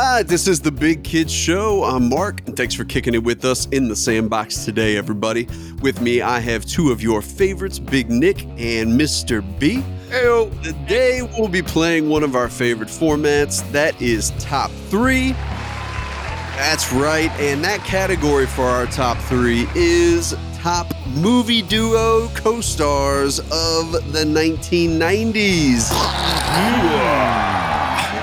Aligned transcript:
right, 0.00 0.26
this 0.26 0.46
is 0.46 0.60
the 0.60 0.70
Big 0.70 1.04
Kids 1.04 1.32
Show. 1.32 1.84
I'm 1.84 2.08
Mark, 2.08 2.46
and 2.46 2.56
thanks 2.56 2.74
for 2.74 2.84
kicking 2.84 3.12
it 3.12 3.22
with 3.22 3.44
us 3.44 3.66
in 3.66 3.88
the 3.88 3.96
sandbox 3.96 4.64
today, 4.64 4.96
everybody. 4.96 5.46
With 5.82 6.00
me, 6.00 6.22
I 6.22 6.40
have 6.40 6.64
two 6.64 6.90
of 6.90 7.02
your 7.02 7.20
favorites, 7.20 7.78
Big 7.78 8.08
Nick 8.08 8.44
and 8.56 8.98
Mr. 8.98 9.42
B. 9.58 9.84
Heyo. 10.08 10.50
Today, 10.62 11.22
we'll 11.36 11.48
be 11.48 11.60
playing 11.60 12.08
one 12.08 12.22
of 12.22 12.34
our 12.34 12.48
favorite 12.48 12.88
formats 12.88 13.68
that 13.72 14.00
is 14.00 14.30
Top 14.38 14.70
3. 14.88 15.32
That's 15.32 16.92
right, 16.92 17.30
and 17.40 17.62
that 17.64 17.80
category 17.80 18.46
for 18.46 18.64
our 18.64 18.86
top 18.86 19.18
three 19.18 19.66
is 19.74 20.34
top 20.54 20.92
movie 21.08 21.62
duo 21.62 22.28
co 22.34 22.60
stars 22.60 23.38
of 23.38 23.92
the 24.12 24.24
1990s. 24.24 25.90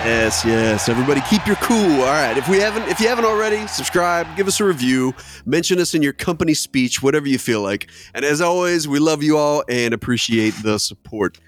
Yes, 0.07 0.45
yes. 0.45 0.87
Everybody 0.87 1.19
keep 1.29 1.45
your 1.45 1.57
cool. 1.57 1.99
All 1.99 2.07
right. 2.07 2.37
If 2.37 2.47
we 2.47 2.59
haven't 2.59 2.87
if 2.87 3.01
you 3.01 3.09
haven't 3.09 3.25
already, 3.25 3.67
subscribe, 3.67 4.37
give 4.37 4.47
us 4.47 4.61
a 4.61 4.63
review, 4.63 5.13
mention 5.45 5.81
us 5.81 5.93
in 5.93 6.01
your 6.01 6.13
company 6.13 6.53
speech, 6.53 7.03
whatever 7.03 7.27
you 7.27 7.37
feel 7.37 7.61
like. 7.61 7.89
And 8.13 8.23
as 8.23 8.39
always, 8.39 8.87
we 8.87 8.99
love 8.99 9.21
you 9.21 9.37
all 9.37 9.65
and 9.67 9.93
appreciate 9.93 10.53
the 10.63 10.77
support. 10.79 11.39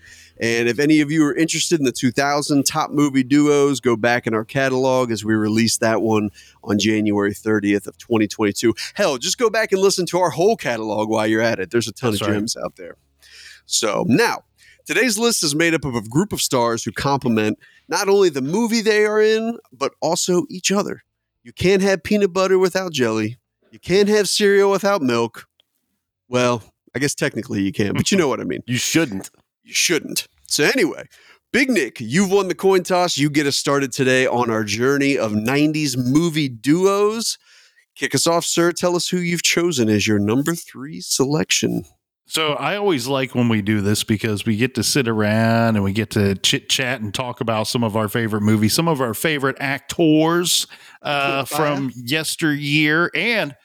And 0.41 0.67
if 0.67 0.77
any 0.77 0.99
of 0.99 1.09
you 1.09 1.25
are 1.25 1.33
interested 1.33 1.79
in 1.79 1.85
the 1.85 1.93
2000 1.93 2.65
top 2.65 2.91
movie 2.91 3.23
duos, 3.23 3.79
go 3.79 3.95
back 3.95 4.27
in 4.27 4.33
our 4.33 4.43
catalog 4.43 5.09
as 5.09 5.23
we 5.23 5.35
release 5.35 5.77
that 5.77 6.01
one 6.01 6.29
on 6.61 6.79
January 6.79 7.33
30th 7.33 7.87
of 7.87 7.97
2022. 7.97 8.73
Hell, 8.93 9.17
just 9.17 9.37
go 9.37 9.49
back 9.49 9.71
and 9.71 9.81
listen 9.81 10.05
to 10.07 10.19
our 10.19 10.31
whole 10.31 10.57
catalog 10.57 11.07
while 11.07 11.25
you're 11.27 11.41
at 11.41 11.59
it. 11.59 11.71
There's 11.71 11.87
a 11.87 11.93
ton 11.93 12.11
That's 12.11 12.23
of 12.23 12.27
right. 12.27 12.33
gems 12.33 12.57
out 12.57 12.75
there. 12.75 12.97
So 13.65 14.03
now, 14.05 14.43
today's 14.89 15.19
list 15.19 15.43
is 15.43 15.53
made 15.53 15.75
up 15.75 15.85
of 15.85 15.93
a 15.93 16.01
group 16.01 16.33
of 16.33 16.41
stars 16.41 16.83
who 16.83 16.91
complement 16.91 17.59
not 17.89 18.09
only 18.09 18.27
the 18.27 18.41
movie 18.41 18.81
they 18.81 19.05
are 19.05 19.21
in, 19.21 19.59
but 19.71 19.93
also 20.01 20.47
each 20.49 20.71
other. 20.71 21.03
You 21.43 21.53
can't 21.53 21.83
have 21.83 22.01
peanut 22.01 22.33
butter 22.33 22.57
without 22.57 22.91
jelly. 22.91 23.37
You 23.69 23.77
can't 23.77 24.09
have 24.09 24.27
cereal 24.27 24.71
without 24.71 25.03
milk. 25.03 25.45
Well, 26.27 26.63
I 26.95 26.97
guess 26.97 27.13
technically 27.13 27.61
you 27.61 27.71
can, 27.71 27.93
but 27.93 28.11
you 28.11 28.17
know 28.17 28.27
what 28.27 28.39
I 28.39 28.45
mean. 28.45 28.63
You 28.65 28.77
shouldn't. 28.77 29.29
You 29.63 29.75
shouldn't. 29.75 30.27
So, 30.47 30.63
anyway, 30.63 31.03
Big 31.53 31.69
Nick, 31.69 31.99
you've 31.99 32.31
won 32.31 32.47
the 32.47 32.55
coin 32.55 32.81
toss. 32.81 33.15
You 33.15 33.29
get 33.29 33.45
us 33.45 33.57
started 33.57 33.91
today 33.91 34.25
on 34.25 34.49
our 34.49 34.63
journey 34.63 35.19
of 35.19 35.33
90s 35.33 35.97
movie 35.97 36.49
duos. 36.49 37.37
Kick 37.93 38.15
us 38.15 38.25
off, 38.25 38.43
sir. 38.43 38.71
Tell 38.71 38.95
us 38.95 39.09
who 39.09 39.17
you've 39.17 39.43
chosen 39.43 39.87
as 39.87 40.07
your 40.07 40.17
number 40.17 40.55
three 40.55 40.99
selection. 40.99 41.83
So 42.29 42.53
I 42.53 42.75
always 42.75 43.07
like 43.07 43.33
when 43.33 43.49
we 43.49 43.61
do 43.63 43.81
this 43.81 44.03
because 44.03 44.45
we 44.45 44.55
get 44.55 44.75
to 44.75 44.83
sit 44.83 45.07
around 45.07 45.75
and 45.75 45.83
we 45.83 45.91
get 45.93 46.11
to 46.11 46.35
chit 46.35 46.69
chat 46.69 47.01
and 47.01 47.11
talk 47.13 47.41
about 47.41 47.67
some 47.67 47.83
of 47.83 47.97
our 47.97 48.07
favorite 48.07 48.41
movies, 48.41 48.73
some 48.73 48.87
of 48.87 49.01
our 49.01 49.13
favorite 49.15 49.57
actors 49.59 50.67
uh, 51.01 51.45
from 51.45 51.91
yesteryear. 51.95 53.09
And 53.15 53.55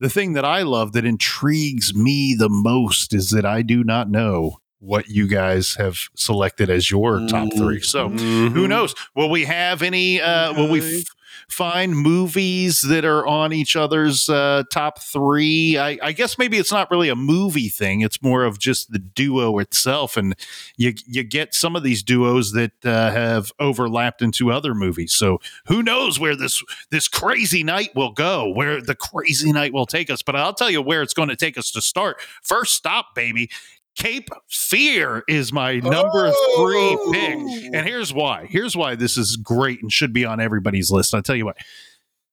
the 0.00 0.08
thing 0.08 0.34
that 0.34 0.44
I 0.44 0.62
love 0.62 0.92
that 0.92 1.04
intrigues 1.04 1.94
me 1.94 2.34
the 2.38 2.48
most 2.48 3.12
is 3.14 3.30
that 3.30 3.44
I 3.44 3.62
do 3.62 3.82
not 3.82 4.08
know 4.10 4.58
what 4.78 5.08
you 5.08 5.26
guys 5.26 5.76
have 5.76 5.98
selected 6.14 6.68
as 6.68 6.90
your 6.90 7.26
top 7.26 7.48
three. 7.56 7.80
So 7.80 8.10
Mm-hmm. 8.10 8.54
who 8.54 8.68
knows? 8.68 8.94
Will 9.16 9.30
we 9.30 9.44
have 9.44 9.80
any? 9.82 10.20
Uh, 10.20 10.52
Will 10.52 10.68
we 10.70 11.00
f- 11.00 11.04
find 11.48 11.96
movies 11.96 12.82
that 12.82 13.04
are 13.04 13.26
on 13.26 13.52
each 13.52 13.76
other's 13.76 14.28
uh, 14.28 14.64
top 14.72 15.00
three? 15.00 15.78
I, 15.78 15.98
I 16.02 16.12
guess 16.12 16.38
maybe 16.38 16.58
it's 16.58 16.72
not 16.72 16.90
really 16.90 17.08
a 17.08 17.16
movie 17.16 17.68
thing. 17.68 18.00
It's 18.00 18.22
more 18.22 18.44
of 18.44 18.58
just 18.58 18.92
the 18.92 18.98
duo 18.98 19.58
itself, 19.58 20.16
and 20.16 20.34
you 20.76 20.94
you 21.06 21.22
get 21.22 21.54
some 21.54 21.76
of 21.76 21.82
these 21.82 22.02
duos 22.02 22.52
that 22.52 22.72
uh, 22.84 23.10
have 23.10 23.52
overlapped 23.58 24.22
into 24.22 24.50
other 24.50 24.74
movies. 24.74 25.12
So 25.12 25.40
who 25.66 25.82
knows 25.82 26.18
where 26.18 26.36
this 26.36 26.62
this 26.90 27.08
crazy 27.08 27.62
night 27.62 27.94
will 27.94 28.12
go? 28.12 28.48
Where 28.50 28.80
the 28.80 28.94
crazy 28.94 29.52
night 29.52 29.72
will 29.72 29.86
take 29.86 30.10
us? 30.10 30.22
But 30.22 30.36
I'll 30.36 30.54
tell 30.54 30.70
you 30.70 30.82
where 30.82 31.02
it's 31.02 31.14
going 31.14 31.28
to 31.28 31.36
take 31.36 31.58
us 31.58 31.70
to 31.72 31.80
start. 31.80 32.20
First 32.42 32.74
stop, 32.74 33.14
baby. 33.14 33.50
Cape 33.96 34.28
Fear 34.48 35.22
is 35.28 35.52
my 35.52 35.76
number 35.76 36.32
three 36.56 36.98
pick. 37.12 37.36
Oh. 37.36 37.70
And 37.74 37.86
here's 37.86 38.12
why. 38.12 38.46
Here's 38.46 38.76
why 38.76 38.96
this 38.96 39.16
is 39.16 39.36
great 39.36 39.82
and 39.82 39.92
should 39.92 40.12
be 40.12 40.24
on 40.24 40.40
everybody's 40.40 40.90
list. 40.90 41.14
I'll 41.14 41.22
tell 41.22 41.36
you 41.36 41.44
what. 41.44 41.56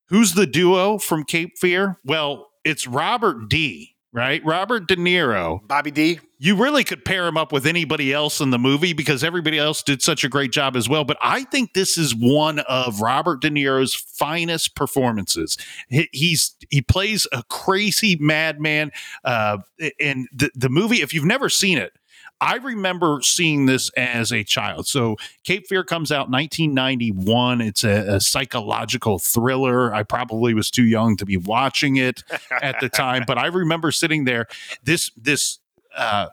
Who's 0.08 0.34
the 0.34 0.48
duo 0.48 0.98
from 0.98 1.24
Cape 1.24 1.58
Fear? 1.58 2.00
Well, 2.04 2.50
it's 2.64 2.88
Robert 2.88 3.48
D, 3.48 3.91
right? 4.14 4.44
Robert 4.46 4.88
De 4.88 4.96
Niro. 4.96 5.66
Bobby 5.68 5.92
D. 5.92 6.20
You 6.38 6.56
really 6.56 6.84
could 6.84 7.06
pair 7.06 7.28
him 7.28 7.38
up 7.38 7.52
with 7.52 7.68
anybody 7.68 8.12
else 8.12 8.40
in 8.40 8.50
the 8.50 8.58
movie 8.58 8.94
because 8.94 9.24
everybody 9.24 9.60
else 9.60 9.84
did 9.84 10.02
such 10.02 10.24
a 10.24 10.30
great 10.30 10.52
job 10.52 10.76
as 10.76 10.90
well. 10.90 11.04
But 11.04 11.18
I 11.22 11.44
think 11.44 11.74
this 11.74 11.98
is 11.98 12.16
one 12.16 12.60
of 12.60 13.00
Robert 13.00 13.42
De 13.42 13.50
Niro's 13.50 13.94
finest 13.94 14.76
performances. 14.76 15.58
He, 15.90 16.10
he's 16.12 16.56
he 16.70 16.82
plays 16.82 17.28
a 17.32 17.44
crazy 17.50 18.18
madman, 18.20 18.92
uh, 19.24 19.60
and 20.00 20.28
the 20.34 20.50
the 20.56 20.70
movie. 20.70 21.02
If 21.02 21.14
you've 21.14 21.26
never 21.26 21.48
seen 21.48 21.78
it, 21.78 21.94
I 22.42 22.56
remember 22.58 23.20
seeing 23.22 23.68
this 23.68 23.92
as 23.92 24.34
a 24.34 24.44
child. 24.44 24.88
So 24.88 25.16
Cape 25.44 25.68
Fear 25.68 25.84
comes 25.84 26.12
out 26.12 26.30
1991. 26.32 27.62
It's 27.62 27.84
a, 27.84 28.16
a 28.16 28.20
psychological 28.20 29.20
thriller. 29.20 29.94
I 29.94 30.02
probably 30.02 30.56
was 30.56 30.72
too 30.72 30.84
young 30.84 31.16
to 31.18 31.26
be 31.26 31.38
watching 31.38 31.98
it 31.98 32.24
at 32.62 32.80
the 32.80 32.90
time, 32.90 33.24
but 33.28 33.38
I 33.38 33.46
remember 33.46 33.92
sitting 33.92 34.26
there. 34.26 34.48
This 34.84 35.12
this 35.16 35.60
uh, 35.96 36.28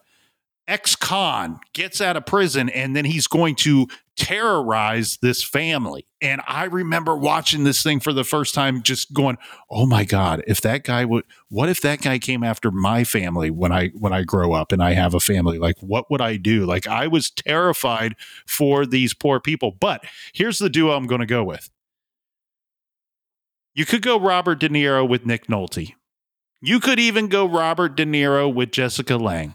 ex-con 0.68 1.58
gets 1.72 2.00
out 2.00 2.16
of 2.16 2.26
prison, 2.26 2.68
and 2.68 2.94
then 2.94 3.06
he's 3.06 3.26
going 3.26 3.56
to 3.56 3.88
terrorize 4.16 5.16
this 5.22 5.42
family. 5.42 6.06
And 6.20 6.40
I 6.46 6.64
remember 6.64 7.16
watching 7.16 7.64
this 7.64 7.82
thing 7.82 8.00
for 8.00 8.12
the 8.12 8.24
first 8.24 8.54
time, 8.54 8.82
just 8.82 9.12
going, 9.12 9.38
"Oh 9.70 9.86
my 9.86 10.04
god! 10.04 10.44
If 10.46 10.60
that 10.60 10.84
guy 10.84 11.04
would, 11.04 11.24
what 11.48 11.68
if 11.68 11.80
that 11.80 12.02
guy 12.02 12.18
came 12.18 12.44
after 12.44 12.70
my 12.70 13.04
family 13.04 13.50
when 13.50 13.72
I 13.72 13.88
when 13.88 14.12
I 14.12 14.22
grow 14.22 14.52
up 14.52 14.70
and 14.70 14.82
I 14.82 14.92
have 14.92 15.14
a 15.14 15.20
family? 15.20 15.58
Like, 15.58 15.76
what 15.80 16.10
would 16.10 16.20
I 16.20 16.36
do? 16.36 16.66
Like, 16.66 16.86
I 16.86 17.06
was 17.06 17.30
terrified 17.30 18.14
for 18.46 18.84
these 18.84 19.14
poor 19.14 19.40
people. 19.40 19.72
But 19.72 20.04
here's 20.32 20.58
the 20.58 20.70
duo 20.70 20.92
I'm 20.92 21.06
going 21.06 21.20
to 21.20 21.26
go 21.26 21.42
with. 21.42 21.70
You 23.74 23.86
could 23.86 24.02
go 24.02 24.18
Robert 24.18 24.58
De 24.58 24.68
Niro 24.68 25.08
with 25.08 25.24
Nick 25.24 25.46
Nolte. 25.46 25.94
You 26.60 26.80
could 26.80 26.98
even 26.98 27.28
go 27.28 27.48
Robert 27.48 27.96
De 27.96 28.04
Niro 28.04 28.52
with 28.52 28.72
Jessica 28.72 29.16
Lange. 29.16 29.54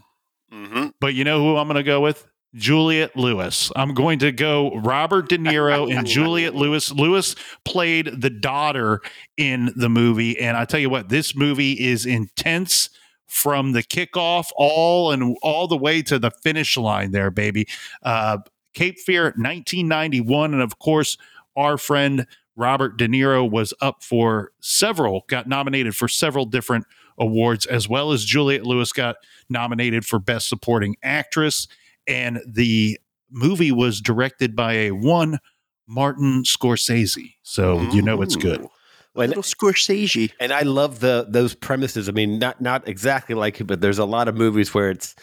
Mm-hmm. 0.50 0.83
But 1.04 1.12
you 1.12 1.22
know 1.22 1.38
who 1.38 1.58
I'm 1.58 1.68
going 1.68 1.76
to 1.76 1.82
go 1.82 2.00
with? 2.00 2.26
Juliette 2.54 3.14
Lewis. 3.14 3.70
I'm 3.76 3.92
going 3.92 4.20
to 4.20 4.32
go 4.32 4.74
Robert 4.76 5.28
De 5.28 5.36
Niro 5.36 5.94
and 5.94 6.06
Juliette 6.06 6.54
Lewis. 6.54 6.90
Lewis 6.90 7.36
played 7.66 8.22
the 8.22 8.30
daughter 8.30 9.02
in 9.36 9.70
the 9.76 9.90
movie. 9.90 10.40
And 10.40 10.56
I 10.56 10.64
tell 10.64 10.80
you 10.80 10.88
what, 10.88 11.10
this 11.10 11.36
movie 11.36 11.72
is 11.72 12.06
intense 12.06 12.88
from 13.26 13.72
the 13.72 13.82
kickoff 13.82 14.46
all 14.56 15.12
and 15.12 15.36
all 15.42 15.68
the 15.68 15.76
way 15.76 16.00
to 16.00 16.18
the 16.18 16.30
finish 16.30 16.78
line 16.78 17.10
there, 17.10 17.30
baby. 17.30 17.68
Uh, 18.02 18.38
Cape 18.72 18.98
Fear 18.98 19.24
1991. 19.36 20.54
And 20.54 20.62
of 20.62 20.78
course, 20.78 21.18
our 21.54 21.76
friend 21.76 22.26
Robert 22.56 22.96
De 22.96 23.08
Niro 23.08 23.50
was 23.50 23.74
up 23.82 24.02
for 24.02 24.52
several, 24.60 25.26
got 25.28 25.46
nominated 25.46 25.94
for 25.94 26.08
several 26.08 26.46
different 26.46 26.86
awards, 27.18 27.66
as 27.66 27.88
well 27.88 28.12
as 28.12 28.24
Juliette 28.24 28.66
Lewis 28.66 28.92
got 28.92 29.16
nominated 29.48 30.04
for 30.04 30.18
Best 30.18 30.48
Supporting 30.48 30.96
Actress. 31.02 31.68
And 32.06 32.40
the 32.46 32.98
movie 33.30 33.72
was 33.72 34.00
directed 34.00 34.54
by 34.54 34.74
a 34.74 34.90
one 34.92 35.38
Martin 35.86 36.42
Scorsese. 36.44 37.34
So 37.42 37.80
you 37.92 38.02
know 38.02 38.22
it's 38.22 38.36
good. 38.36 38.66
When, 39.12 39.28
Little 39.28 39.44
Scorsese. 39.44 40.32
and 40.40 40.52
I 40.52 40.62
love 40.62 40.98
the 40.98 41.26
those 41.28 41.54
premises. 41.54 42.08
I 42.08 42.12
mean, 42.12 42.40
not 42.40 42.60
not 42.60 42.88
exactly 42.88 43.36
like 43.36 43.60
it, 43.60 43.64
but 43.64 43.80
there's 43.80 43.98
a 43.98 44.04
lot 44.04 44.26
of 44.26 44.34
movies 44.34 44.74
where 44.74 44.90
it's 44.90 45.14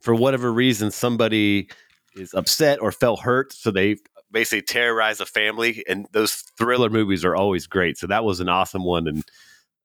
for 0.00 0.14
whatever 0.14 0.52
reason 0.52 0.90
somebody 0.90 1.68
is 2.16 2.34
upset 2.34 2.80
or 2.80 2.90
felt 2.90 3.20
hurt, 3.20 3.52
so 3.52 3.70
they 3.70 3.96
basically 4.32 4.62
terrorize 4.62 5.20
a 5.20 5.26
family. 5.26 5.84
And 5.88 6.06
those 6.12 6.34
thriller 6.58 6.90
movies 6.90 7.24
are 7.24 7.36
always 7.36 7.66
great. 7.66 7.98
So 7.98 8.06
that 8.08 8.24
was 8.24 8.40
an 8.40 8.48
awesome 8.48 8.84
one. 8.84 9.06
And 9.06 9.24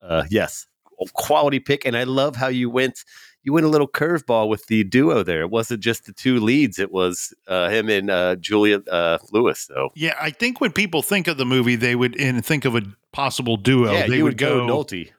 uh, 0.02 0.24
yes, 0.30 0.66
quality 1.14 1.60
pick. 1.60 1.86
And 1.86 1.96
I 1.98 2.04
love 2.04 2.36
how 2.36 2.48
you 2.48 2.70
went. 2.70 3.04
You 3.44 3.54
went 3.54 3.66
a 3.66 3.70
little 3.70 3.88
curveball 3.88 4.50
with 4.50 4.68
the 4.68 4.84
duo 4.84 5.24
there. 5.24 5.42
It 5.42 5.50
wasn't 5.50 5.82
just 5.82 6.06
the 6.06 6.14
two 6.14 6.40
leads; 6.40 6.78
it 6.78 6.92
was 6.92 7.34
uh, 7.48 7.70
him 7.70 7.90
and 7.90 8.12
uh, 8.12 8.36
Julia 8.36 8.82
uh, 8.90 9.18
Lewis. 9.32 9.62
So 9.62 9.90
Yeah, 9.96 10.16
I 10.22 10.30
think 10.30 10.62
when 10.62 10.72
people 10.72 11.02
think 11.02 11.28
of 11.28 11.38
the 11.38 11.46
movie, 11.46 11.76
they 11.76 11.96
would 11.96 12.16
and 12.20 12.46
think 12.46 12.66
of 12.66 12.76
a 12.76 12.84
possible 13.12 13.58
duo. 13.58 13.92
yeah, 13.92 14.06
they 14.06 14.22
would 14.22 14.34
would 14.34 14.38
go, 14.38 14.68
Nolte. 14.68 15.10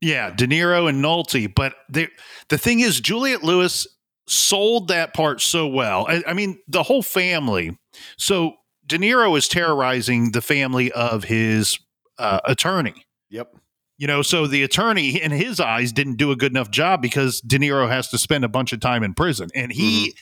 Yeah, 0.00 0.30
De 0.30 0.46
Niro 0.46 0.88
and 0.88 1.02
Nolte. 1.02 1.52
But 1.52 1.74
they, 1.88 2.08
the 2.48 2.58
thing 2.58 2.80
is, 2.80 3.00
Juliette 3.00 3.42
Lewis 3.42 3.86
sold 4.26 4.88
that 4.88 5.14
part 5.14 5.40
so 5.40 5.66
well. 5.66 6.06
I, 6.08 6.22
I 6.28 6.32
mean, 6.32 6.60
the 6.68 6.82
whole 6.82 7.02
family. 7.02 7.76
So 8.16 8.54
De 8.86 8.98
Niro 8.98 9.36
is 9.36 9.48
terrorizing 9.48 10.32
the 10.32 10.42
family 10.42 10.92
of 10.92 11.24
his 11.24 11.78
uh, 12.18 12.40
attorney. 12.44 13.06
Yep. 13.30 13.56
You 14.04 14.08
know, 14.08 14.20
so 14.20 14.46
the 14.46 14.62
attorney, 14.62 15.16
in 15.16 15.30
his 15.30 15.60
eyes, 15.60 15.90
didn't 15.90 16.16
do 16.16 16.30
a 16.30 16.36
good 16.36 16.52
enough 16.52 16.70
job 16.70 17.00
because 17.00 17.40
De 17.40 17.58
Niro 17.58 17.88
has 17.88 18.08
to 18.08 18.18
spend 18.18 18.44
a 18.44 18.48
bunch 18.48 18.74
of 18.74 18.80
time 18.80 19.02
in 19.02 19.14
prison. 19.14 19.48
And 19.54 19.72
he, 19.72 20.14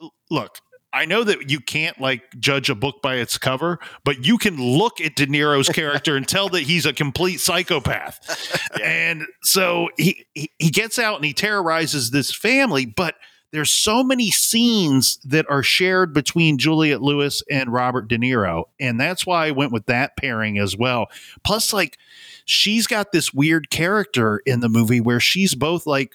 mm-hmm. 0.00 0.06
look, 0.30 0.60
I 0.92 1.04
know 1.04 1.24
that 1.24 1.50
you 1.50 1.58
can't 1.58 2.00
like 2.00 2.22
judge 2.38 2.70
a 2.70 2.76
book 2.76 3.02
by 3.02 3.16
its 3.16 3.38
cover, 3.38 3.80
but 4.04 4.24
you 4.24 4.38
can 4.38 4.56
look 4.56 5.00
at 5.00 5.16
De 5.16 5.26
Niro's 5.26 5.68
character 5.74 6.16
and 6.16 6.28
tell 6.28 6.48
that 6.50 6.60
he's 6.60 6.86
a 6.86 6.92
complete 6.92 7.40
psychopath. 7.40 8.20
And 8.80 9.26
so 9.42 9.88
he, 9.96 10.26
he 10.32 10.52
he 10.60 10.70
gets 10.70 10.96
out 10.96 11.16
and 11.16 11.24
he 11.24 11.32
terrorizes 11.32 12.12
this 12.12 12.32
family, 12.32 12.86
but 12.86 13.16
there's 13.50 13.72
so 13.72 14.04
many 14.04 14.30
scenes 14.30 15.18
that 15.24 15.44
are 15.50 15.64
shared 15.64 16.14
between 16.14 16.56
Juliette 16.56 17.02
Lewis 17.02 17.42
and 17.50 17.72
Robert 17.72 18.06
De 18.06 18.16
Niro, 18.16 18.66
and 18.78 19.00
that's 19.00 19.26
why 19.26 19.48
I 19.48 19.50
went 19.50 19.72
with 19.72 19.86
that 19.86 20.16
pairing 20.16 20.56
as 20.56 20.76
well. 20.76 21.08
Plus, 21.42 21.72
like 21.72 21.98
she's 22.44 22.86
got 22.86 23.12
this 23.12 23.32
weird 23.32 23.70
character 23.70 24.40
in 24.46 24.60
the 24.60 24.68
movie 24.68 25.00
where 25.00 25.20
she's 25.20 25.54
both 25.54 25.86
like 25.86 26.14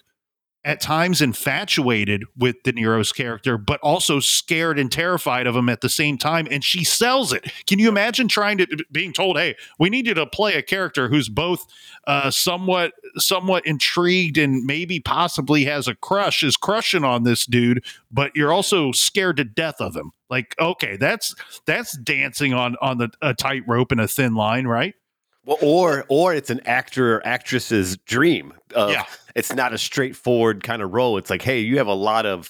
at 0.65 0.81
times 0.81 1.21
infatuated 1.21 2.23
with 2.35 2.55
De 2.63 2.73
Niro's 2.73 3.11
character, 3.11 3.55
but 3.55 3.79
also 3.81 4.19
scared 4.19 4.79
and 4.79 4.91
terrified 4.91 5.45
of 5.45 5.55
him 5.55 5.69
at 5.69 5.81
the 5.81 5.89
same 5.89 6.17
time. 6.17 6.47
And 6.49 6.63
she 6.63 6.83
sells 6.83 7.31
it. 7.31 7.45
Can 7.67 7.77
you 7.77 7.87
imagine 7.87 8.27
trying 8.27 8.57
to 8.57 8.67
being 8.91 9.13
told, 9.13 9.37
"Hey, 9.37 9.55
we 9.77 9.91
need 9.91 10.07
you 10.07 10.15
to 10.15 10.25
play 10.25 10.55
a 10.55 10.63
character 10.63 11.07
who's 11.07 11.29
both 11.29 11.67
uh, 12.07 12.31
somewhat, 12.31 12.93
somewhat 13.17 13.65
intrigued 13.67 14.39
and 14.39 14.65
maybe 14.65 14.99
possibly 14.99 15.65
has 15.65 15.87
a 15.87 15.93
crush, 15.93 16.41
is 16.41 16.57
crushing 16.57 17.03
on 17.03 17.23
this 17.23 17.45
dude, 17.45 17.85
but 18.11 18.31
you're 18.35 18.51
also 18.51 18.91
scared 18.91 19.37
to 19.37 19.43
death 19.43 19.79
of 19.79 19.95
him." 19.95 20.11
Like, 20.31 20.55
okay, 20.59 20.97
that's 20.97 21.35
that's 21.67 21.95
dancing 21.99 22.55
on 22.55 22.75
on 22.81 22.97
the 22.97 23.11
a 23.21 23.35
tightrope 23.35 23.91
and 23.91 24.01
a 24.01 24.07
thin 24.07 24.33
line, 24.33 24.65
right? 24.65 24.95
Well, 25.45 25.57
or 25.61 26.05
or 26.09 26.33
it's 26.33 26.49
an 26.49 26.61
actor 26.65 27.15
or 27.15 27.27
actress's 27.27 27.97
dream. 27.97 28.53
Of, 28.73 28.91
Yeah. 28.91 29.05
It's 29.35 29.53
not 29.53 29.73
a 29.73 29.77
straightforward 29.77 30.63
kind 30.63 30.81
of 30.81 30.93
role. 30.93 31.17
It's 31.17 31.29
like, 31.29 31.41
hey, 31.41 31.59
you 31.59 31.77
have 31.77 31.87
a 31.87 31.93
lot 31.93 32.25
of 32.25 32.49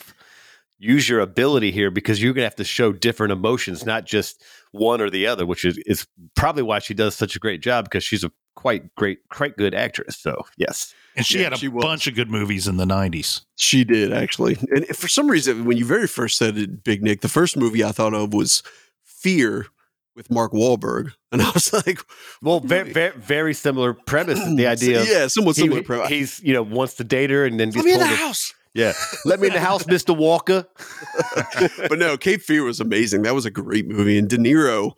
use 0.77 1.07
your 1.09 1.19
ability 1.19 1.71
here 1.71 1.89
because 1.89 2.21
you're 2.21 2.33
gonna 2.33 2.45
have 2.45 2.55
to 2.55 2.63
show 2.63 2.91
different 2.93 3.31
emotions, 3.33 3.85
not 3.85 4.05
just 4.05 4.43
one 4.71 5.01
or 5.01 5.09
the 5.09 5.25
other, 5.25 5.45
which 5.45 5.65
is, 5.65 5.77
is 5.85 6.05
probably 6.35 6.61
why 6.63 6.79
she 6.79 6.93
does 6.93 7.15
such 7.15 7.35
a 7.35 7.39
great 7.39 7.61
job 7.61 7.85
because 7.85 8.03
she's 8.03 8.23
a 8.23 8.31
quite 8.55 8.93
great, 8.95 9.19
quite 9.29 9.57
good 9.57 9.73
actress. 9.73 10.17
So 10.17 10.43
yes. 10.57 10.93
And 11.15 11.25
she 11.25 11.37
Yeah, 11.39 11.45
had 11.45 11.53
a 11.53 11.57
she 11.57 11.69
was. 11.69 11.81
bunch 11.83 12.07
of 12.07 12.13
good 12.15 12.29
movies 12.29 12.67
in 12.67 12.77
the 12.77 12.85
'90s. 12.85 13.41
She 13.55 13.83
did 13.85 14.11
actually, 14.13 14.57
and 14.69 14.85
for 14.95 15.07
some 15.07 15.27
reason, 15.29 15.65
when 15.65 15.77
you 15.77 15.85
very 15.85 16.07
first 16.07 16.37
said 16.37 16.57
it, 16.57 16.83
Big 16.83 17.01
Nick, 17.01 17.21
the 17.21 17.29
first 17.29 17.55
movie 17.57 17.83
I 17.83 17.91
thought 17.93 18.13
of 18.13 18.33
was 18.33 18.61
Fear 19.03 19.67
with 20.15 20.31
Mark 20.31 20.53
Wahlberg, 20.53 21.11
and 21.31 21.41
I 21.41 21.51
was 21.51 21.73
like, 21.73 21.99
Well, 22.41 22.59
very, 22.61 22.91
very, 22.91 23.15
very 23.17 23.53
similar 23.53 23.93
premise. 23.93 24.39
The 24.55 24.67
idea 24.75 25.01
of 25.01 25.07
yeah, 25.07 25.27
somewhat 25.27 25.55
he- 25.57 25.63
similar. 25.63 25.83
premise. 25.83 26.09
he's 26.09 26.41
you 26.43 26.53
know 26.53 26.63
wants 26.63 26.95
to 26.95 27.03
date 27.03 27.29
her 27.29 27.45
and 27.45 27.59
then 27.59 27.71
Let 27.71 27.85
me 27.85 27.93
in 27.93 27.99
the 27.99 28.05
to- 28.05 28.15
house. 28.15 28.53
yeah, 28.73 28.93
let 29.25 29.39
me 29.39 29.47
in 29.47 29.53
the 29.53 29.59
house, 29.59 29.85
Mister 29.95 30.13
Walker. 30.13 30.65
but 31.89 31.99
no, 31.99 32.17
Cape 32.17 32.41
Fear 32.41 32.63
was 32.63 32.79
amazing. 32.79 33.23
That 33.23 33.35
was 33.35 33.45
a 33.45 33.51
great 33.51 33.87
movie. 33.87 34.17
And 34.17 34.29
De 34.29 34.37
Niro, 34.37 34.93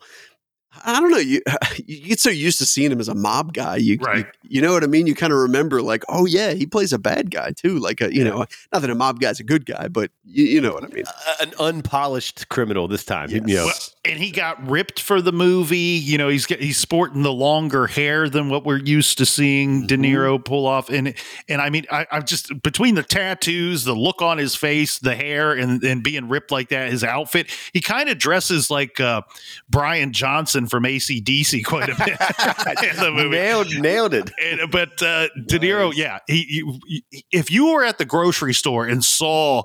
I 0.84 1.00
don't 1.00 1.10
know, 1.10 1.16
you 1.18 1.40
you 1.86 2.00
get 2.06 2.20
so 2.20 2.30
used 2.30 2.58
to 2.58 2.66
seeing 2.66 2.92
him 2.92 3.00
as 3.00 3.08
a 3.08 3.14
mob 3.14 3.52
guy. 3.54 3.76
You 3.76 3.96
Right. 4.00 4.26
you, 4.42 4.56
you 4.56 4.60
know 4.62 4.72
what 4.72 4.84
I 4.84 4.86
mean? 4.86 5.06
You 5.08 5.14
kind 5.14 5.32
of 5.32 5.38
remember 5.40 5.82
like, 5.82 6.04
oh 6.08 6.24
yeah, 6.26 6.52
he 6.52 6.66
plays 6.66 6.92
a 6.92 6.98
bad 6.98 7.30
guy 7.32 7.50
too. 7.52 7.78
Like 7.78 8.00
a, 8.00 8.14
you 8.14 8.22
know, 8.22 8.46
not 8.72 8.82
that 8.82 8.90
a 8.90 8.94
mob 8.94 9.18
guy's 9.20 9.40
a 9.40 9.44
good 9.44 9.66
guy, 9.66 9.88
but 9.88 10.10
you, 10.24 10.44
you 10.44 10.60
know 10.60 10.72
what 10.74 10.84
I 10.84 10.88
mean. 10.88 11.04
an 11.40 11.52
unpolished 11.58 12.48
criminal 12.48 12.86
this 12.86 13.04
time. 13.04 13.30
You 13.30 13.40
know, 13.40 13.64
Yes. 13.66 13.94
And 14.08 14.18
he 14.18 14.30
got 14.30 14.68
ripped 14.68 15.00
for 15.00 15.20
the 15.20 15.32
movie. 15.32 15.76
You 15.78 16.18
know, 16.18 16.28
he's 16.28 16.46
he's 16.46 16.76
sporting 16.78 17.22
the 17.22 17.32
longer 17.32 17.86
hair 17.86 18.28
than 18.28 18.48
what 18.48 18.64
we're 18.64 18.78
used 18.78 19.18
to 19.18 19.26
seeing 19.26 19.86
De 19.86 19.96
Mhm. 19.96 20.04
Niro 20.14 20.44
pull 20.44 20.66
off. 20.66 20.88
And 20.88 21.14
and 21.48 21.60
I 21.60 21.70
mean, 21.70 21.84
I, 21.90 22.06
I'm 22.10 22.24
just 22.24 22.62
between 22.62 22.94
the 22.94 23.02
tattoos, 23.02 23.84
the 23.84 23.94
look 23.94 24.22
on 24.22 24.38
his 24.38 24.54
face, 24.54 24.98
the 24.98 25.14
hair, 25.14 25.52
and 25.52 25.82
and 25.84 26.02
being 26.02 26.28
ripped 26.28 26.50
like 26.50 26.70
that, 26.70 26.90
his 26.90 27.04
outfit, 27.04 27.50
he 27.72 27.80
kind 27.80 28.08
of 28.08 28.18
dresses 28.18 28.70
like 28.70 28.98
uh, 29.00 29.22
Brian 29.68 30.12
Johnson 30.12 30.66
from 30.66 30.84
ACDC 30.84 31.64
quite 31.64 31.88
a 31.90 31.94
bit 31.96 32.08
in 32.90 32.96
the 33.02 33.10
movie. 33.12 33.28
nailed 33.30 33.68
nailed 33.78 34.14
it. 34.14 34.30
And, 34.42 34.70
but 34.70 35.02
uh, 35.02 35.28
De 35.46 35.58
Niro, 35.58 35.92
yeah, 35.94 36.20
he, 36.26 36.42
he, 36.86 37.02
he- 37.10 37.24
if 37.30 37.50
you 37.50 37.72
were 37.72 37.84
at 37.84 37.98
the 37.98 38.04
grocery 38.06 38.54
store 38.54 38.86
and 38.86 39.04
saw 39.04 39.62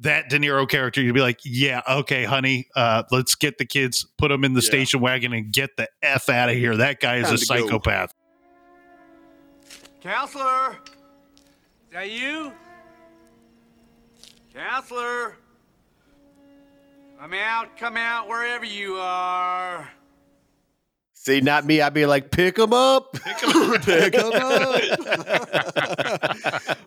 that 0.00 0.28
De 0.28 0.38
Niro 0.38 0.68
character, 0.68 1.00
you'd 1.00 1.14
be 1.14 1.20
like, 1.20 1.40
yeah, 1.44 1.80
okay, 1.88 2.24
honey, 2.24 2.68
uh, 2.76 3.02
let's 3.10 3.34
get 3.34 3.58
the 3.58 3.64
kids, 3.64 4.06
put 4.18 4.28
them 4.28 4.44
in 4.44 4.52
the 4.52 4.60
Yeah. 4.60 4.68
station 4.68 5.00
wagon, 5.00 5.32
and 5.32 5.52
get 5.52 5.76
the 5.76 5.88
f 6.02 6.28
out 6.28 6.48
of 6.50 6.54
here. 6.56 6.76
That 6.76 7.00
guy 7.00 7.16
is 7.16 7.24
Time 7.26 7.34
a 7.34 7.38
to 7.38 7.46
go. 7.46 7.54
psychopath. 7.66 8.12
Counselor! 10.02 10.72
Is 10.72 11.92
that 11.92 12.10
you? 12.10 12.52
Counselor! 14.54 15.36
Come 17.18 17.32
out, 17.32 17.76
come 17.78 17.96
out, 17.96 18.28
wherever 18.28 18.64
you 18.66 18.96
are. 18.96 19.88
See, 21.26 21.40
not 21.40 21.66
me. 21.66 21.80
I'd 21.80 21.92
be 21.92 22.06
like, 22.06 22.30
pick 22.30 22.56
him 22.56 22.72
up. 22.72 23.14
Pick 23.14 23.42
'em 23.42 24.30
up. 24.32 24.80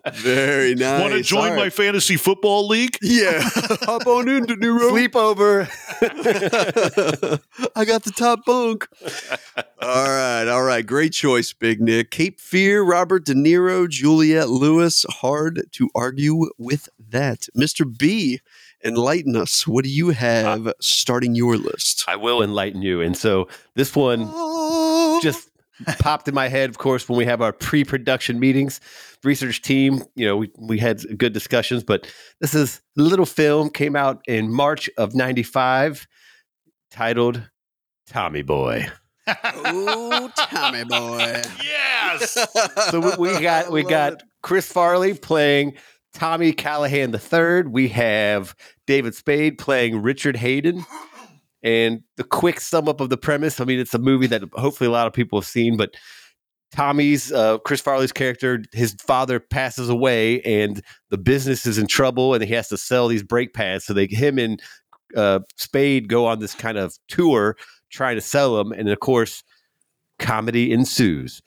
Very 0.14 0.74
nice. 0.74 1.02
Want 1.02 1.12
to 1.12 1.20
join 1.22 1.50
All 1.50 1.56
my 1.56 1.68
fantasy 1.68 2.16
football 2.16 2.66
league? 2.66 2.96
Yeah, 3.02 3.40
hop 3.82 4.06
on 4.06 4.30
in, 4.30 4.46
De 4.46 4.56
Niro. 4.56 4.92
Sleepover. 4.92 5.68
I 7.76 7.84
got 7.84 8.04
the 8.04 8.12
top 8.12 8.46
bunk. 8.46 8.88
all 9.82 10.08
right, 10.08 10.48
all 10.48 10.62
right. 10.62 10.86
Great 10.86 11.12
choice, 11.12 11.52
Big 11.52 11.82
Nick. 11.82 12.10
Cape 12.10 12.40
Fear, 12.40 12.82
Robert 12.82 13.26
De 13.26 13.34
Niro, 13.34 13.86
Juliette 13.86 14.48
Lewis. 14.48 15.04
Hard 15.20 15.66
to 15.72 15.90
argue 15.94 16.48
with 16.56 16.88
that. 17.10 17.48
Mr. 17.54 17.84
B, 17.84 18.40
enlighten 18.84 19.36
us. 19.36 19.66
What 19.66 19.84
do 19.84 19.90
you 19.90 20.10
have 20.10 20.72
starting 20.80 21.34
your 21.34 21.56
list? 21.56 22.04
I 22.08 22.16
will 22.16 22.42
enlighten 22.42 22.82
you. 22.82 23.00
And 23.00 23.16
so 23.16 23.48
this 23.74 23.94
one 23.94 24.26
oh. 24.26 25.20
just 25.22 25.50
popped 25.98 26.28
in 26.28 26.34
my 26.34 26.48
head, 26.48 26.70
of 26.70 26.78
course, 26.78 27.08
when 27.08 27.18
we 27.18 27.24
have 27.24 27.40
our 27.42 27.52
pre-production 27.52 28.38
meetings. 28.38 28.80
Research 29.22 29.60
team, 29.62 30.02
you 30.14 30.26
know, 30.26 30.36
we, 30.36 30.50
we 30.58 30.78
had 30.78 31.18
good 31.18 31.32
discussions, 31.32 31.84
but 31.84 32.10
this 32.40 32.54
is 32.54 32.80
a 32.98 33.02
little 33.02 33.26
film 33.26 33.68
came 33.70 33.94
out 33.94 34.22
in 34.26 34.50
March 34.50 34.88
of 34.96 35.14
95 35.14 36.06
titled 36.90 37.42
Tommy 38.06 38.42
Boy. 38.42 38.86
oh, 39.26 40.30
Tommy 40.36 40.84
boy. 40.84 41.42
Yes. 41.62 42.36
So 42.90 43.16
we, 43.18 43.34
we 43.34 43.40
got 43.40 43.70
we 43.70 43.84
got 43.84 44.14
it. 44.14 44.22
Chris 44.42 44.70
Farley 44.70 45.14
playing 45.14 45.74
Tommy 46.14 46.52
Callahan 46.52 47.14
III. 47.14 47.62
We 47.70 47.88
have 47.88 48.54
David 48.86 49.14
Spade 49.14 49.58
playing 49.58 50.02
Richard 50.02 50.36
Hayden. 50.36 50.84
And 51.62 52.02
the 52.16 52.24
quick 52.24 52.60
sum 52.60 52.88
up 52.88 53.00
of 53.00 53.10
the 53.10 53.18
premise, 53.18 53.60
I 53.60 53.64
mean, 53.64 53.78
it's 53.78 53.94
a 53.94 53.98
movie 53.98 54.26
that 54.28 54.42
hopefully 54.54 54.88
a 54.88 54.92
lot 54.92 55.06
of 55.06 55.12
people 55.12 55.38
have 55.38 55.46
seen, 55.46 55.76
but 55.76 55.94
Tommy's 56.72 57.32
uh, 57.32 57.58
Chris 57.58 57.80
Farley's 57.80 58.12
character, 58.12 58.62
his 58.72 58.94
father 58.94 59.40
passes 59.40 59.88
away, 59.88 60.40
and 60.42 60.82
the 61.10 61.18
business 61.18 61.66
is 61.66 61.78
in 61.78 61.86
trouble, 61.86 62.32
and 62.32 62.42
he 62.44 62.54
has 62.54 62.68
to 62.68 62.76
sell 62.76 63.08
these 63.08 63.24
brake 63.24 63.52
pads. 63.54 63.84
So 63.84 63.92
they 63.92 64.06
him 64.06 64.38
and 64.38 64.62
uh, 65.16 65.40
Spade 65.56 66.08
go 66.08 66.26
on 66.26 66.38
this 66.38 66.54
kind 66.54 66.78
of 66.78 66.96
tour 67.08 67.56
trying 67.90 68.16
to 68.16 68.20
sell 68.20 68.56
them, 68.56 68.72
and 68.72 68.88
of 68.88 69.00
course, 69.00 69.42
comedy 70.20 70.72
ensues. 70.72 71.42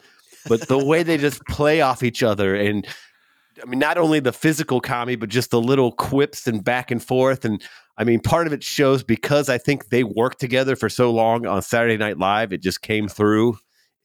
But 0.48 0.68
the 0.68 0.84
way 0.84 1.04
they 1.04 1.18
just 1.18 1.42
play 1.46 1.80
off 1.80 2.04
each 2.04 2.22
other, 2.22 2.54
and 2.54 2.86
I 3.62 3.66
mean, 3.66 3.80
not 3.80 3.98
only 3.98 4.20
the 4.20 4.34
physical 4.34 4.82
comedy, 4.82 5.16
but 5.16 5.30
just 5.30 5.52
the 5.52 5.62
little 5.62 5.92
quips 5.92 6.48
and 6.48 6.64
back 6.64 6.90
and 6.92 7.04
forth, 7.04 7.46
and 7.46 7.62
I 7.98 8.04
mean, 8.04 8.20
part 8.20 8.48
of 8.48 8.54
it 8.54 8.64
shows 8.64 9.04
because 9.04 9.50
I 9.50 9.58
think 9.60 9.90
they 9.90 10.04
worked 10.04 10.40
together 10.40 10.76
for 10.76 10.90
so 10.90 11.12
long 11.12 11.46
on 11.46 11.62
Saturday 11.62 11.98
Night 11.98 12.18
Live. 12.18 12.52
It 12.54 12.62
just 12.64 12.82
came 12.82 13.08
through 13.08 13.58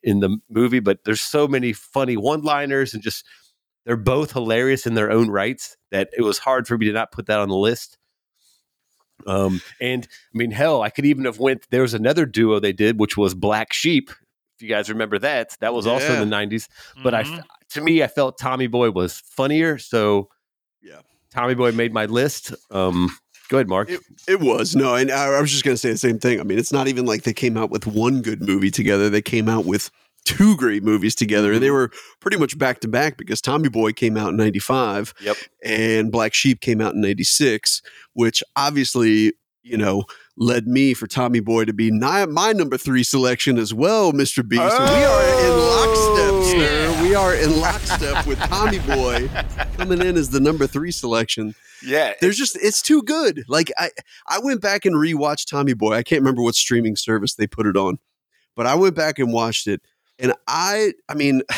in 0.02 0.21
the 0.21 0.37
movie, 0.50 0.81
but 0.81 1.05
there's 1.05 1.21
so 1.23 1.49
many 1.49 1.73
funny 1.73 2.17
one-liners 2.17 2.93
and 2.95 3.02
just 3.02 3.25
they're 3.87 3.97
both 3.97 4.33
hilarious 4.33 4.87
in 4.87 4.95
their 4.95 5.11
own 5.11 5.31
rights 5.31 5.76
that 5.90 6.11
it 6.17 6.23
was 6.23 6.38
hard 6.38 6.67
for 6.69 6.76
me 6.76 6.87
to 6.87 6.93
not 6.93 7.11
put 7.12 7.26
that 7.26 7.38
on 7.38 7.49
the 7.49 7.57
list. 7.57 7.97
Um, 9.26 9.61
and 9.81 10.07
I 10.35 10.38
mean, 10.38 10.50
hell, 10.50 10.83
I 10.83 10.90
could 10.90 11.05
even 11.07 11.25
have 11.25 11.38
went. 11.38 11.67
There 11.71 11.83
was 11.83 11.95
another 11.95 12.25
duo 12.26 12.61
they 12.61 12.73
did, 12.73 13.00
which 13.00 13.17
was 13.17 13.35
Black 13.35 13.73
Sheep. 13.73 14.11
If 14.57 14.62
you 14.62 14.69
guys 14.69 14.88
remember 14.90 15.19
that, 15.21 15.57
that 15.61 15.73
was 15.75 15.87
also 15.87 16.09
Yeah. 16.12 16.23
in 16.23 16.28
the 16.28 16.37
'90s. 16.37 16.69
But 17.02 17.14
Mhm. 17.14 17.38
I, 17.38 17.43
to 17.70 17.80
me, 17.80 18.02
I 18.02 18.06
felt 18.08 18.38
Tommy 18.38 18.66
Boy 18.66 18.90
was 18.90 19.20
funnier, 19.26 19.78
so 19.78 20.28
Yeah. 20.82 21.00
Tommy 21.30 21.54
Boy 21.54 21.72
made 21.72 21.92
my 21.92 22.06
list. 22.06 22.54
Um, 22.70 23.10
go 23.50 23.58
ahead, 23.58 23.68
Mark. 23.68 23.90
It 24.26 24.40
was 24.40 24.75
no, 24.75 24.94
and 24.94 25.10
I, 25.10 25.26
I 25.37 25.40
was 25.40 25.50
just 25.50 25.64
going 25.64 25.75
to 25.75 25.78
say 25.78 25.92
the 25.92 25.98
same 25.98 26.18
thing. 26.18 26.40
I 26.40 26.42
mean, 26.44 26.58
it's 26.58 26.72
not 26.72 26.88
even 26.88 27.04
like 27.06 27.22
they 27.25 27.32
came 27.34 27.56
out 27.56 27.70
with 27.70 27.87
one 27.87 28.22
good 28.22 28.40
movie 28.42 28.70
together. 28.70 29.10
They 29.10 29.22
came 29.22 29.48
out 29.48 29.64
with 29.66 29.90
two 30.25 30.56
great 30.56 30.82
movies 30.82 31.14
together, 31.14 31.52
and 31.52 31.62
they 31.62 31.70
were 31.70 31.90
pretty 32.20 32.37
much 32.38 32.58
back 32.58 32.80
to 32.80 32.88
back 32.88 33.16
because 33.18 33.40
Tommy 33.40 33.68
Boy 33.68 33.92
came 33.92 34.16
out 34.16 34.30
in 34.30 34.37
'95, 34.37 35.14
Yep. 35.20 35.37
and 35.64 36.10
Black 36.12 36.32
Sheep 36.34 36.60
came 36.60 36.80
out 36.80 36.94
in 36.94 37.00
'96, 37.00 37.82
which 38.14 38.42
obviously 38.56 39.32
you 39.62 39.76
know 39.76 40.04
led 40.37 40.66
me 40.66 40.94
for 40.94 41.06
Tommy 41.06 41.40
Boy 41.40 41.64
to 41.66 41.72
be 41.72 41.90
my 41.90 42.52
number 42.52 42.76
three 42.78 43.02
selection 43.02 43.58
as 43.58 43.72
well, 43.75 44.12
Mister 44.12 44.42
B. 44.42 44.56
So 44.56 44.62
we 44.64 44.70
are 44.70 45.44
in 45.44 45.56
lockstep. 45.58 46.58
Yeah. 46.58 46.88
Are 47.18 47.34
in 47.34 47.60
lockstep 47.60 48.26
with 48.28 48.38
Tommy 48.38 48.78
Boy 48.78 49.28
coming 49.76 50.00
in 50.00 50.16
as 50.16 50.30
the 50.30 50.38
number 50.38 50.68
three 50.68 50.92
selection. 50.92 51.52
Yeah, 51.84 52.14
There's 52.20 52.38
just 52.38 52.56
it's 52.56 52.80
too 52.80 53.02
good. 53.02 53.42
Like 53.48 53.72
I 53.76 53.90
I 54.28 54.38
went 54.38 54.60
back 54.60 54.84
and 54.84 54.94
rewatched 54.94 55.50
Tommy 55.50 55.75
Boy. 55.75 55.94
I 55.94 56.04
can't 56.04 56.20
remember 56.20 56.42
what 56.42 56.54
streaming 56.54 56.94
service 56.94 57.34
they 57.34 57.48
put 57.48 57.66
it 57.66 57.76
on, 57.76 57.98
but 58.54 58.66
I 58.66 58.76
went 58.76 58.94
back 58.94 59.18
and 59.18 59.32
watched 59.32 59.66
it, 59.66 59.82
and 60.18 60.32
I 60.46 60.92
I 61.08 61.14
mean. 61.14 61.42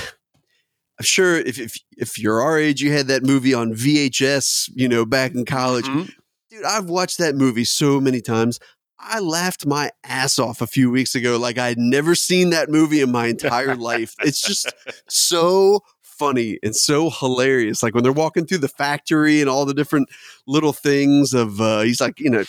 I'm 0.99 1.05
sure 1.05 1.37
if, 1.39 1.59
if 1.59 1.79
if 1.97 2.19
you're 2.19 2.43
our 2.43 2.59
age, 2.59 2.83
you 2.83 2.93
had 2.93 3.07
that 3.07 3.23
movie 3.23 3.55
on 3.55 3.73
VHS, 3.73 4.69
you 4.75 4.87
know, 4.87 5.07
back 5.07 5.35
in 5.35 5.47
college. 5.47 5.87
Mhm. 5.87 6.13
Dude, 6.51 6.65
I've 6.65 6.91
watched 6.91 7.17
that 7.17 7.35
movie 7.37 7.65
so 7.65 8.03
many 8.03 8.21
times. 8.21 8.61
I 9.03 9.19
laughed 9.19 9.67
my 9.67 9.91
ass 10.05 10.39
off 10.39 10.61
a 10.61 10.67
few 10.67 10.91
weeks 10.91 11.15
ago 11.15 11.39
like 11.39 11.59
I 11.59 11.69
had 11.69 11.79
never 11.79 12.15
seen 12.15 12.51
that 12.51 12.69
movie 12.69 13.01
in 13.01 13.11
my 13.11 13.27
entire 13.27 13.75
life. 13.75 14.15
It's 14.21 14.41
just 14.41 14.73
so 15.09 15.81
funny 16.03 16.59
and 16.63 16.77
so 16.77 17.09
hilarious. 17.09 17.83
Like 17.83 17.95
when 17.95 18.05
they're 18.05 18.13
walking 18.13 18.47
through 18.47 18.59
the 18.59 18.69
factory 18.69 19.41
and 19.41 19.49
all 19.49 19.65
the 19.65 19.75
different 19.75 20.11
little 20.47 20.75
things 20.75 21.33
of 21.33 21.61
uh 21.61 21.81
he's 21.81 22.01
like, 22.01 22.21
you 22.21 22.31
know, 22.31 22.45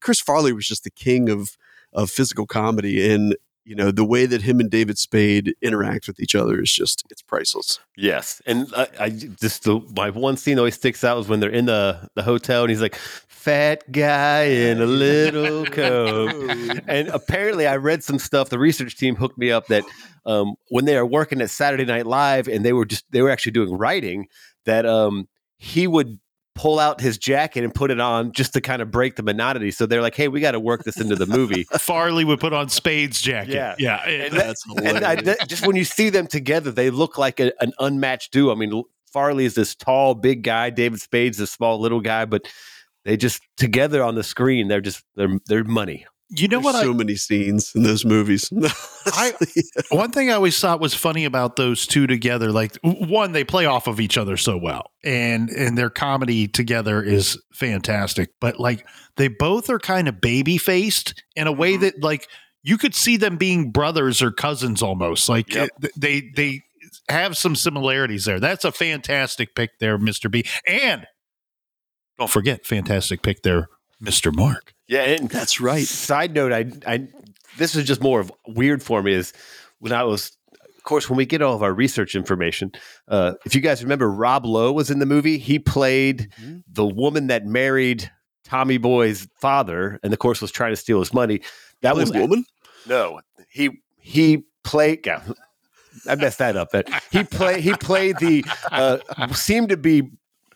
Chris 0.00 0.20
Farley 0.20 0.52
was 0.52 0.66
just 0.66 0.84
the 0.84 0.90
king 0.90 1.28
of 1.28 1.56
of 1.92 2.10
physical 2.10 2.46
comedy 2.46 3.10
and 3.12 3.36
you 3.66 3.74
know 3.74 3.90
the 3.90 4.04
way 4.04 4.26
that 4.26 4.42
him 4.42 4.60
and 4.60 4.70
David 4.70 4.96
Spade 4.96 5.54
interact 5.60 6.06
with 6.06 6.20
each 6.20 6.36
other 6.36 6.60
is 6.62 6.72
just 6.72 7.02
it's 7.10 7.20
priceless. 7.20 7.80
Yes, 7.96 8.40
and 8.46 8.72
I, 8.76 8.88
I 9.00 9.10
just 9.10 9.64
the, 9.64 9.80
my 9.96 10.10
one 10.10 10.36
scene 10.36 10.58
always 10.58 10.76
sticks 10.76 11.02
out 11.02 11.16
was 11.16 11.28
when 11.28 11.40
they're 11.40 11.50
in 11.50 11.66
the 11.66 12.08
the 12.14 12.22
hotel 12.22 12.62
and 12.62 12.70
he's 12.70 12.80
like, 12.80 12.94
"Fat 12.94 13.90
guy 13.90 14.44
in 14.44 14.80
a 14.80 14.86
little 14.86 15.66
coat." 15.66 16.80
And 16.86 17.08
apparently, 17.08 17.66
I 17.66 17.76
read 17.76 18.04
some 18.04 18.20
stuff. 18.20 18.50
The 18.50 18.58
research 18.58 18.96
team 18.96 19.16
hooked 19.16 19.36
me 19.36 19.50
up 19.50 19.66
that 19.66 19.84
um, 20.24 20.54
when 20.68 20.84
they 20.84 20.96
are 20.96 21.06
working 21.06 21.42
at 21.42 21.50
Saturday 21.50 21.84
Night 21.84 22.06
Live 22.06 22.46
and 22.46 22.64
they 22.64 22.72
were 22.72 22.86
just 22.86 23.04
they 23.10 23.20
were 23.20 23.30
actually 23.30 23.52
doing 23.52 23.76
writing 23.76 24.28
that 24.64 24.86
um, 24.86 25.26
he 25.58 25.88
would 25.88 26.20
pull 26.56 26.78
out 26.80 27.00
his 27.00 27.18
jacket 27.18 27.62
and 27.62 27.72
put 27.72 27.90
it 27.90 28.00
on 28.00 28.32
just 28.32 28.52
to 28.54 28.60
kind 28.60 28.82
of 28.82 28.90
break 28.90 29.14
the 29.16 29.22
monotony. 29.22 29.70
So 29.70 29.86
they're 29.86 30.02
like, 30.02 30.14
"Hey, 30.16 30.26
we 30.28 30.40
got 30.40 30.52
to 30.52 30.60
work 30.60 30.82
this 30.84 31.00
into 31.00 31.14
the 31.14 31.26
movie." 31.26 31.64
Farley 31.78 32.24
would 32.24 32.40
put 32.40 32.52
on 32.52 32.68
Spade's 32.68 33.20
jacket. 33.20 33.54
Yeah. 33.54 33.74
Yeah. 33.78 34.02
And 34.08 34.34
yeah. 34.34 34.40
That's 34.42 34.64
hilarious. 34.64 34.94
and 34.96 35.04
I, 35.04 35.14
that- 35.16 35.48
just 35.48 35.66
when 35.66 35.76
you 35.76 35.84
see 35.84 36.08
them 36.08 36.26
together, 36.26 36.70
they 36.72 36.90
look 36.90 37.18
like 37.18 37.38
a, 37.38 37.52
an 37.62 37.72
unmatched 37.78 38.32
duo. 38.32 38.50
I 38.52 38.56
mean, 38.56 38.82
Farley 39.12 39.44
is 39.44 39.54
this 39.54 39.74
tall, 39.74 40.14
big 40.14 40.42
guy. 40.42 40.70
David 40.70 41.00
Spade's 41.00 41.38
this 41.38 41.52
small, 41.52 41.80
little 41.80 42.00
guy, 42.00 42.24
but 42.24 42.46
they 43.04 43.16
just 43.16 43.40
together 43.56 44.02
on 44.02 44.14
the 44.16 44.24
screen. 44.24 44.68
They're 44.68 44.80
just 44.80 45.04
they're 45.14 45.38
they're 45.46 45.64
money. 45.64 46.06
You 46.30 46.48
know 46.48 46.60
There's 46.60 46.74
what? 46.74 46.82
so 46.84 46.92
many 46.94 47.14
scenes 47.16 47.74
in 47.74 47.82
those 47.82 48.04
movies. 48.04 48.50
I- 49.06 49.34
one 49.90 50.10
thing 50.10 50.30
I 50.30 50.34
always 50.34 50.58
thought 50.60 50.80
was 50.80 50.94
funny 50.94 51.24
about 51.24 51.56
those 51.56 51.86
two 51.86 52.06
together, 52.06 52.50
like 52.52 52.76
one, 52.82 53.32
they 53.32 53.44
play 53.44 53.66
off 53.66 53.86
of 53.86 54.00
each 54.00 54.18
other 54.18 54.36
so 54.36 54.56
well, 54.56 54.90
and 55.04 55.48
and 55.50 55.76
their 55.78 55.90
comedy 55.90 56.48
together 56.48 57.02
is 57.02 57.40
fantastic. 57.52 58.30
But 58.40 58.58
like 58.58 58.86
they 59.16 59.28
both 59.28 59.70
are 59.70 59.78
kind 59.78 60.08
of 60.08 60.20
baby 60.20 60.58
faced 60.58 61.22
in 61.36 61.46
a 61.46 61.52
way 61.52 61.74
Mhm. 61.76 61.80
that 61.80 62.02
like 62.02 62.28
you 62.62 62.76
could 62.78 62.94
see 62.96 63.16
them 63.16 63.36
being 63.36 63.70
brothers 63.70 64.20
or 64.20 64.32
cousins 64.32 64.82
almost. 64.82 65.28
Like 65.28 65.54
Yep. 65.54 65.68
they 65.96 66.30
they 66.34 66.62
have 67.08 67.36
some 67.36 67.54
similarities 67.54 68.24
there. 68.24 68.40
That's 68.40 68.64
a 68.64 68.72
fantastic 68.72 69.54
pick 69.54 69.78
there, 69.78 69.96
Mister 69.98 70.28
B. 70.28 70.44
And 70.66 71.06
don't 72.18 72.30
forget, 72.30 72.66
fantastic 72.66 73.22
pick 73.22 73.42
there, 73.42 73.68
Mister 74.00 74.32
Mark. 74.32 74.72
Yeah, 74.88 75.02
and 75.02 75.28
That's 75.28 75.60
right. 75.60 75.86
Side 75.86 76.34
note, 76.34 76.52
I 76.52 76.66
I 76.86 77.08
this 77.58 77.74
is 77.74 77.84
just 77.84 78.00
more 78.00 78.20
of 78.20 78.30
weird 78.46 78.82
for 78.82 79.02
me 79.02 79.12
is 79.14 79.32
when 79.78 79.92
I 79.92 80.04
was. 80.04 80.32
Of 80.76 80.88
course, 80.88 81.10
when 81.10 81.16
we 81.16 81.26
get 81.26 81.42
all 81.42 81.52
of 81.56 81.64
our 81.64 81.72
research 81.74 82.14
information, 82.14 82.70
uh, 83.08 83.32
if 83.44 83.56
you 83.56 83.60
guys 83.60 83.82
remember, 83.82 84.08
Rob 84.08 84.46
Lowe 84.46 84.70
was 84.70 84.88
in 84.88 85.00
the 85.00 85.06
movie. 85.06 85.36
He 85.36 85.58
played 85.58 86.28
Mhm. 86.40 86.62
the 86.72 86.86
woman 86.86 87.26
that 87.26 87.44
married 87.44 88.08
Tommy 88.44 88.78
Boy's 88.78 89.26
father, 89.40 89.98
and 90.04 90.12
of 90.12 90.20
course 90.20 90.40
was 90.40 90.52
trying 90.52 90.70
to 90.70 90.76
steal 90.76 91.00
his 91.00 91.12
money. 91.12 91.40
That 91.82 91.96
was 91.96 92.12
That 92.12 92.20
woman. 92.20 92.44
No, 92.86 93.20
he 93.50 93.82
he 93.98 94.44
played. 94.62 95.04
Yeah, 95.04 95.22
I 96.08 96.14
messed 96.14 96.38
that 96.38 96.56
up. 96.56 96.70
That 96.70 96.88
he 97.10 97.24
played 97.24 97.64
he 97.64 97.72
played 97.74 98.18
the 98.20 98.44
uh, 98.70 98.98
seemed 99.34 99.70
to 99.70 99.76
be 99.76 100.08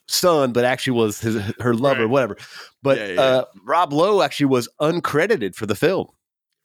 son, 0.06 0.52
but 0.52 0.64
actually 0.64 0.92
was 0.96 1.18
his 1.20 1.42
her 1.58 1.74
lover, 1.74 2.02
Right. 2.02 2.08
whatever. 2.10 2.36
But 2.82 2.98
Yeah, 2.98 3.06
yeah. 3.08 3.20
Uh, 3.20 3.44
Rob 3.64 3.92
Lowe 3.92 4.22
actually 4.22 4.46
was 4.46 4.68
uncredited 4.80 5.54
for 5.54 5.66
the 5.66 5.74
film, 5.74 6.06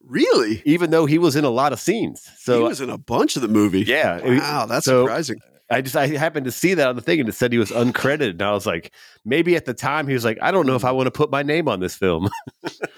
Really? 0.01 0.61
even 0.65 0.91
though 0.91 1.05
he 1.05 1.17
was 1.17 1.35
in 1.35 1.43
a 1.45 1.49
lot 1.49 1.73
of 1.73 1.79
scenes. 1.79 2.27
So 2.37 2.59
he 2.59 2.63
was 2.63 2.81
in 2.81 2.89
a 2.89 2.97
bunch 2.97 3.35
of 3.35 3.41
the 3.41 3.47
movie. 3.47 3.81
yeah, 3.81 4.21
Wow, 4.23 4.65
that's 4.65 4.85
so- 4.85 5.03
surprising. 5.05 5.39
I 5.67 5.81
just 5.81 5.95
I 5.95 6.05
happened 6.05 6.45
to 6.45 6.51
see 6.51 6.75
that 6.75 6.87
on 6.89 6.95
the 6.95 7.01
thing, 7.01 7.19
and 7.19 7.27
it 7.27 7.33
said 7.33 7.51
he 7.51 7.57
was 7.57 7.71
uncredited, 7.71 8.29
and 8.33 8.43
I 8.43 8.51
was 8.51 8.67
like, 8.67 8.93
maybe 9.25 9.55
at 9.55 9.65
the 9.65 9.73
time 9.73 10.07
he 10.07 10.13
was 10.13 10.23
like, 10.23 10.37
I 10.39 10.51
don't 10.51 10.67
know 10.67 10.75
if 10.75 10.85
I 10.85 10.91
want 10.91 11.07
to 11.07 11.11
put 11.11 11.31
my 11.31 11.41
name 11.41 11.67
on 11.67 11.79
this 11.79 11.95
film. 11.95 12.29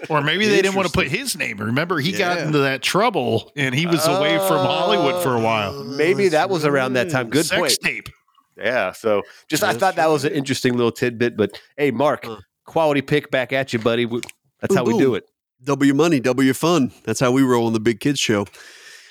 Or 0.09 0.21
maybe 0.21 0.47
they 0.47 0.62
didn't 0.62 0.75
want 0.75 0.88
to 0.88 0.93
put 0.93 1.07
his 1.07 1.36
name. 1.38 1.57
Remember, 1.57 2.00
he 2.00 2.13
got 2.13 2.38
into 2.38 2.59
that 2.59 2.81
trouble 2.81 3.51
and 3.57 3.75
he 3.75 3.86
was 3.88 4.05
away 4.07 4.38
from 4.38 4.65
Hollywood 4.65 5.21
for 5.21 5.36
a 5.36 5.39
while. 5.41 5.83
Maybe 5.83 6.29
that 6.29 6.50
was 6.50 6.63
around 6.65 6.93
that 6.93 7.09
time. 7.09 7.29
Good 7.29 7.45
Sex 7.45 7.59
point. 7.59 7.77
tape. 7.83 8.09
Yeah. 8.57 8.93
So 8.93 9.24
just 9.50 9.63
I 9.63 9.74
thought 9.74 9.95
that 9.97 10.07
was 10.09 10.24
an 10.24 10.31
interesting 10.31 10.77
little 10.77 10.93
tidbit. 10.93 11.36
But 11.36 11.59
hey, 11.75 11.91
Mark, 11.91 12.24
Huh. 12.25 12.38
Quality 12.67 13.01
pick 13.01 13.31
back 13.31 13.51
at 13.51 13.74
you, 13.74 13.79
buddy. 13.79 14.05
We- 14.05 14.21
That's 14.62 14.69
Boom, 14.69 14.77
how 14.77 14.83
we 14.83 14.93
boom. 14.93 15.01
do 15.01 15.15
it. 15.15 15.25
Double 15.63 15.86
your 15.88 15.95
money, 15.95 16.19
double 16.19 16.43
your 16.43 16.53
fun. 16.53 16.91
That's 17.03 17.19
how 17.19 17.31
we 17.31 17.41
roll 17.41 17.65
on 17.65 17.74
the 17.74 17.79
Big 17.79 18.00
Kids 18.00 18.19
Show. 18.19 18.45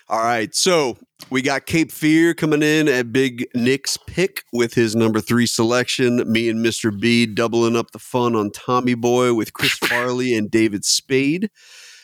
All 0.08 0.22
right, 0.22 0.54
so 0.54 0.96
we 1.30 1.42
got 1.42 1.66
Cape 1.66 1.90
Fear 1.90 2.34
coming 2.34 2.62
in 2.62 2.86
at 2.86 3.12
Big 3.12 3.48
Nick's 3.56 3.96
pick 3.96 4.44
with 4.52 4.75
his 4.75 4.94
number 4.94 5.20
three 5.20 5.46
selection. 5.46 6.22
Me 6.30 6.48
and 6.48 6.64
Mr. 6.64 6.96
B 6.96 7.26
doubling 7.26 7.75
up 7.75 7.90
the 7.90 7.98
fun 7.98 8.36
on 8.36 8.52
Tommy 8.52 8.94
Boy 8.94 9.34
with 9.34 9.52
Chris 9.52 9.72
Farley 9.78 10.32
and 10.36 10.48
David 10.48 10.84
Spade. 10.84 11.50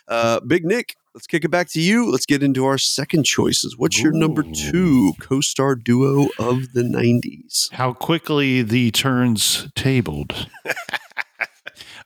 Uh, 0.09 0.41
Big 0.41 0.65
Nick, 0.65 0.97
let's 1.15 1.29
kick 1.29 1.45
it 1.45 1.51
back 1.53 1.69
to 1.71 1.81
you. 1.81 2.11
Let's 2.11 2.27
get 2.27 2.43
into 2.43 2.65
our 2.65 2.77
second 2.79 3.23
choices. 3.25 3.79
What's 3.79 4.03
your 4.03 4.11
number 4.13 4.43
two 4.43 5.13
co-star 5.21 5.77
duo 5.77 6.27
of 6.41 6.73
the 6.73 6.83
'90s? 6.83 7.73
How 7.73 7.93
quickly 7.93 8.63
the 8.63 8.91
turns 8.91 9.69
tabled. 9.77 10.49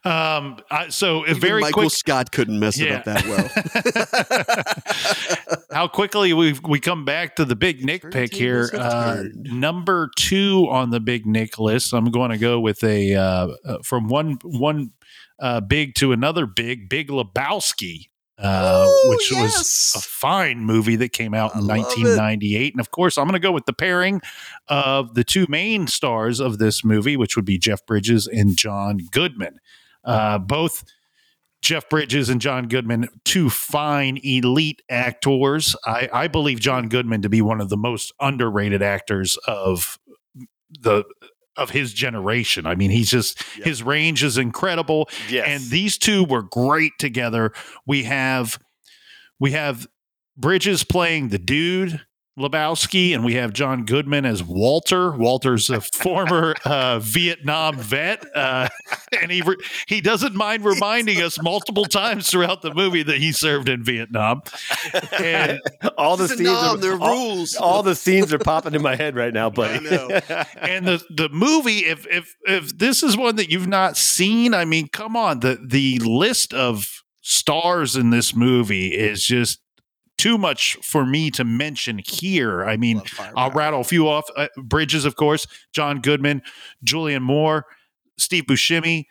um, 0.07 0.57
I, 0.69 0.89
so 0.89 1.25
Even 1.27 1.41
very 1.41 1.61
Michael 1.61 1.83
quick. 1.83 1.91
Scott 1.91 2.31
couldn't 2.31 2.59
mess 2.59 2.79
it 2.79 2.91
up 2.91 3.03
that 3.05 3.25
well. 5.47 5.57
How 5.71 5.87
quickly 5.87 6.33
we 6.33 6.57
we 6.63 6.79
come 6.79 7.05
back 7.05 7.35
to 7.37 7.45
the 7.45 7.55
big 7.55 7.83
Nick 7.83 8.09
pick 8.11 8.33
here. 8.33 8.69
Uh, 8.73 9.23
number 9.33 10.09
two 10.15 10.67
on 10.69 10.91
the 10.91 10.99
big 10.99 11.25
Nick 11.25 11.59
list. 11.59 11.93
I'm 11.93 12.11
going 12.11 12.31
to 12.31 12.37
go 12.37 12.59
with 12.59 12.83
a 12.83 13.15
uh, 13.15 13.47
uh, 13.65 13.77
from 13.83 14.07
one 14.07 14.37
one 14.43 14.91
uh, 15.39 15.61
big 15.61 15.95
to 15.95 16.11
another 16.11 16.45
big, 16.45 16.89
Big 16.89 17.09
Lebowski, 17.09 18.09
uh, 18.37 18.85
Ooh, 18.87 19.09
which 19.09 19.31
was 19.31 19.93
a 19.95 19.99
fine 19.99 20.59
movie 20.59 20.95
that 20.97 21.13
came 21.13 21.33
out 21.33 21.55
in 21.55 21.61
love 21.61 21.77
it. 21.77 21.81
1998. 21.81 22.73
And 22.73 22.79
of 22.79 22.91
course, 22.91 23.17
I'm 23.17 23.25
going 23.25 23.33
to 23.33 23.39
go 23.39 23.51
with 23.51 23.65
the 23.65 23.73
pairing 23.73 24.21
of 24.67 25.13
the 25.15 25.23
two 25.23 25.45
main 25.49 25.87
stars 25.87 26.39
of 26.39 26.57
this 26.57 26.83
movie, 26.83 27.17
which 27.17 27.35
would 27.35 27.45
be 27.45 27.57
Jeff 27.57 27.85
Bridges 27.85 28.27
and 28.27 28.57
John 28.57 28.99
Goodman. 29.11 29.59
Uh, 30.07 30.39
both 30.39 30.83
Jeff 31.61 31.87
Bridges 31.89 32.29
and 32.29 32.39
John 32.41 32.67
Goodman, 32.67 33.09
two 33.25 33.49
fine 33.49 34.17
elite 34.23 34.81
actors. 34.89 35.75
I, 35.85 36.09
I 36.13 36.27
believe 36.27 36.59
John 36.59 36.87
Goodman 36.87 37.21
to 37.23 37.29
be 37.29 37.41
one 37.41 37.61
of 37.61 37.69
the 37.69 37.77
most 37.77 38.13
underrated 38.19 38.81
actors 38.81 39.37
of 39.47 39.99
the 40.79 41.03
of 41.55 41.71
his 41.71 41.91
generation. 41.91 42.67
I 42.67 42.75
mean, 42.75 42.91
he's 42.91 43.09
just 43.09 43.41
his 43.63 43.81
range 43.83 44.23
is 44.23 44.37
incredible 44.37 45.09
Yes. 45.29 45.45
and 45.47 45.71
these 45.71 45.97
two 45.97 46.23
were 46.23 46.43
great 46.43 46.93
together. 46.99 47.51
We 47.85 48.03
have 48.03 48.59
we 49.39 49.51
have 49.51 49.87
Bridges 50.37 50.83
playing 50.83 51.29
the 51.29 51.39
dude 51.39 52.01
Lebowski, 52.37 53.13
and 53.15 53.25
we 53.25 53.33
have 53.33 53.51
John 53.53 53.83
Goodman 53.85 54.25
as 54.25 54.43
Walter. 54.43 55.11
Walter's 55.11 55.69
a 55.69 55.81
former 55.93 56.53
uh, 56.65 56.99
Vietnam 56.99 57.77
vet, 57.77 58.23
uh, 58.35 58.69
and 59.19 59.31
he 59.31 59.41
re- 59.41 59.57
he 59.87 60.01
doesn't 60.01 60.35
mind 60.35 60.63
reminding 60.63 61.21
us 61.21 61.41
multiple 61.41 61.85
times 61.85 62.29
throughout 62.29 62.61
the 62.61 62.73
movie 62.73 63.03
that 63.03 63.17
he 63.17 63.31
served 63.31 63.69
in 63.69 63.83
Vietnam. 63.83 64.41
And 65.19 65.59
all 65.97 66.15
the 66.17 66.25
It's 66.25 66.35
scenes 66.37 66.49
are, 66.49 66.65
nom, 66.75 66.79
there 66.79 66.97
all, 66.99 67.09
rules. 67.35 67.55
all 67.55 67.81
the 67.83 67.95
scenes 67.95 68.31
are 68.33 68.39
popping 68.39 68.75
in 68.75 68.81
my 68.81 68.95
head 68.95 69.15
right 69.15 69.33
now, 69.33 69.49
buddy. 69.49 69.83
know. 69.83 70.07
and 70.61 70.85
the 70.85 71.03
the 71.09 71.29
movie 71.29 71.79
if 71.79 72.05
if 72.07 72.35
if 72.45 72.77
this 72.77 73.01
is 73.03 73.17
one 73.17 73.35
that 73.37 73.49
you've 73.49 73.67
not 73.67 73.97
seen 73.97 74.53
i 74.53 74.65
mean 74.65 74.87
come 74.87 75.15
on 75.15 75.39
the 75.39 75.57
the 75.65 75.97
list 75.99 76.53
of 76.53 77.03
stars 77.21 77.95
in 77.95 78.09
this 78.09 78.35
movie 78.35 78.87
is 78.89 79.23
just 79.23 79.59
too 80.17 80.37
much 80.37 80.77
for 80.83 81.05
me 81.05 81.29
to 81.31 81.43
mention 81.43 81.99
here 82.05 82.63
i 82.65 82.75
mean 82.77 83.01
i'll 83.35 83.51
rattle 83.51 83.81
a 83.81 83.83
few 83.83 84.07
off 84.07 84.25
uh, 84.35 84.47
bridges 84.57 85.05
of 85.05 85.15
course 85.15 85.45
john 85.73 85.99
goodman 86.01 86.41
julianne 86.85 87.21
moore 87.21 87.65
steve 88.17 88.43
buscemi 88.45 89.05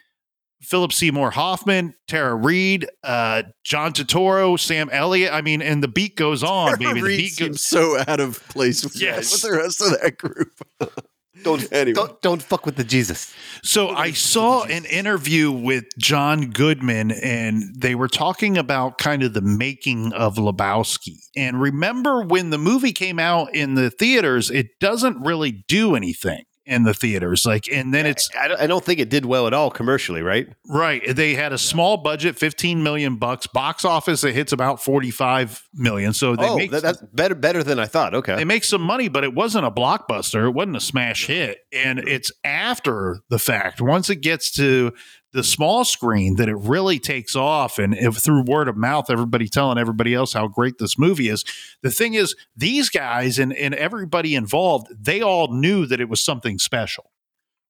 Philip 0.63 0.91
Seymour 0.91 1.33
Hoffman, 1.33 1.95
Tara 2.09 2.35
Reid, 2.35 2.89
uh, 3.05 3.43
John 3.63 3.93
Turturro, 3.93 4.59
Sam 4.59 4.89
Elliott. 4.91 5.31
I 5.33 5.43
mean, 5.43 5.61
and 5.61 5.83
the 5.83 5.87
beat 5.87 6.17
goes 6.17 6.43
on, 6.43 6.79
baby. 6.79 6.95
The 7.01 7.07
Reed 7.07 7.19
beat 7.19 7.37
goes. 7.37 7.65
so 7.65 7.99
out 8.09 8.21
of 8.21 8.43
place 8.49 8.83
with, 8.83 8.99
Yes. 9.01 9.31
with 9.33 9.43
the 9.43 9.53
rest 9.59 9.83
of 9.83 9.91
that 10.01 10.17
group. 10.17 10.59
Don't, 11.43 11.67
Anyway. 11.73 11.95
don't 11.95 12.21
don't 12.23 12.43
fuck 12.43 12.67
with 12.67 12.77
the 12.77 12.85
Jesus. 12.85 13.33
So 13.63 13.91
I 13.91 14.13
saw 14.13 14.65
an 14.65 14.85
interview 14.87 15.51
with 15.51 15.85
John 15.99 16.51
Goodman, 16.51 17.11
and 17.11 17.63
they 17.77 17.95
were 17.95 18.09
talking 18.09 18.57
about 18.57 18.99
kind 18.99 19.23
of 19.23 19.35
the 19.35 19.41
making 19.41 20.13
of 20.13 20.37
Lebowski. 20.37 21.19
And 21.37 21.61
remember 21.61 22.23
when 22.23 22.51
the 22.51 22.59
movie 22.59 22.93
came 22.93 23.19
out 23.19 23.55
in 23.55 23.75
the 23.75 23.91
theaters, 23.91 24.51
it 24.51 24.79
doesn't 24.81 25.21
really 25.21 25.65
do 25.69 25.95
anything 25.95 26.45
in 26.67 26.83
the 26.83 26.93
theaters. 26.93 27.47
Like, 27.47 27.69
and 27.73 27.95
then 27.95 28.07
it's 28.07 28.29
I 28.39 28.49
don't, 28.49 28.61
I 28.61 28.67
don't 28.67 28.85
think 28.85 28.99
it 28.99 29.09
did 29.09 29.25
well 29.25 29.47
at 29.47 29.55
all 29.55 29.71
commercially, 29.71 30.21
right? 30.21 30.49
right. 30.69 31.15
They 31.15 31.35
had 31.35 31.53
a 31.53 31.59
small 31.59 31.97
budget, 31.97 32.37
fifteen 32.37 32.83
million 32.83 33.17
bucks. 33.17 33.47
Box 33.47 33.85
office, 33.85 34.25
it 34.25 34.35
hits 34.35 34.53
about 34.53 34.83
forty-five 34.83 35.63
million. 35.75 36.13
So 36.13 36.35
they 36.35 36.49
oh, 36.49 36.57
make 36.57 36.73
that, 36.73 36.83
that's 36.83 37.03
better 37.13 37.35
better 37.35 37.63
than 37.63 37.79
I 37.79 37.87
thought. 37.87 38.15
Okay. 38.15 38.35
they 38.37 38.45
make 38.45 38.65
some 38.65 38.83
money, 38.83 39.09
but 39.09 39.25
it 39.25 39.35
wasn't 39.35 39.65
a 39.65 39.71
blockbuster. 39.71 40.47
It 40.47 40.55
wasn't 40.55 40.77
a 40.77 40.81
smash 40.81 41.27
hit. 41.27 41.59
And 41.73 42.01
it's 42.01 42.33
after 42.45 43.21
the 43.31 43.39
fact, 43.39 43.81
once 43.81 44.11
it 44.11 44.17
gets 44.17 44.51
to 44.57 44.93
the 45.37 45.45
small 45.45 45.85
screen, 45.85 46.37
that 46.37 46.49
it 46.49 46.57
really 46.57 46.99
takes 46.99 47.37
off. 47.37 47.79
And 47.79 47.95
if 47.95 48.17
through 48.17 48.45
word 48.47 48.69
of 48.69 48.77
mouth, 48.77 49.11
everybody 49.11 49.49
telling 49.49 49.79
everybody 49.79 50.15
else 50.15 50.33
how 50.33 50.49
great 50.49 50.79
this 50.79 50.99
movie 50.99 51.29
is. 51.29 51.45
The 51.83 51.91
thing 51.91 52.15
is, 52.15 52.35
these 52.57 52.89
guys 52.89 53.39
and, 53.39 53.53
and 53.53 53.75
everybody 53.75 54.35
involved, 54.35 54.89
they 54.99 55.21
all 55.21 55.53
knew 55.53 55.87
that 55.87 56.01
it 56.01 56.09
was 56.09 56.23
something 56.23 56.59
special 56.59 57.13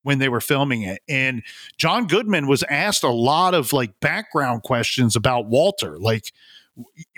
when 0.02 0.20
they 0.20 0.28
were 0.28 0.40
filming 0.40 0.82
it. 0.82 1.02
And 1.08 1.42
John 1.76 2.06
Goodman 2.06 2.46
was 2.46 2.62
asked 2.70 3.02
a 3.02 3.11
lot 3.11 3.54
of 3.54 3.73
like 3.73 3.99
background 3.99 4.62
questions 4.62 5.16
about 5.16 5.46
Walter, 5.46 5.99
like 5.99 6.32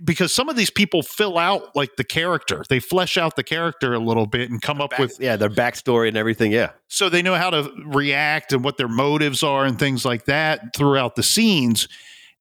because 0.04 0.32
some 0.32 0.48
of 0.48 0.56
these 0.56 0.70
people 0.70 1.02
fill 1.02 1.36
out 1.38 1.74
like 1.74 1.96
the 1.96 2.04
character, 2.04 2.64
they 2.68 2.80
flesh 2.80 3.16
out 3.16 3.36
the 3.36 3.42
character 3.42 3.94
a 3.94 3.98
little 3.98 4.26
bit 4.26 4.50
and 4.50 4.62
come 4.62 4.80
up 4.80 4.90
Back- 4.90 5.00
with 5.00 5.18
yeah, 5.20 5.36
their 5.36 5.50
backstory 5.50 6.08
and 6.08 6.16
everything. 6.16 6.52
Yeah. 6.52 6.70
so 6.86 7.08
they 7.08 7.22
know 7.22 7.34
how 7.34 7.50
to 7.50 7.70
react 7.86 8.52
and 8.52 8.62
what 8.62 8.76
their 8.76 8.88
motives 8.88 9.42
are 9.42 9.64
and 9.64 9.78
things 9.78 10.04
like 10.04 10.26
that 10.26 10.76
throughout 10.76 11.16
the 11.16 11.22
scenes. 11.22 11.88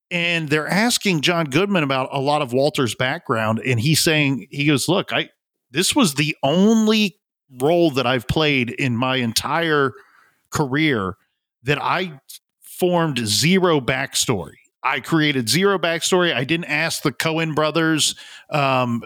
And 0.09 0.47
they're 0.47 0.67
asking 0.67 1.21
John 1.21 1.45
Goodman 1.45 1.83
about 1.83 2.09
a 2.13 2.19
lot 2.21 2.41
of 2.41 2.53
Walter's 2.53 2.95
background, 2.95 3.61
and 3.65 3.79
he's 3.79 3.99
saying 3.99 4.47
he 4.51 4.65
goes, 4.65 4.87
"Look, 4.87 5.11
I 5.11 5.29
this 5.71 5.93
was 5.95 6.13
the 6.13 6.35
only 6.43 7.19
role 7.59 7.91
that 7.91 8.07
I've 8.07 8.27
played 8.27 8.69
in 8.69 8.95
my 8.95 9.17
entire 9.17 9.91
career 10.49 11.15
that 11.63 11.81
I 11.81 12.21
formed 12.61 13.19
zero 13.27 13.81
backstory. 13.81 14.56
I 14.83 14.99
created 14.99 15.49
zero 15.49 15.77
backstory. 15.77 16.33
I 16.33 16.43
didn't 16.43 16.65
ask 16.65 17.01
the 17.01 17.11
Coen 17.11 17.55
brothers 17.55 18.15
um, 18.49 19.03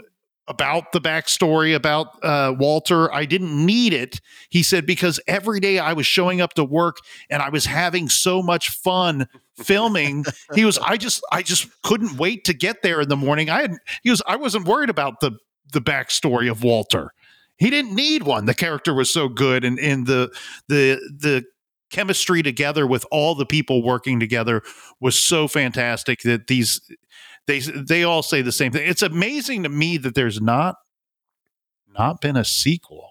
about 0.48 0.92
the 0.92 1.00
backstory 1.00 1.76
about 1.76 2.24
uh, 2.24 2.54
Walter. 2.58 3.12
I 3.14 3.26
didn't 3.26 3.66
need 3.66 3.94
it. 3.94 4.20
He 4.50 4.64
said 4.64 4.86
because 4.86 5.20
every 5.28 5.60
day 5.60 5.80
I 5.80 5.94
was 5.94 6.06
showing 6.06 6.42
up 6.42 6.54
to 6.56 6.64
work 6.64 6.98
and 7.30 7.42
I 7.42 7.50
was 7.50 7.66
having 7.66 8.10
so 8.10 8.42
much 8.42 8.70
fun 8.70 9.28
filming. 9.58 10.26
he 10.54 10.66
was 10.66 10.78
I 10.80 10.98
just 10.98 11.24
I 11.32 11.42
just 11.42 11.70
couldn't 11.84 12.18
wait 12.18 12.44
to 12.46 12.54
get 12.54 12.82
there 12.82 13.02
in 13.02 13.10
the 13.10 13.16
morning. 13.16 13.50
I 13.50 13.62
had 13.62 13.78
he 14.04 14.10
was 14.10 14.22
I 14.28 14.36
wasn't 14.36 14.68
worried 14.68 14.90
about 14.90 15.22
the 15.22 15.32
the 15.72 15.82
backstory 15.82 16.52
of 16.52 16.64
Walter. 16.64 17.14
He 17.58 17.70
didn't 17.70 17.96
need 17.96 18.24
one. 18.24 18.46
The 18.46 18.56
character 18.56 18.94
was 18.94 19.14
so 19.14 19.30
good 19.30 19.64
and 19.64 19.80
and 19.80 20.06
the 20.06 20.32
the 20.68 20.96
the 21.18 21.46
chemistry 21.92 22.42
together 22.42 22.88
with 22.88 23.06
all 23.12 23.36
the 23.36 23.46
people 23.46 23.84
working 23.84 24.20
together 24.20 24.62
was 25.00 25.18
so 25.20 25.48
fantastic 25.48 26.22
that 26.22 26.48
these 26.48 26.82
they 27.48 27.60
they 27.60 28.04
all 28.04 28.24
say 28.24 28.42
the 28.42 28.52
same 28.52 28.72
thing. 28.72 28.88
It's 28.88 29.02
amazing 29.02 29.64
to 29.64 29.70
me 29.70 29.98
that 29.98 30.16
there's 30.16 30.42
not 30.42 30.76
not 31.94 32.22
been 32.22 32.38
a 32.38 32.46
sequel. 32.46 33.10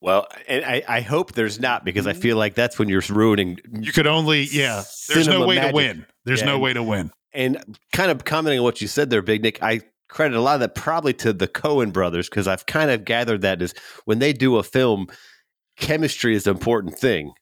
Well, 0.00 0.26
and 0.46 0.64
I, 0.64 0.82
I 0.86 1.00
hope 1.00 1.32
there's 1.32 1.58
not 1.58 1.84
because 1.84 2.06
I 2.06 2.12
mm-hmm. 2.12 2.20
feel 2.20 2.36
like 2.36 2.54
that's 2.54 2.78
when 2.78 2.88
you're 2.88 3.02
ruining. 3.08 3.58
You 3.72 3.92
could 3.92 4.06
only 4.06 4.42
yeah. 4.42 4.82
There's 5.08 5.28
no 5.28 5.46
way 5.46 5.56
magic. 5.56 5.70
to 5.70 5.74
win. 5.74 6.06
There's 6.24 6.40
Yeah, 6.40 6.46
no 6.46 6.54
and- 6.54 6.62
way 6.62 6.72
to 6.74 6.82
win. 6.82 7.10
And 7.32 7.78
kind 7.92 8.10
of 8.10 8.24
commenting 8.24 8.60
on 8.60 8.64
what 8.64 8.80
you 8.80 8.88
said 8.88 9.10
there, 9.10 9.20
Big 9.20 9.42
Nick, 9.42 9.62
I 9.62 9.82
credit 10.08 10.38
a 10.38 10.40
lot 10.40 10.54
of 10.54 10.60
that 10.60 10.74
probably 10.74 11.12
to 11.14 11.34
the 11.34 11.46
Coen 11.48 11.92
brothers 11.92 12.30
because 12.30 12.48
I've 12.48 12.64
kind 12.64 12.90
of 12.90 13.04
gathered 13.04 13.42
that 13.42 13.60
is 13.60 13.74
when 14.06 14.20
they 14.20 14.32
do 14.32 14.56
a 14.56 14.62
film, 14.62 15.08
chemistry 15.76 16.34
is 16.34 16.46
an 16.46 16.56
important 16.56 16.98
thing. 16.98 17.32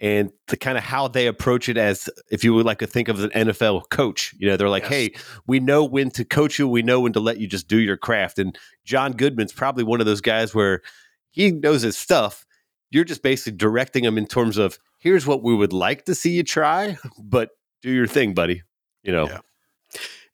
And 0.00 0.30
the 0.46 0.56
kind 0.56 0.78
of 0.78 0.84
how 0.84 1.08
they 1.08 1.26
approach 1.26 1.68
it 1.68 1.76
as 1.76 2.08
if 2.30 2.44
you 2.44 2.54
would 2.54 2.64
like 2.64 2.78
to 2.78 2.86
think 2.86 3.08
of 3.08 3.18
an 3.24 3.30
NFL 3.30 3.88
coach, 3.90 4.32
you 4.38 4.48
know, 4.48 4.56
they're 4.56 4.68
like, 4.68 4.84
Yes. 4.84 4.90
hey, 4.92 5.14
we 5.48 5.58
know 5.58 5.84
when 5.84 6.10
to 6.12 6.24
coach 6.24 6.56
you, 6.58 6.68
we 6.68 6.82
know 6.82 7.00
when 7.00 7.12
to 7.14 7.20
let 7.20 7.38
you 7.38 7.48
just 7.48 7.66
do 7.66 7.78
your 7.78 7.96
craft. 7.96 8.38
And 8.38 8.56
John 8.84 9.10
Goodman's 9.12 9.52
probably 9.52 9.82
one 9.82 9.98
of 9.98 10.06
those 10.06 10.20
guys 10.20 10.54
where 10.54 10.82
he 11.30 11.50
knows 11.50 11.82
his 11.82 11.98
stuff. 11.98 12.46
You're 12.90 13.02
just 13.04 13.22
basically 13.24 13.56
directing 13.56 14.04
him 14.04 14.16
in 14.16 14.26
terms 14.26 14.56
of 14.56 14.78
here's 15.00 15.26
what 15.26 15.42
we 15.42 15.54
would 15.54 15.72
like 15.72 16.04
to 16.04 16.14
see 16.14 16.30
you 16.30 16.44
try, 16.44 16.96
but 17.20 17.50
do 17.82 17.90
your 17.90 18.06
thing, 18.06 18.34
buddy. 18.34 18.62
You 19.02 19.10
know, 19.12 19.26
Yeah. 19.26 19.40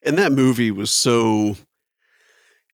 and 0.03 0.17
that 0.19 0.31
movie 0.31 0.69
was 0.71 0.91
so 0.91 1.55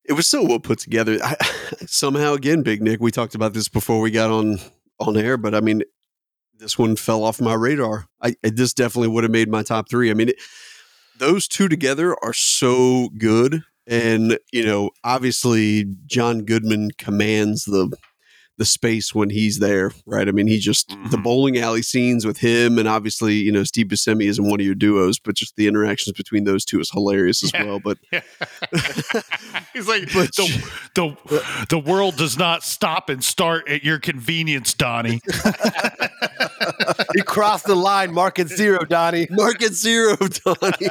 it 0.03 0.13
was 0.13 0.27
so 0.27 0.43
well 0.43 0.59
put 0.59 0.79
together 0.79 1.17
I, 1.23 1.35
somehow 1.85 2.33
again 2.33 2.63
big 2.63 2.81
nick 2.81 2.99
we 2.99 3.11
talked 3.11 3.35
about 3.35 3.53
this 3.53 3.67
before 3.69 3.99
we 4.01 4.09
got 4.11 4.31
on 4.31 4.57
on 4.99 5.15
air 5.15 5.37
but 5.37 5.53
i 5.53 5.59
mean 5.61 5.83
this 6.61 6.77
one 6.77 6.95
fell 6.95 7.23
off 7.23 7.41
my 7.41 7.53
radar 7.55 8.05
i 8.21 8.35
this 8.43 8.71
definitely 8.73 9.07
would 9.09 9.23
have 9.23 9.31
made 9.31 9.49
my 9.49 9.63
top 9.63 9.89
three 9.89 10.11
i 10.11 10.13
mean 10.13 10.29
it, 10.29 10.35
those 11.17 11.47
two 11.47 11.67
together 11.67 12.15
are 12.23 12.33
so 12.33 13.09
good 13.17 13.63
and 13.87 14.37
you 14.53 14.63
know 14.63 14.91
obviously 15.03 15.85
john 16.05 16.43
goodman 16.45 16.89
commands 16.99 17.65
the 17.65 17.91
the 18.57 18.65
space 18.65 19.15
when 19.15 19.31
he's 19.31 19.57
there 19.57 19.91
right 20.05 20.27
i 20.27 20.31
mean 20.31 20.45
he 20.45 20.59
just 20.59 20.89
the 20.89 21.17
Mhm. 21.17 21.23
bowling 21.23 21.57
alley 21.57 21.81
scenes 21.81 22.27
with 22.27 22.37
him 22.37 22.77
and 22.77 22.87
obviously 22.87 23.33
you 23.33 23.51
know 23.51 23.63
steve 23.63 23.87
buscemi 23.87 24.25
isn't 24.27 24.47
one 24.47 24.59
of 24.59 24.65
your 24.65 24.75
duos 24.75 25.17
but 25.17 25.33
just 25.35 25.55
the 25.55 25.67
interactions 25.67 26.15
between 26.15 26.43
those 26.43 26.63
two 26.63 26.79
is 26.79 26.91
hilarious 26.91 27.43
as 27.43 27.51
Yeah. 27.53 27.63
well 27.65 27.79
but 27.79 27.97
He's 29.73 29.87
like 29.87 30.13
But 30.13 30.35
the, 30.35 30.61
the 30.95 31.65
the 31.69 31.79
world 31.79 32.17
does 32.17 32.37
not 32.37 32.63
stop 32.63 33.09
and 33.09 33.23
start 33.23 33.67
at 33.69 33.83
your 33.83 33.99
convenience, 33.99 34.73
Donnie. 34.73 35.21
he 37.15 37.21
crossed 37.23 37.65
the 37.65 37.75
line, 37.75 38.13
market 38.13 38.47
zero, 38.49 38.79
Donnie. 38.85 39.27
market 39.29 39.73
zero 39.73 40.15
donnie 40.45 40.87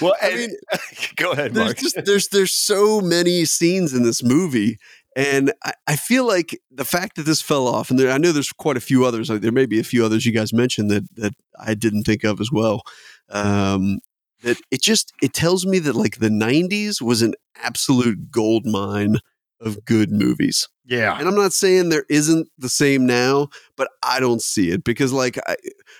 Well, 0.00 0.14
I 0.22 0.34
mean, 0.34 0.50
go 1.16 1.32
ahead, 1.32 1.54
there's 1.54 1.66
Mark. 1.66 1.76
just 1.78 2.04
there's 2.04 2.28
there's 2.28 2.52
so 2.54 3.00
many 3.00 3.44
scenes 3.44 3.92
in 3.94 4.02
this 4.02 4.22
movie 4.22 4.78
and 5.14 5.52
I, 5.64 5.72
I 5.86 5.96
feel 5.96 6.26
like 6.26 6.58
the 6.70 6.84
fact 6.84 7.16
that 7.16 7.24
this 7.26 7.42
fell 7.42 7.66
off 7.68 7.90
and 7.90 7.98
there, 7.98 8.10
i 8.10 8.18
know 8.18 8.32
there's 8.32 8.52
quite 8.52 8.76
a 8.76 8.80
few 8.80 9.04
others 9.04 9.28
like 9.28 9.40
there 9.42 9.52
may 9.52 9.66
be 9.66 9.78
a 9.78 9.84
few 9.84 10.04
others 10.04 10.24
you 10.24 10.32
guys 10.32 10.52
mentioned 10.52 10.90
that 10.90 11.04
that 11.16 11.34
i 11.60 11.74
didn't 11.74 12.04
think 12.04 12.24
of 12.24 12.40
as 12.40 12.50
well 12.50 12.82
um 13.28 13.98
that 14.42 14.56
it 14.70 14.80
just 14.82 15.12
it 15.22 15.32
tells 15.34 15.66
me 15.66 15.78
that 15.80 15.94
like 15.94 16.18
the 16.18 16.28
90s 16.30 17.00
was 17.02 17.20
an 17.22 17.34
absolute 17.62 18.30
gold 18.30 18.64
mine 18.66 19.16
of 19.62 19.84
good 19.84 20.10
movies 20.10 20.68
Yeah. 20.84 21.18
and 21.18 21.28
I'm 21.28 21.34
not 21.34 21.52
saying 21.52 21.88
there 21.88 22.04
isn't 22.08 22.48
the 22.58 22.68
same 22.68 23.06
now, 23.06 23.48
but 23.76 23.88
I 24.02 24.20
don't 24.20 24.42
see 24.42 24.70
it 24.70 24.84
because, 24.84 25.12
like, 25.12 25.38
I, 25.46 25.56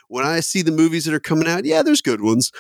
when 0.09 0.25
I 0.25 0.41
see 0.41 0.63
the 0.63 0.73
movies 0.73 1.05
that 1.05 1.15
are 1.15 1.21
coming 1.21 1.49
out, 1.49 1.65
yeah, 1.65 1.83
there's 1.83 2.03
good 2.03 2.21
ones. 2.21 2.51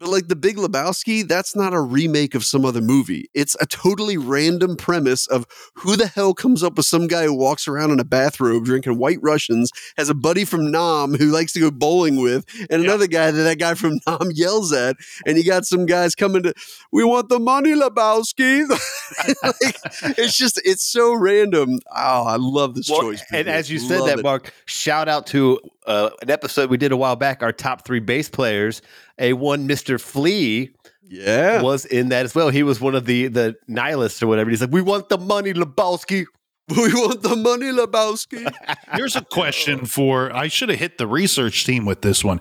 But 0.00 0.08
like 0.08 0.28
the 0.28 0.36
Big 0.36 0.56
Lebowski, 0.56 1.28
that's 1.28 1.54
not 1.54 1.74
a 1.74 1.80
remake 1.80 2.34
of 2.34 2.42
some 2.42 2.64
other 2.64 2.80
movie. 2.80 3.28
It's 3.34 3.54
a 3.60 3.66
totally 3.66 4.16
random 4.16 4.76
premise 4.76 5.26
of 5.26 5.44
who 5.74 5.94
the 5.94 6.06
hell 6.06 6.32
comes 6.32 6.62
up 6.62 6.76
with 6.78 6.86
some 6.86 7.06
guy 7.06 7.24
who 7.24 7.34
walks 7.34 7.68
around 7.68 7.90
in 7.90 8.00
a 8.00 8.04
bathrobe 8.04 8.64
drinking 8.64 8.96
White 8.96 9.18
Russians, 9.20 9.70
has 9.98 10.08
a 10.08 10.14
buddy 10.14 10.46
from 10.46 10.70
Nam 10.70 11.12
who 11.14 11.26
likes 11.26 11.52
to 11.52 11.60
go 11.60 11.70
bowling 11.70 12.16
with, 12.22 12.46
and 12.70 12.82
Yeah. 12.82 12.88
another 12.88 13.06
guy 13.06 13.30
that 13.30 13.42
that 13.42 13.58
guy 13.58 13.74
from 13.74 14.00
Nam 14.06 14.30
yells 14.34 14.72
at, 14.72 14.96
and 15.26 15.36
you 15.36 15.44
got 15.44 15.66
some 15.66 15.84
guys 15.84 16.14
coming 16.14 16.44
to, 16.44 16.54
we 16.90 17.04
want 17.04 17.28
the 17.28 17.38
money, 17.38 17.74
Lebowski. 17.74 18.66
like, 19.42 19.76
it's 20.18 20.34
just 20.34 20.58
it's 20.64 20.82
so 20.82 21.12
random. 21.12 21.78
Oh, 21.94 22.24
I 22.24 22.36
love 22.36 22.74
this 22.74 22.88
Well, 22.88 23.02
choice. 23.02 23.22
and 23.32 23.48
as 23.48 23.70
you 23.70 23.78
said 23.78 23.98
Love 24.00 24.08
that, 24.08 24.18
it. 24.20 24.22
Mark, 24.22 24.54
shout 24.64 25.08
out 25.10 25.26
to 25.28 25.58
uh, 25.86 26.10
an 26.22 26.30
episode 26.30 26.70
we 26.70 26.76
did 26.76 26.92
a 26.92 26.96
while 26.96 27.16
back, 27.16 27.42
our 27.42 27.52
top 27.52 27.84
three 27.84 28.00
bass 28.00 28.28
players. 28.28 28.82
A 29.18 29.32
one, 29.32 29.68
Mr. 29.68 30.00
Flea, 30.00 30.70
yeah, 31.02 31.62
was 31.62 31.84
in 31.84 32.10
that 32.10 32.24
as 32.24 32.34
well. 32.34 32.50
He 32.50 32.62
was 32.62 32.80
one 32.80 32.94
of 32.94 33.06
the 33.06 33.28
the 33.28 33.56
nihilists 33.66 34.22
or 34.22 34.26
whatever. 34.26 34.50
He's 34.50 34.60
like, 34.60 34.72
"We 34.72 34.82
want 34.82 35.08
the 35.08 35.18
money, 35.18 35.52
Lebowski." 35.52 36.26
we 36.76 36.92
want 36.94 37.22
the 37.22 37.34
money, 37.34 37.72
Lebowski. 37.72 38.48
Here's 38.94 39.16
a 39.16 39.24
question 39.24 39.86
for 39.86 40.32
I 40.32 40.46
should 40.46 40.68
have 40.68 40.78
hit 40.78 40.98
the 40.98 41.06
research 41.06 41.64
team 41.64 41.84
with 41.84 42.02
this 42.02 42.22
one. 42.22 42.40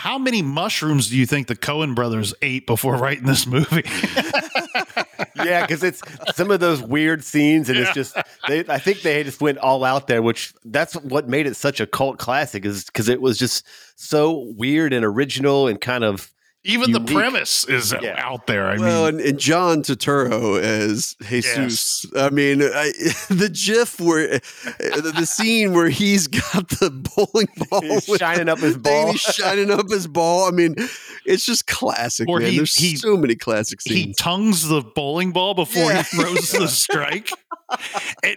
How 0.00 0.16
many 0.16 0.40
mushrooms 0.40 1.10
do 1.10 1.18
you 1.18 1.26
think 1.26 1.46
the 1.46 1.54
Coen 1.54 1.94
brothers 1.94 2.32
ate 2.40 2.66
before 2.66 2.96
writing 2.96 3.26
this 3.26 3.46
movie? 3.46 3.84
yeah, 5.36 5.66
because 5.66 5.84
it's 5.84 6.00
some 6.34 6.50
of 6.50 6.58
those 6.58 6.80
weird 6.80 7.22
scenes, 7.22 7.68
and 7.68 7.78
it's 7.78 7.92
just 7.92 8.16
they. 8.48 8.64
I 8.66 8.78
think 8.78 9.02
they 9.02 9.22
just 9.22 9.42
went 9.42 9.58
all 9.58 9.84
out 9.84 10.06
there, 10.06 10.22
which 10.22 10.54
that's 10.64 10.94
what 10.94 11.28
made 11.28 11.46
it 11.46 11.54
such 11.54 11.80
a 11.80 11.86
cult 11.86 12.16
classic, 12.16 12.64
is 12.64 12.84
because 12.84 13.10
it 13.10 13.20
was 13.20 13.36
just 13.36 13.66
so 13.94 14.50
weird 14.56 14.94
and 14.94 15.04
original 15.04 15.68
and 15.68 15.78
kind 15.78 16.02
of 16.02 16.32
Even 16.62 16.92
the 16.92 17.00
premise 17.00 17.64
is 17.66 17.94
Yeah. 18.02 18.16
out 18.18 18.46
there. 18.46 18.66
I 18.66 18.76
well, 18.76 19.06
mean, 19.06 19.20
and, 19.20 19.28
and 19.30 19.38
John 19.38 19.82
Turturro 19.82 20.60
as 20.60 21.16
Jesus. 21.26 22.04
I 22.14 22.28
mean, 22.28 22.60
I, 22.62 22.92
the 23.30 23.48
GIF 23.50 23.98
where 23.98 24.34
uh, 24.34 24.38
the, 25.00 25.12
the 25.20 25.24
scene 25.26 25.72
where 25.72 25.88
he's 25.88 26.26
got 26.26 26.68
the 26.68 26.90
bowling 26.90 27.48
ball, 27.70 27.80
He's 27.80 28.06
with 28.06 28.20
shining 28.20 28.50
up 28.50 28.58
his 28.58 28.74
the 28.76 28.80
thing, 28.80 29.04
ball. 29.06 29.12
He's 29.12 29.20
shining 29.22 29.70
up 29.70 29.88
his 29.90 30.06
ball. 30.06 30.48
I 30.48 30.50
mean, 30.50 30.74
it's 31.24 31.46
just 31.46 31.66
classic. 31.66 32.28
Or 32.28 32.40
man. 32.40 32.50
he- 32.50 32.56
There's 32.58 32.74
he- 32.74 32.96
so 32.96 33.16
many 33.16 33.36
classic 33.36 33.80
scenes. 33.80 33.96
he 34.08 34.12
tongues 34.12 34.68
the 34.68 34.82
bowling 34.82 35.32
ball 35.32 35.54
before 35.54 35.84
Yeah. 35.90 36.02
he 36.02 36.18
throws 36.18 36.50
the 36.52 36.68
strike. 36.68 37.30
And, 38.24 38.36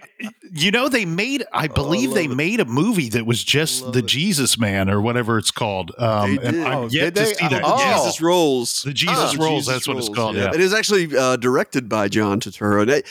you 0.52 0.70
know, 0.70 0.88
they 0.88 1.04
made, 1.04 1.44
I 1.52 1.66
believe 1.66 2.10
love 2.10 2.14
they 2.14 2.24
it. 2.26 2.30
made 2.30 2.60
a 2.60 2.64
movie 2.64 3.08
that 3.10 3.26
was 3.26 3.42
just 3.42 3.92
the 3.92 3.98
it. 3.98 4.06
Jesus 4.06 4.56
Man 4.58 4.88
or 4.88 5.00
whatever 5.00 5.38
it's 5.38 5.50
called. 5.50 5.90
Um, 5.98 6.36
They 6.36 6.42
and 6.46 6.56
did. 6.56 6.66
I'm 6.66 6.78
Oh, 6.78 6.88
yet 6.88 7.14
did 7.14 7.14
to 7.16 7.20
they? 7.22 7.34
see 7.34 7.48
that. 7.48 7.62
Oh. 7.64 7.78
Yeah. 7.78 7.96
Jesus 7.98 8.20
rolls. 8.20 8.82
The 8.82 8.92
Jesus 8.92 9.16
Ah, 9.18 9.34
Rolls, 9.38 9.64
Jesus 9.64 9.66
that's 9.74 9.88
what 9.88 9.96
it's 9.96 10.06
Rolls, 10.08 10.16
called. 10.16 10.36
Yeah. 10.36 10.52
It 10.54 10.60
is 10.60 10.72
actually 10.72 11.16
uh, 11.16 11.36
directed 11.36 11.88
by 11.88 12.08
John 12.08 12.38
Turturro. 12.40 12.86
They, 12.86 13.02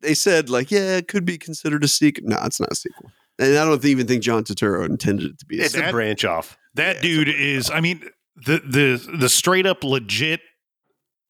they 0.00 0.14
said 0.14 0.50
like, 0.50 0.70
yeah, 0.70 0.96
it 0.98 1.08
could 1.08 1.24
be 1.24 1.38
considered 1.38 1.82
a 1.82 1.88
sequel. 1.88 2.24
No, 2.28 2.38
it's 2.44 2.60
not 2.60 2.70
a 2.72 2.76
sequel. 2.76 3.10
And 3.38 3.56
I 3.58 3.64
don't 3.64 3.82
even 3.86 4.06
think 4.06 4.22
John 4.22 4.44
Turturro 4.44 4.84
intended 4.84 5.30
it 5.32 5.38
to 5.38 5.46
be. 5.46 5.60
A 5.60 5.64
It's 5.64 5.72
sequel. 5.74 5.88
a 5.88 5.92
branch 5.92 6.24
off. 6.26 6.58
That 6.74 6.96
Yeah, 6.96 7.02
dude 7.02 7.28
is, 7.28 7.70
I 7.70 7.80
mean, 7.80 8.04
the 8.36 8.58
the 8.58 9.16
the 9.18 9.28
straight 9.28 9.64
up 9.66 9.82
legit 9.82 10.40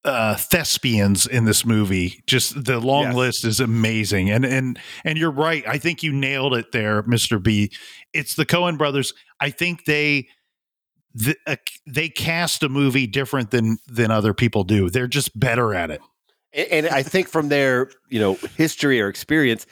uh 0.05 0.37
thespians 0.37 1.27
in 1.27 1.45
this 1.45 1.65
movie. 1.65 2.23
Just 2.27 2.65
the 2.65 2.79
long 2.79 3.05
Yes. 3.05 3.15
list 3.15 3.45
is 3.45 3.61
amazing. 3.61 4.31
And 4.31 4.45
and 4.45 4.79
and 5.05 5.19
you're 5.19 5.31
right. 5.31 5.65
I 5.67 5.79
think 5.79 6.03
you 6.03 6.13
nailed 6.13 6.55
it 6.55 6.73
there 6.73 7.03
mr 7.05 7.43
b. 7.43 7.71
It's 8.13 8.35
the 8.35 8.45
coen 8.47 8.77
brothers. 8.79 9.15
I 9.41 9.51
think 9.51 9.85
they 9.87 10.29
the, 11.15 11.37
uh, 11.47 11.57
they 11.87 12.09
cast 12.09 12.63
a 12.65 12.69
movie 12.69 13.07
different 13.07 13.51
than 13.51 13.79
than 13.87 14.11
other 14.11 14.35
people 14.35 14.65
do. 14.65 14.91
They're 14.91 15.07
just 15.07 15.39
better 15.39 15.73
at 15.75 15.91
it. 15.91 16.01
And, 16.53 16.87
and 16.87 16.89
I 16.89 17.03
think 17.03 17.29
from 17.29 17.49
their 17.49 17.91
you 18.11 18.21
know 18.21 18.35
history 18.57 19.01
or 19.01 19.09
experience, 19.09 19.67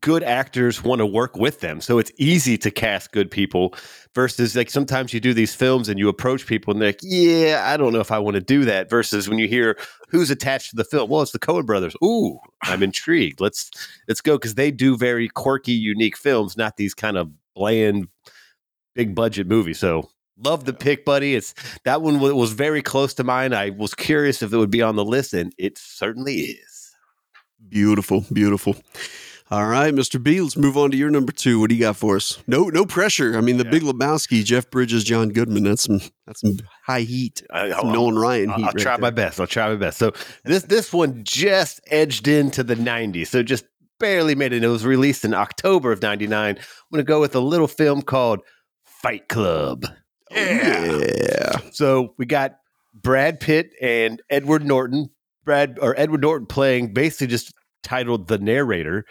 good 0.00 0.22
actors 0.22 0.82
want 0.82 0.98
to 1.00 1.06
work 1.06 1.36
with 1.36 1.60
them, 1.60 1.80
so 1.80 1.98
it's 1.98 2.10
easy 2.16 2.58
to 2.58 2.70
cast 2.70 3.12
good 3.12 3.30
people. 3.30 3.74
Versus 4.14 4.54
like 4.54 4.70
sometimes 4.70 5.12
you 5.12 5.18
do 5.18 5.34
these 5.34 5.54
films 5.54 5.88
and 5.88 5.98
you 5.98 6.08
approach 6.08 6.46
people 6.46 6.72
and 6.72 6.80
they're 6.80 6.90
like, 6.90 7.00
"Yeah, 7.02 7.64
I 7.66 7.76
don't 7.76 7.92
know 7.92 8.00
if 8.00 8.12
I 8.12 8.18
want 8.18 8.36
to 8.36 8.40
do 8.40 8.64
that." 8.64 8.88
Versus 8.88 9.28
when 9.28 9.38
you 9.38 9.48
hear 9.48 9.76
who's 10.08 10.30
attached 10.30 10.70
to 10.70 10.76
the 10.76 10.84
film, 10.84 11.10
well, 11.10 11.22
it's 11.22 11.32
the 11.32 11.38
Coen 11.38 11.66
Brothers. 11.66 11.96
Ooh, 12.02 12.38
I'm 12.62 12.82
intrigued. 12.84 13.40
Let's 13.40 13.70
let's 14.08 14.20
go 14.20 14.36
because 14.36 14.54
they 14.54 14.70
do 14.70 14.96
very 14.96 15.28
quirky, 15.28 15.72
unique 15.72 16.16
films, 16.16 16.56
not 16.56 16.76
these 16.76 16.94
kind 16.94 17.16
of 17.16 17.30
bland, 17.54 18.08
big 18.94 19.14
budget 19.14 19.46
movies. 19.46 19.78
So. 19.78 20.10
Love 20.36 20.64
the 20.64 20.72
pick, 20.72 21.04
buddy. 21.04 21.36
It's 21.36 21.54
that 21.84 22.02
one 22.02 22.18
was 22.18 22.54
very 22.54 22.82
close 22.82 23.14
to 23.14 23.22
mine. 23.22 23.52
I 23.52 23.70
was 23.70 23.94
curious 23.94 24.42
if 24.42 24.52
it 24.52 24.56
would 24.56 24.68
be 24.68 24.82
on 24.82 24.96
the 24.96 25.04
list, 25.04 25.32
and 25.32 25.54
it 25.58 25.78
certainly 25.78 26.34
is. 26.34 26.90
Beautiful, 27.68 28.24
beautiful. 28.32 28.74
All 29.54 29.66
right, 29.66 29.94
Mr. 29.94 30.20
B, 30.20 30.40
let's 30.40 30.56
move 30.56 30.76
on 30.76 30.90
to 30.90 30.96
your 30.96 31.10
number 31.10 31.30
two. 31.30 31.60
What 31.60 31.68
do 31.70 31.76
you 31.76 31.80
got 31.80 31.94
for 31.94 32.16
us? 32.16 32.42
No, 32.48 32.64
no 32.70 32.84
pressure. 32.84 33.38
I 33.38 33.40
mean, 33.40 33.56
the 33.56 33.64
Yeah. 33.64 33.70
Big 33.70 33.82
Lebowski, 33.84 34.44
Jeff 34.44 34.68
Bridges, 34.68 35.04
John 35.04 35.28
Goodman. 35.28 35.62
That's 35.62 35.84
some 35.84 36.00
that's 36.26 36.40
some 36.40 36.56
high 36.84 37.02
heat. 37.02 37.40
I, 37.52 37.70
Some 37.70 37.92
Nolan 37.92 38.18
Ryan 38.18 38.50
I'll, 38.50 38.56
heat. 38.56 38.62
I'll 38.64 38.72
right 38.72 38.82
try 38.82 38.92
there. 38.96 39.00
my 39.02 39.10
best. 39.10 39.38
I'll 39.38 39.46
try 39.46 39.68
my 39.68 39.76
best. 39.76 39.98
So 39.98 40.12
this 40.44 40.64
this 40.64 40.92
one 40.92 41.22
just 41.22 41.80
edged 41.88 42.26
into 42.26 42.64
the 42.64 42.74
90s. 42.74 43.28
So 43.28 43.44
just 43.44 43.64
barely 44.00 44.34
made 44.34 44.52
it. 44.52 44.64
It 44.64 44.66
was 44.66 44.84
released 44.84 45.24
in 45.24 45.34
October 45.34 45.92
of 45.92 46.02
99. 46.02 46.56
I'm 46.56 46.62
going 46.90 46.98
to 46.98 47.04
go 47.04 47.20
with 47.20 47.36
a 47.36 47.40
little 47.40 47.68
film 47.68 48.02
called 48.02 48.40
Fight 48.82 49.28
Club. 49.28 49.84
Oh, 50.32 50.36
yeah. 50.36 51.58
So 51.70 52.14
we 52.18 52.26
got 52.26 52.56
Brad 52.92 53.38
Pitt 53.38 53.70
and 53.80 54.20
Edward 54.28 54.64
Norton. 54.66 55.10
Brad 55.44 55.78
or 55.80 55.94
Edward 55.96 56.22
Norton 56.22 56.48
playing 56.48 56.92
basically 56.92 57.28
just 57.28 57.54
titled 57.84 58.26
the 58.26 58.38
narrator, 58.38 59.04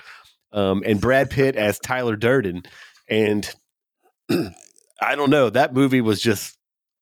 um, 0.54 0.84
and 0.86 1.02
Brad 1.02 1.30
Pitt 1.30 1.56
as 1.56 1.80
Tyler 1.80 2.16
Durden. 2.16 2.64
And 3.10 3.50
I 4.30 5.16
don't 5.16 5.30
know, 5.30 5.50
that 5.50 5.74
movie 5.74 6.02
was 6.02 6.22
just 6.22 6.58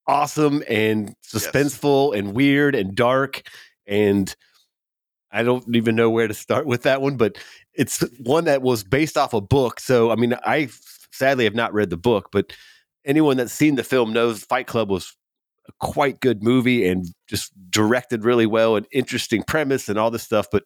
awesome 0.06 0.64
and 0.68 1.14
suspenseful 1.22 2.16
and 2.16 2.34
weird 2.34 2.74
and 2.74 2.94
dark. 2.94 3.42
And 3.86 4.34
I 5.30 5.42
don't 5.42 5.64
even 5.74 5.94
know 5.94 6.10
where 6.10 6.28
to 6.28 6.34
start 6.34 6.66
with 6.66 6.82
that 6.82 7.00
one, 7.00 7.16
but 7.16 7.38
it's 7.74 8.00
one 8.18 8.44
that 8.44 8.62
was 8.62 8.84
based 8.84 9.16
off 9.16 9.32
a 9.32 9.40
book. 9.40 9.80
So 9.80 10.10
I 10.10 10.16
mean, 10.16 10.34
I 10.44 10.68
sadly 11.12 11.44
have 11.44 11.54
not 11.54 11.72
read 11.72 11.90
the 11.90 11.96
book, 11.96 12.30
but 12.32 12.52
anyone 13.04 13.36
that's 13.36 13.52
seen 13.52 13.76
the 13.76 13.84
film 13.84 14.12
knows 14.12 14.44
Fight 14.44 14.66
Club 14.66 14.90
was 14.90 15.16
a 15.68 15.72
quite 15.78 16.20
good 16.20 16.42
movie 16.42 16.86
and 16.86 17.06
just 17.28 17.52
directed 17.70 18.24
really 18.24 18.46
well 18.46 18.76
and 18.76 18.86
interesting 18.92 19.42
premise 19.42 19.88
and 19.88 19.98
all 19.98 20.10
this 20.10 20.22
stuff. 20.22 20.48
But 20.50 20.64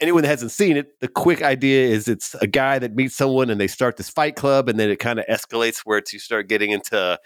anyone 0.00 0.22
that 0.22 0.28
hasn't 0.28 0.50
seen 0.50 0.76
it, 0.76 1.00
the 1.00 1.08
quick 1.08 1.42
idea 1.42 1.88
is 1.88 2.08
it's 2.08 2.34
a 2.36 2.46
guy 2.46 2.78
that 2.78 2.94
meets 2.94 3.14
someone 3.16 3.50
and 3.50 3.60
they 3.60 3.66
start 3.66 3.96
this 3.96 4.10
fight 4.10 4.36
club 4.36 4.68
and 4.68 4.78
then 4.78 4.90
it 4.90 4.96
kind 4.96 5.18
of 5.18 5.26
escalates 5.26 5.80
where 5.84 5.98
it's 5.98 6.12
you 6.12 6.18
start 6.18 6.48
getting 6.48 6.70
into, 6.70 7.18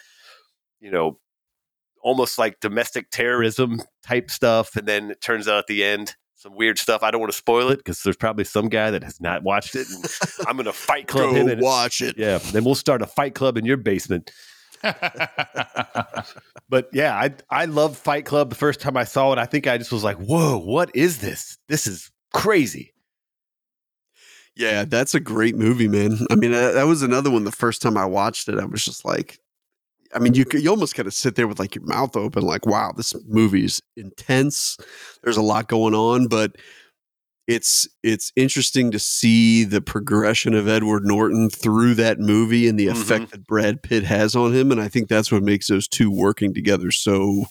you 0.81 0.91
know, 0.91 1.19
almost 2.03 2.39
like 2.39 2.61
domestic 2.61 3.11
terrorism 3.11 3.81
type 4.03 4.31
stuff. 4.31 4.77
And 4.77 4.87
then 4.87 5.11
it 5.11 5.21
turns 5.21 5.49
out 5.49 5.59
at 5.59 5.67
the 5.67 5.85
end, 5.85 6.15
some 6.35 6.57
weird 6.57 6.79
stuff. 6.79 7.03
I 7.03 7.11
don't 7.11 7.21
want 7.21 7.33
to 7.33 7.37
spoil 7.37 7.69
it 7.69 7.77
because 7.77 8.03
there's 8.03 8.17
probably 8.17 8.45
some 8.45 8.69
guy 8.69 8.91
that 8.91 9.05
has 9.05 9.21
not 9.21 9.43
watched 9.43 9.75
it. 9.75 9.87
And 9.91 10.05
I'm 10.49 10.57
going 10.57 10.65
to 10.65 10.73
fight 10.73 11.07
club 11.07 11.31
Go 11.31 11.37
him. 11.37 11.49
And 11.49 11.61
watch 11.61 12.01
it. 12.01 12.17
yeah, 12.17 12.39
then 12.39 12.65
we'll 12.65 12.75
start 12.75 13.03
a 13.03 13.07
fight 13.07 13.35
club 13.35 13.59
in 13.59 13.65
your 13.67 13.77
basement. 13.77 14.31
But 16.71 16.89
yeah, 16.93 17.15
I 17.17 17.35
I 17.51 17.65
love 17.65 17.97
Fight 17.99 18.25
Club. 18.25 18.49
The 18.49 18.55
first 18.57 18.81
time 18.81 18.97
I 18.97 19.03
saw 19.03 19.33
it, 19.33 19.39
I 19.39 19.45
think 19.45 19.67
I 19.67 19.77
just 19.77 19.91
was 19.91 20.05
like, 20.05 20.17
"Whoa, 20.19 20.57
what 20.57 20.95
is 20.95 21.19
this? 21.19 21.59
This 21.69 21.89
is 21.89 22.11
crazy." 22.33 22.93
Yeah, 24.57 24.85
that's 24.85 25.15
a 25.15 25.21
great 25.21 25.57
movie, 25.57 25.89
man. 25.89 26.19
I 26.31 26.35
mean, 26.35 26.51
that, 26.53 26.73
that 26.73 26.87
was 26.87 27.03
another 27.03 27.31
one. 27.31 27.45
The 27.45 27.53
first 27.53 27.81
time 27.81 27.97
I 27.97 28.05
watched 28.05 28.49
it, 28.49 28.59
I 28.59 28.65
was 28.65 28.85
just 28.85 29.05
like, 29.05 29.39
I 30.15 30.19
mean, 30.19 30.35
you 30.35 30.45
you 30.53 30.69
almost 30.69 30.95
kind 30.97 31.07
of 31.07 31.15
sit 31.15 31.37
there 31.37 31.47
with 31.49 31.59
like 31.61 31.75
your 31.77 31.85
mouth 31.85 32.17
open, 32.17 32.43
like, 32.43 32.67
wow, 32.67 32.93
this 32.97 33.15
movie's 33.27 33.81
intense. 33.97 34.77
There's 35.23 35.37
a 35.37 35.43
lot 35.43 35.69
going 35.69 35.95
on, 35.95 36.27
but 36.27 36.57
it's 37.47 37.89
it's 38.03 38.33
interesting 38.37 38.91
to 38.91 38.99
see 38.99 39.65
the 39.65 39.81
progression 39.81 40.53
of 40.55 40.69
Edward 40.69 41.05
Norton 41.05 41.49
through 41.49 41.95
that 41.95 42.19
movie 42.19 42.69
and 42.69 42.79
the 42.79 42.87
Mhm. 42.89 42.93
effect 42.93 43.31
that 43.31 43.47
Brad 43.47 43.83
Pitt 43.83 44.05
has 44.05 44.35
on 44.37 44.53
him, 44.53 44.73
and 44.73 44.81
I 44.81 44.89
think 44.89 45.09
that's 45.09 45.31
what 45.33 45.43
makes 45.45 45.69
those 45.69 45.87
two 45.89 46.11
working 46.11 46.53
together 46.55 46.91
so 46.91 47.47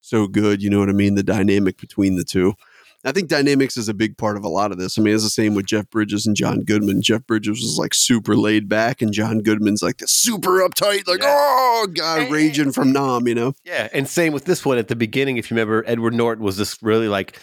so 0.00 0.26
good. 0.26 0.62
You 0.62 0.70
know 0.70 0.80
what 0.80 0.88
I 0.88 0.92
mean? 0.92 1.14
The 1.14 1.22
dynamic 1.22 1.78
between 1.78 2.16
the 2.16 2.24
two. 2.24 2.54
I 3.04 3.12
think 3.12 3.28
dynamics 3.28 3.76
is 3.78 3.88
a 3.88 3.94
big 3.94 4.18
part 4.18 4.36
of 4.36 4.44
a 4.44 4.48
lot 4.48 4.72
of 4.72 4.78
this. 4.78 4.98
I 4.98 5.02
mean, 5.02 5.14
it's 5.14 5.24
the 5.24 5.30
same 5.30 5.54
with 5.54 5.64
Jeff 5.64 5.88
Bridges 5.88 6.26
and 6.26 6.36
John 6.36 6.64
Goodman. 6.64 7.00
Jeff 7.00 7.26
Bridges 7.26 7.58
was 7.60 7.76
like 7.78 7.94
super 7.94 8.36
laid 8.36 8.68
back, 8.68 9.00
and 9.00 9.10
John 9.12 9.38
Goodman's 9.38 9.82
like 9.82 9.96
the 9.98 10.06
super 10.08 10.60
uptight, 10.60 11.06
like 11.08 11.22
Yeah. 11.22 11.34
oh 11.38 11.88
god, 11.94 12.22
And- 12.22 12.32
raging 12.32 12.72
from 12.72 12.92
Nam. 12.92 13.26
You 13.26 13.34
know? 13.34 13.52
Yeah, 13.64 13.88
and 13.94 14.06
same 14.06 14.32
with 14.34 14.44
this 14.44 14.64
one 14.66 14.76
at 14.76 14.88
the 14.88 14.96
beginning. 14.96 15.38
If 15.38 15.50
you 15.50 15.54
remember, 15.54 15.82
Edward 15.86 16.12
Norton 16.14 16.44
was 16.44 16.56
this 16.58 16.82
really 16.82 17.08
like 17.08 17.38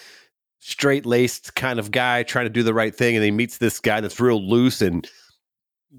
straight 0.59 1.05
laced 1.05 1.55
kind 1.55 1.79
of 1.79 1.89
guy 1.91 2.23
trying 2.23 2.45
to 2.45 2.49
do 2.51 2.61
the 2.63 2.73
right 2.73 2.93
thing, 2.95 3.15
and 3.15 3.25
he 3.25 3.31
meets 3.31 3.57
this 3.57 3.79
guy 3.79 3.99
that's 3.99 4.19
real 4.19 4.47
loose 4.47 4.81
and 4.81 5.09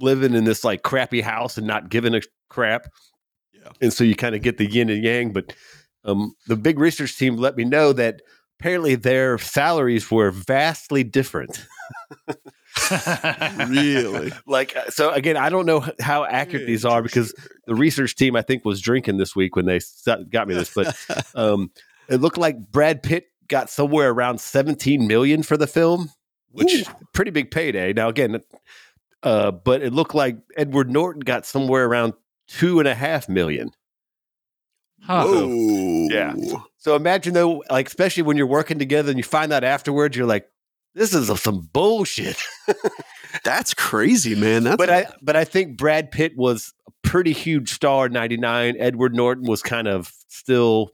living 0.00 0.34
in 0.34 0.44
this 0.44 0.62
like 0.62 0.82
crappy 0.82 1.20
house 1.20 1.58
and 1.58 1.66
not 1.66 1.88
giving 1.88 2.14
a 2.14 2.20
crap. 2.48 2.86
Yeah. 3.52 3.70
and 3.80 3.92
so 3.92 4.04
you 4.04 4.14
kind 4.14 4.36
of 4.36 4.42
get 4.42 4.56
the 4.58 4.70
yin 4.70 4.88
and 4.88 5.02
yang. 5.02 5.32
But 5.32 5.52
um, 6.04 6.34
the 6.46 6.54
big 6.56 6.78
research 6.78 7.18
team 7.18 7.36
let 7.36 7.56
me 7.56 7.64
know 7.64 7.92
that 7.94 8.22
apparently 8.58 8.94
their 8.94 9.38
salaries 9.38 10.10
were 10.10 10.30
vastly 10.30 11.04
different. 11.04 11.66
Really? 13.68 14.32
like 14.46 14.74
uh, 14.76 14.88
so 14.88 15.10
again 15.10 15.36
i 15.36 15.48
don't 15.48 15.66
know 15.66 15.84
how 16.00 16.24
accurate 16.24 16.66
these 16.66 16.84
are 16.84 17.02
because 17.02 17.34
the 17.66 17.74
research 17.74 18.14
team 18.14 18.36
i 18.36 18.40
think 18.40 18.64
was 18.64 18.80
drinking 18.80 19.18
this 19.18 19.34
week 19.36 19.56
when 19.56 19.66
they 19.66 19.80
got 20.30 20.48
me 20.48 20.54
this 20.54 20.72
but 20.72 20.96
um 21.34 21.70
it 22.08 22.20
looked 22.20 22.38
like 22.38 22.56
brad 22.70 23.02
pitt 23.02 23.26
got 23.48 23.68
somewhere 23.68 24.10
around 24.10 24.40
17 24.40 25.06
million 25.06 25.42
for 25.42 25.56
the 25.56 25.66
film 25.66 26.10
which 26.52 26.84
pretty 27.12 27.30
big 27.30 27.50
payday 27.50 27.92
now 27.92 28.08
again 28.08 28.40
uh 29.22 29.50
but 29.50 29.82
it 29.82 29.92
looked 29.92 30.14
like 30.14 30.38
edward 30.56 30.90
norton 30.90 31.20
got 31.20 31.44
somewhere 31.44 31.84
around 31.84 32.14
two 32.46 32.78
and 32.78 32.88
a 32.88 32.94
half 32.94 33.28
million 33.28 33.70
Huh. 35.02 35.24
Whoa. 35.24 36.08
Yeah. 36.10 36.34
so 36.76 36.94
imagine 36.96 37.34
though 37.34 37.62
like 37.70 37.86
especially 37.86 38.22
when 38.24 38.36
you're 38.36 38.46
working 38.46 38.78
together 38.78 39.10
and 39.10 39.18
you 39.18 39.24
find 39.24 39.52
out 39.52 39.64
afterwards 39.64 40.16
you're 40.16 40.26
like 40.26 40.48
this 40.94 41.14
is 41.14 41.28
some 41.40 41.68
bullshit 41.72 42.36
That's 43.44 43.74
crazy, 43.74 44.34
man. 44.34 44.64
That's 44.64 44.76
but 44.76 44.90
I 44.90 45.06
but 45.20 45.36
I 45.36 45.44
think 45.44 45.76
Brad 45.76 46.10
Pitt 46.10 46.32
was 46.36 46.72
a 46.86 46.92
pretty 47.02 47.32
huge 47.32 47.72
star 47.72 48.06
in 48.06 48.12
'99. 48.12 48.76
Edward 48.78 49.14
Norton 49.14 49.46
was 49.46 49.62
kind 49.62 49.86
of 49.86 50.12
still 50.28 50.90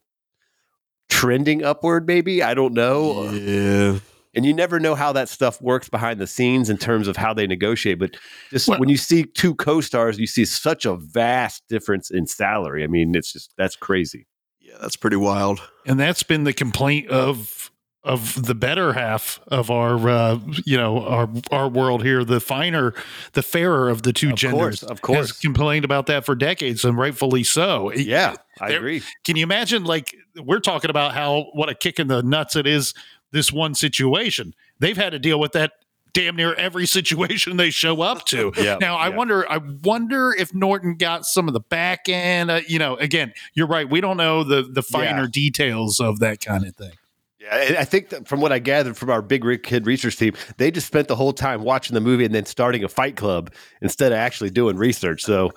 trending 1.08 1.62
upward. 1.64 2.06
Maybe 2.06 2.42
I 2.42 2.54
don't 2.54 2.74
know. 2.74 3.30
yeah. 3.30 3.98
And 4.34 4.44
you 4.44 4.52
never 4.52 4.78
know 4.80 4.94
how 4.94 5.12
that 5.12 5.28
stuff 5.28 5.60
works 5.62 5.88
behind 5.88 6.20
the 6.20 6.26
scenes 6.26 6.68
in 6.70 6.76
terms 6.78 7.08
of 7.08 7.16
how 7.16 7.32
they 7.34 7.46
negotiate. 7.46 7.98
But 7.98 8.16
just 8.50 8.68
Well- 8.68 8.78
when 8.80 8.88
you 8.88 8.96
see 8.96 9.24
two 9.24 9.54
co-stars, 9.54 10.18
you 10.18 10.26
see 10.26 10.44
such 10.44 10.84
a 10.84 10.96
vast 10.96 11.62
difference 11.68 12.10
in 12.10 12.26
salary. 12.26 12.84
I 12.84 12.86
mean, 12.86 13.14
it's 13.14 13.32
just 13.32 13.52
that's 13.56 13.76
crazy. 13.76 14.26
Yeah, 14.60 14.74
that's 14.80 14.96
pretty 14.96 15.16
wild. 15.16 15.60
and 15.86 16.00
that's 16.00 16.22
been 16.22 16.44
the 16.44 16.52
complaint 16.54 17.08
of 17.08 17.70
of 18.02 18.44
the 18.46 18.54
better 18.54 18.92
half 18.92 19.40
of 19.48 19.70
our 19.70 20.06
uh, 20.08 20.38
you 20.66 20.76
know 20.76 21.02
our 21.06 21.26
our 21.50 21.68
world 21.70 22.02
here 22.02 22.22
the 22.22 22.38
finer 22.38 22.92
the 23.32 23.42
fairer 23.42 23.88
of 23.88 24.02
the 24.02 24.12
two 24.12 24.28
Of 24.30 24.36
genders 24.36 24.80
course, 24.80 24.82
of 24.82 25.00
course. 25.00 25.18
has 25.28 25.32
complained 25.32 25.86
about 25.86 26.04
that 26.06 26.26
for 26.26 26.34
decades 26.34 26.84
and 26.84 26.98
rightfully 26.98 27.44
so 27.44 27.90
Yeah, 27.94 28.34
I 28.60 28.68
There- 28.68 28.78
agree. 28.78 29.02
can 29.24 29.36
you 29.36 29.42
imagine 29.42 29.84
like 29.84 30.14
we're 30.36 30.60
talking 30.60 30.90
about 30.90 31.14
how 31.14 31.46
what 31.54 31.70
a 31.70 31.74
kick 31.74 31.98
in 31.98 32.08
the 32.08 32.22
nuts 32.22 32.56
it 32.56 32.66
is 32.66 32.92
this 33.34 33.52
one 33.52 33.74
situation 33.74 34.54
they've 34.78 34.96
had 34.96 35.10
to 35.10 35.18
deal 35.18 35.38
with 35.38 35.52
that 35.52 35.72
damn 36.14 36.36
near 36.36 36.54
every 36.54 36.86
situation 36.98 37.56
they 37.58 37.68
show 37.70 38.00
up 38.00 38.24
to 38.24 38.52
Yeah, 38.58 38.76
now 38.80 38.96
i 38.96 39.08
yeah. 39.08 39.16
wonder 39.16 39.50
i 39.50 39.58
wonder 39.58 40.32
if 40.32 40.54
norton 40.54 40.96
got 40.96 41.26
some 41.26 41.48
of 41.48 41.52
the 41.54 41.60
back 41.60 42.08
end 42.08 42.50
uh, 42.50 42.60
you 42.66 42.78
know 42.78 42.96
again 42.96 43.32
you're 43.52 43.66
right 43.66 43.88
we 43.90 44.00
don't 44.00 44.16
know 44.16 44.42
the 44.44 44.62
the 44.62 44.82
finer 44.82 45.22
Yeah. 45.24 45.28
details 45.32 46.00
of 46.00 46.20
that 46.20 46.40
kind 46.40 46.64
of 46.64 46.74
thing 46.76 46.92
Yeah, 47.40 47.76
I 47.78 47.84
think 47.84 48.08
that 48.08 48.26
from 48.26 48.40
what 48.40 48.52
I 48.52 48.58
gathered 48.58 48.96
from 48.96 49.10
our 49.10 49.20
Big 49.20 49.42
Kid 49.62 49.84
research 49.86 50.16
team, 50.16 50.32
they 50.56 50.70
just 50.70 50.86
spent 50.86 51.08
the 51.08 51.16
whole 51.16 51.34
time 51.34 51.62
watching 51.62 51.92
the 51.92 52.00
movie 52.00 52.24
and 52.24 52.34
then 52.34 52.46
starting 52.46 52.82
a 52.84 52.88
fight 52.88 53.16
club 53.16 53.52
instead 53.82 54.12
of 54.12 54.16
actually 54.16 54.48
doing 54.48 54.78
research. 54.78 55.22
So, 55.22 55.50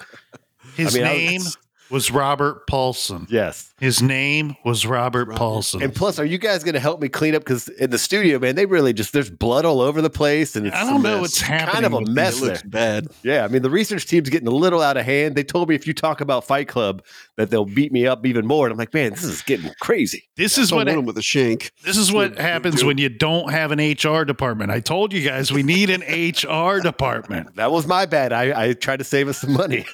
His 0.75 0.95
I 0.95 0.99
mean, 0.99 1.03
name 1.07 1.41
was- 1.43 1.57
was 1.89 2.11
Robert 2.11 2.67
Paulson. 2.67 3.27
yes. 3.29 3.65
His 3.79 4.01
name 4.01 4.55
was 4.65 4.87
Robert, 4.87 5.27
Robert. 5.27 5.37
Paulson. 5.37 5.83
And 5.83 5.93
plus, 5.93 6.17
are 6.17 6.25
you 6.25 6.39
guys 6.39 6.63
going 6.63 6.73
to 6.73 6.79
help 6.79 6.99
me 6.99 7.09
clean 7.09 7.35
up? 7.35 7.43
Because 7.43 7.67
in 7.67 7.91
the 7.91 7.99
studio, 7.99 8.39
man, 8.39 8.55
they 8.55 8.65
really 8.65 8.91
just 8.91 9.13
there's 9.13 9.29
blood 9.29 9.65
all 9.65 9.81
over 9.81 10.01
the 10.01 10.09
place, 10.09 10.55
and 10.55 10.65
it's 10.65 10.75
I 10.75 10.81
a 10.81 10.85
don't 10.85 11.03
know 11.03 11.11
mess. 11.13 11.21
what's 11.21 11.41
happening. 11.41 11.73
Kind 11.73 11.85
of 11.85 11.93
a 11.93 12.01
mess 12.11 12.41
It 12.41 12.45
looks 12.45 12.63
bad. 12.63 13.07
Yeah, 13.21 13.45
I 13.45 13.49
mean 13.49 13.61
the 13.61 13.69
research 13.69 14.07
team's 14.07 14.29
getting 14.29 14.47
a 14.47 14.51
little 14.51 14.81
out 14.81 14.97
of 14.97 15.05
hand. 15.05 15.35
They 15.35 15.43
told 15.43 15.69
me 15.69 15.75
if 15.75 15.85
you 15.85 15.93
talk 15.93 16.21
about 16.21 16.43
Fight 16.43 16.67
Club, 16.67 17.03
that 17.35 17.51
they'll 17.51 17.65
beat 17.65 17.91
me 17.91 18.07
up 18.07 18.25
even 18.25 18.47
more. 18.47 18.65
And 18.65 18.71
I'm 18.71 18.79
like, 18.79 18.95
man, 18.95 19.11
this 19.11 19.23
is 19.23 19.43
getting 19.43 19.71
crazy. 19.79 20.27
This 20.37 20.57
is 20.57 20.71
I 20.71 20.75
what 20.77 20.87
want 20.87 20.97
him 20.97 21.05
with 21.05 21.19
a 21.19 21.21
shank. 21.21 21.71
this 21.83 21.97
is 21.97 22.11
what 22.11 22.29
Good- 22.29 22.37
good 22.37 22.41
happens 22.41 22.83
when 22.83 22.97
you 22.97 23.09
don't 23.09 23.51
have 23.51 23.71
an 23.71 23.77
HR 23.79 24.23
department. 24.25 24.71
I 24.71 24.79
told 24.79 25.13
you 25.13 25.21
guys 25.21 25.51
we 25.51 25.61
need 25.61 25.91
an 25.91 26.01
HR 26.01 26.79
department. 26.81 27.49
That 27.57 27.71
was 27.71 27.85
my 27.85 28.07
bad. 28.07 28.33
I, 28.33 28.69
I 28.69 28.73
tried 28.73 28.97
to 28.97 29.03
save 29.03 29.27
us 29.27 29.37
some 29.39 29.53
money. 29.53 29.85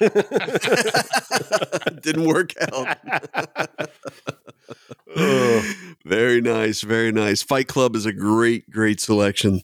Didn't 2.02 2.26
work 2.26 2.52
out. 2.72 2.98
very 6.04 6.40
nice, 6.40 6.82
very 6.82 7.12
nice. 7.12 7.42
Fight 7.42 7.68
Club 7.68 7.96
is 7.96 8.06
a 8.06 8.12
great, 8.12 8.68
great 8.70 9.00
selection. 9.00 9.60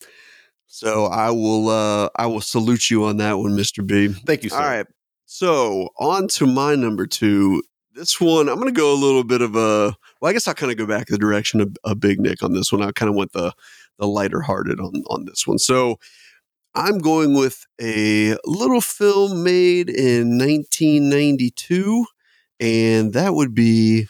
So 0.66 1.06
I 1.06 1.30
will, 1.30 1.68
uh, 1.68 2.08
I 2.16 2.26
will 2.26 2.40
salute 2.40 2.90
you 2.90 3.04
on 3.04 3.16
that 3.18 3.38
one, 3.38 3.56
Mister 3.56 3.82
B. 3.82 4.08
Thank 4.08 4.44
you, 4.44 4.50
sir. 4.50 4.56
All 4.56 4.62
right. 4.62 4.86
So 5.26 5.90
on 5.98 6.28
to 6.28 6.46
my 6.46 6.74
number 6.74 7.06
two. 7.06 7.62
This 7.92 8.20
one, 8.20 8.48
I'm 8.48 8.54
going 8.54 8.72
to 8.72 8.80
go 8.80 8.92
a 8.92 8.94
little 8.94 9.24
bit 9.24 9.42
of 9.42 9.56
a. 9.56 9.96
Well, 10.20 10.30
I 10.30 10.32
guess 10.32 10.46
I'll 10.46 10.54
kind 10.54 10.70
of 10.70 10.78
go 10.78 10.86
back 10.86 11.08
the 11.08 11.18
direction 11.18 11.60
of, 11.60 11.76
of 11.82 11.98
Big 11.98 12.20
Nick 12.20 12.42
on 12.42 12.52
this 12.52 12.72
one. 12.72 12.82
I 12.82 12.92
kind 12.92 13.10
of 13.10 13.16
went 13.16 13.32
the 13.32 13.52
the 13.98 14.06
lighter 14.06 14.40
hearted 14.40 14.80
on 14.80 15.02
on 15.08 15.24
this 15.24 15.46
one. 15.46 15.58
So 15.58 15.98
I'm 16.74 16.98
going 16.98 17.34
with 17.34 17.66
a 17.80 18.36
little 18.44 18.80
film 18.80 19.42
made 19.42 19.90
in 19.90 20.38
1992, 20.38 22.04
and 22.60 23.12
that 23.12 23.34
would 23.34 23.54
be 23.54 24.06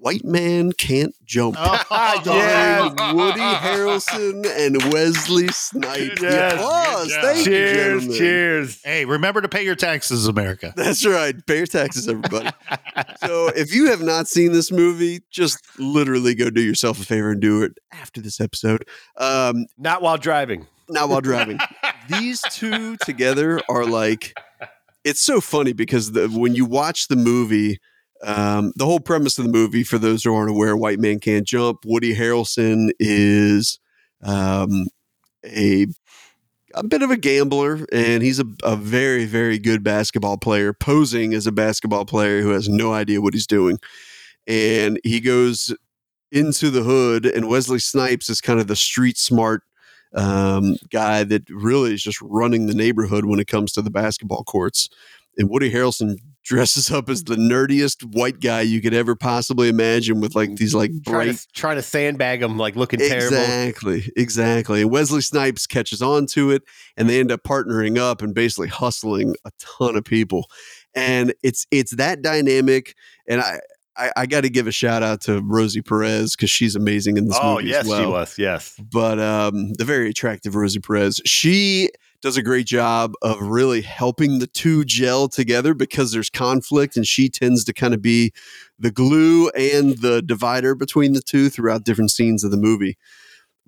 White 0.00 0.24
Man 0.24 0.70
Can't 0.72 1.12
Jump. 1.24 1.56
Oh, 1.58 1.76
Starring 2.22 2.94
Woody 3.16 3.40
Harrelson 3.40 4.46
and 4.46 4.92
Wesley 4.92 5.48
Snipes. 5.48 6.22
Yes. 6.22 6.52
Applause. 6.54 7.08
Good. 7.08 7.22
Thank 7.22 7.44
cheers, 7.44 7.76
gentlemen. 7.76 8.16
cheers. 8.18 8.80
Hey, 8.84 9.04
remember 9.04 9.40
to 9.40 9.48
pay 9.48 9.64
your 9.64 9.74
taxes, 9.74 10.28
America. 10.28 10.72
That's 10.76 11.04
right. 11.04 11.34
Pay 11.46 11.56
your 11.58 11.66
taxes, 11.66 12.06
everybody. 12.08 12.50
so 13.26 13.48
if 13.48 13.74
you 13.74 13.86
have 13.90 14.00
not 14.00 14.28
seen 14.28 14.52
this 14.52 14.70
movie, 14.70 15.18
just 15.30 15.58
literally 15.80 16.36
go 16.36 16.48
do 16.48 16.62
yourself 16.62 17.00
a 17.00 17.04
favor 17.04 17.32
and 17.32 17.40
do 17.40 17.62
it 17.64 17.76
after 17.92 18.20
this 18.20 18.40
episode. 18.40 18.84
Um, 19.16 19.66
Not 19.76 20.00
while 20.00 20.16
driving. 20.16 20.68
not 20.88 21.08
while 21.10 21.20
driving. 21.20 21.58
These 22.08 22.40
two 22.50 22.96
together 22.98 23.60
are 23.68 23.84
like, 23.84 24.34
it's 25.04 25.20
so 25.20 25.40
funny 25.40 25.72
because 25.72 26.12
the, 26.12 26.28
when 26.28 26.54
you 26.54 26.64
watch 26.64 27.08
the 27.08 27.16
movie, 27.16 27.78
um, 28.24 28.72
the 28.76 28.84
whole 28.84 29.00
premise 29.00 29.38
of 29.38 29.44
the 29.44 29.50
movie, 29.52 29.84
for 29.84 29.98
those 29.98 30.24
who 30.24 30.34
aren't 30.34 30.50
aware, 30.50 30.76
White 30.76 30.98
Man 30.98 31.20
Can't 31.20 31.46
Jump, 31.46 31.78
Woody 31.84 32.14
Harrelson 32.14 32.90
is 32.98 33.78
um, 34.22 34.86
a 35.44 35.86
a 36.74 36.84
bit 36.84 37.02
of 37.02 37.10
a 37.10 37.16
gambler, 37.16 37.86
and 37.92 38.22
he's 38.22 38.38
a, 38.38 38.44
a 38.62 38.76
very, 38.76 39.24
very 39.24 39.58
good 39.58 39.82
basketball 39.82 40.36
player, 40.36 40.72
posing 40.72 41.32
as 41.34 41.46
a 41.46 41.52
basketball 41.52 42.04
player 42.04 42.42
who 42.42 42.50
has 42.50 42.68
no 42.68 42.92
idea 42.92 43.20
what 43.20 43.34
he's 43.34 43.46
doing. 43.46 43.78
And 44.46 45.00
he 45.02 45.20
goes 45.20 45.74
into 46.30 46.70
the 46.70 46.82
hood, 46.82 47.24
and 47.26 47.48
Wesley 47.48 47.78
Snipes 47.78 48.28
is 48.28 48.40
kind 48.40 48.60
of 48.60 48.66
the 48.66 48.76
street 48.76 49.16
smart 49.16 49.62
um, 50.14 50.76
guy 50.90 51.24
that 51.24 51.48
really 51.50 51.94
is 51.94 52.02
just 52.02 52.20
running 52.22 52.66
the 52.66 52.74
neighborhood 52.74 53.24
when 53.24 53.40
it 53.40 53.46
comes 53.46 53.72
to 53.72 53.82
the 53.82 53.90
basketball 53.90 54.44
courts. 54.44 54.88
And 55.36 55.48
Woody 55.48 55.70
Harrelson 55.70 56.16
dresses 56.48 56.90
up 56.90 57.08
as 57.08 57.24
the 57.24 57.36
nerdiest 57.36 58.02
white 58.02 58.40
guy 58.40 58.62
you 58.62 58.80
could 58.80 58.94
ever 58.94 59.14
possibly 59.14 59.68
imagine 59.68 60.20
with 60.20 60.34
like 60.34 60.56
these 60.56 60.74
like 60.74 60.90
Trying 61.06 61.34
to, 61.34 61.46
trying 61.54 61.76
to 61.76 61.82
sandbag 61.82 62.42
him, 62.42 62.56
like 62.56 62.74
looking 62.74 62.98
terrible. 62.98 63.36
Exactly, 63.36 64.10
exactly. 64.16 64.80
And 64.82 64.90
Wesley 64.90 65.20
Snipes 65.20 65.66
catches 65.66 66.02
on 66.02 66.26
to 66.28 66.50
it, 66.50 66.62
and 66.96 67.08
they 67.08 67.20
end 67.20 67.30
up 67.30 67.42
partnering 67.44 67.98
up 67.98 68.22
and 68.22 68.34
basically 68.34 68.68
hustling 68.68 69.36
a 69.44 69.52
ton 69.58 69.94
of 69.94 70.04
people. 70.04 70.48
And 70.94 71.34
it's 71.42 71.66
it's 71.70 71.94
that 71.96 72.22
dynamic. 72.22 72.94
And 73.28 73.40
I 73.40 73.60
I, 73.98 74.12
I 74.16 74.26
got 74.26 74.42
to 74.42 74.48
give 74.48 74.66
a 74.66 74.72
shout 74.72 75.02
out 75.02 75.20
to 75.22 75.42
Rosie 75.42 75.82
Perez 75.82 76.36
because 76.36 76.50
she's 76.50 76.76
amazing 76.76 77.16
in 77.16 77.26
this 77.26 77.38
Oh, 77.40 77.56
movie 77.56 77.68
yes, 77.68 77.82
as 77.84 77.88
well 77.88 78.00
she 78.02 78.06
was. 78.06 78.38
Yes. 78.38 78.80
but 78.92 79.18
um, 79.18 79.72
the 79.74 79.84
very 79.84 80.08
attractive 80.10 80.54
Rosie 80.54 80.80
Perez, 80.80 81.20
she 81.26 81.90
does 82.20 82.36
a 82.36 82.42
great 82.42 82.66
job 82.66 83.14
of 83.22 83.40
really 83.40 83.80
helping 83.80 84.38
the 84.40 84.46
two 84.46 84.84
gel 84.84 85.28
together 85.28 85.72
because 85.74 86.12
there's 86.12 86.30
conflict, 86.30 86.96
and 86.96 87.06
she 87.06 87.28
tends 87.28 87.64
to 87.64 87.72
kind 87.72 87.94
of 87.94 88.02
be 88.02 88.32
the 88.78 88.90
glue 88.90 89.48
and 89.50 89.98
the 89.98 90.20
divider 90.22 90.74
between 90.74 91.12
the 91.12 91.22
two 91.22 91.48
throughout 91.48 91.84
different 91.84 92.10
scenes 92.10 92.42
of 92.44 92.50
the 92.50 92.56
movie. 92.56 92.96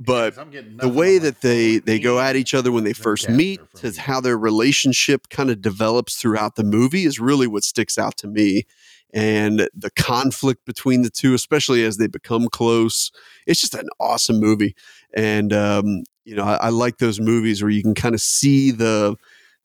But 0.02 0.34
the 0.80 0.88
way 0.88 1.18
that 1.18 1.42
they 1.42 1.78
they 1.78 1.98
go 2.00 2.18
at 2.20 2.34
each 2.34 2.54
other 2.54 2.72
when 2.72 2.84
they 2.84 2.94
first 2.94 3.28
meet 3.28 3.60
to 3.76 3.92
how 4.00 4.18
their 4.20 4.38
relationship 4.38 5.28
kind 5.28 5.50
of 5.50 5.60
develops 5.60 6.16
throughout 6.16 6.56
the 6.56 6.64
movie 6.64 7.04
is 7.04 7.20
really 7.20 7.46
what 7.46 7.64
sticks 7.64 7.98
out 7.98 8.16
to 8.16 8.26
me 8.26 8.64
and 9.12 9.68
the 9.74 9.90
conflict 9.96 10.64
between 10.64 11.02
the 11.02 11.10
two 11.10 11.34
especially 11.34 11.84
as 11.84 11.96
they 11.96 12.06
become 12.06 12.48
close 12.48 13.10
it's 13.46 13.60
just 13.60 13.74
an 13.74 13.88
awesome 13.98 14.38
movie 14.40 14.74
and 15.14 15.52
um, 15.52 16.02
you 16.24 16.34
know 16.36 16.44
I, 16.44 16.54
I 16.54 16.68
like 16.68 16.98
those 16.98 17.18
movies 17.20 17.62
where 17.62 17.70
you 17.70 17.82
can 17.82 17.94
kind 17.94 18.14
of 18.14 18.20
see 18.20 18.70
the 18.70 19.16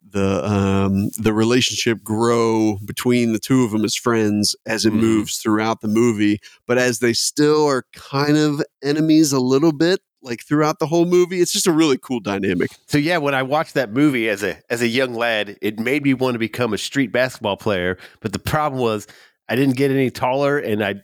the 0.08 0.46
um, 0.48 1.10
the 1.18 1.34
relationship 1.34 2.04
grow 2.04 2.78
between 2.86 3.34
the 3.34 3.40
two 3.40 3.64
of 3.64 3.72
them 3.72 3.84
as 3.84 3.96
friends 3.96 4.56
as 4.66 4.86
it 4.86 4.94
Mhm. 4.94 5.00
moves 5.00 5.38
throughout 5.38 5.82
the 5.82 5.88
movie 5.88 6.40
but 6.68 6.78
as 6.78 7.00
they 7.00 7.14
still 7.14 7.66
are 7.66 7.86
kind 7.94 8.38
of 8.38 8.62
enemies 8.84 9.32
a 9.32 9.40
little 9.40 9.72
bit 9.72 10.00
like 10.22 10.42
throughout 10.44 10.80
the 10.80 10.88
whole 10.88 11.06
movie 11.06 11.40
it's 11.42 11.52
just 11.52 11.68
a 11.68 11.72
really 11.72 11.98
cool 12.00 12.20
dynamic 12.20 12.70
So 12.88 12.98
yeah, 13.00 13.18
when 13.18 13.34
I 13.36 13.44
watched 13.44 13.74
that 13.76 13.92
movie 13.92 14.30
as 14.30 14.42
a 14.44 14.58
as 14.70 14.82
a 14.82 14.88
young 14.88 15.14
lad, 15.16 15.58
it 15.62 15.80
made 15.80 16.04
me 16.04 16.14
want 16.14 16.34
to 16.36 16.40
become 16.40 16.74
a 16.74 16.78
street 16.78 17.12
basketball 17.12 17.58
player. 17.58 17.98
But 18.22 18.32
the 18.32 18.40
problem 18.40 18.82
was 18.82 19.06
I 19.48 19.56
didn't 19.56 19.76
get 19.76 19.92
any 19.92 20.10
taller 20.10 20.58
and 20.58 20.84
I 20.84 20.96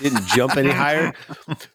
didn't 0.00 0.26
jump 0.26 0.56
any 0.56 0.70
higher. 0.70 1.12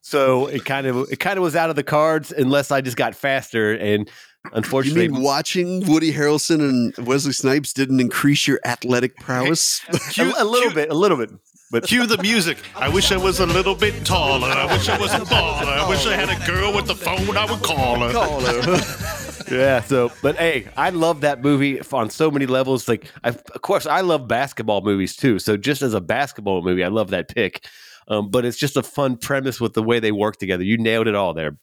So 0.01 0.45
it 0.47 0.65
kind 0.65 0.85
of 0.85 1.11
it 1.11 1.19
kind 1.19 1.37
of 1.37 1.43
was 1.43 1.55
out 1.55 1.69
of 1.69 1.75
the 1.75 1.83
cards 1.83 2.31
unless 2.31 2.69
I 2.69 2.81
just 2.81 2.95
got 2.95 3.15
faster. 3.15 3.73
And 3.73 4.07
you 4.07 4.51
unfortunately, 4.53 5.07
mean 5.07 5.23
watching 5.23 5.85
Woody 5.87 6.13
Harrelson 6.13 6.59
and 6.59 7.07
Wesley 7.07 7.33
Snipes 7.33 7.73
didn't 7.73 7.99
increase 7.99 8.47
your 8.47 8.59
athletic 8.63 9.15
prowess? 9.17 9.81
a, 10.19 10.33
a 10.37 10.45
little 10.45 10.71
bit, 10.71 10.89
a 10.91 10.93
little 10.93 11.17
bit. 11.17 11.31
But 11.71 11.85
Cue 11.87 12.05
the 12.05 12.21
music. 12.21 12.59
I 12.75 12.87
wish 12.87 13.11
I 13.11 13.17
was 13.17 13.39
a 13.39 13.47
little 13.47 13.73
bit 13.73 14.05
taller. 14.05 14.47
I 14.47 14.65
wish 14.67 14.87
I 14.87 14.99
was 14.99 15.11
a 15.13 15.21
baller. 15.21 15.65
I 15.65 15.89
wish 15.89 16.05
I 16.05 16.15
had 16.15 16.29
a 16.29 16.45
girl 16.45 16.71
with 16.71 16.85
the 16.85 16.95
phone 16.95 17.35
I 17.35 17.49
would 17.51 17.63
call 17.63 17.99
her. 18.01 19.11
Yeah. 19.51 19.81
So, 19.81 20.11
but 20.21 20.35
hey, 20.37 20.67
I 20.77 20.89
love 20.89 21.21
that 21.21 21.41
movie 21.41 21.81
on 21.91 22.09
so 22.09 22.31
many 22.31 22.45
levels. 22.45 22.87
Like, 22.87 23.05
I, 23.23 23.29
of 23.29 23.61
course, 23.61 23.85
I 23.85 24.01
love 24.01 24.27
basketball 24.27 24.81
movies 24.81 25.15
too. 25.15 25.39
So, 25.39 25.57
just 25.57 25.81
as 25.81 25.93
a 25.93 26.01
basketball 26.01 26.61
movie, 26.61 26.83
I 26.83 26.89
love 26.89 27.09
that 27.11 27.27
pick. 27.33 27.67
Um, 28.07 28.29
but 28.29 28.45
it's 28.45 28.57
just 28.57 28.75
a 28.75 28.83
fun 28.83 29.17
premise 29.17 29.61
with 29.61 29.73
the 29.73 29.83
way 29.83 29.99
they 29.99 30.11
work 30.11 30.37
together. 30.37 30.63
You 30.63 30.77
nailed 30.77 31.07
it 31.07 31.15
all 31.15 31.33
there. 31.33 31.57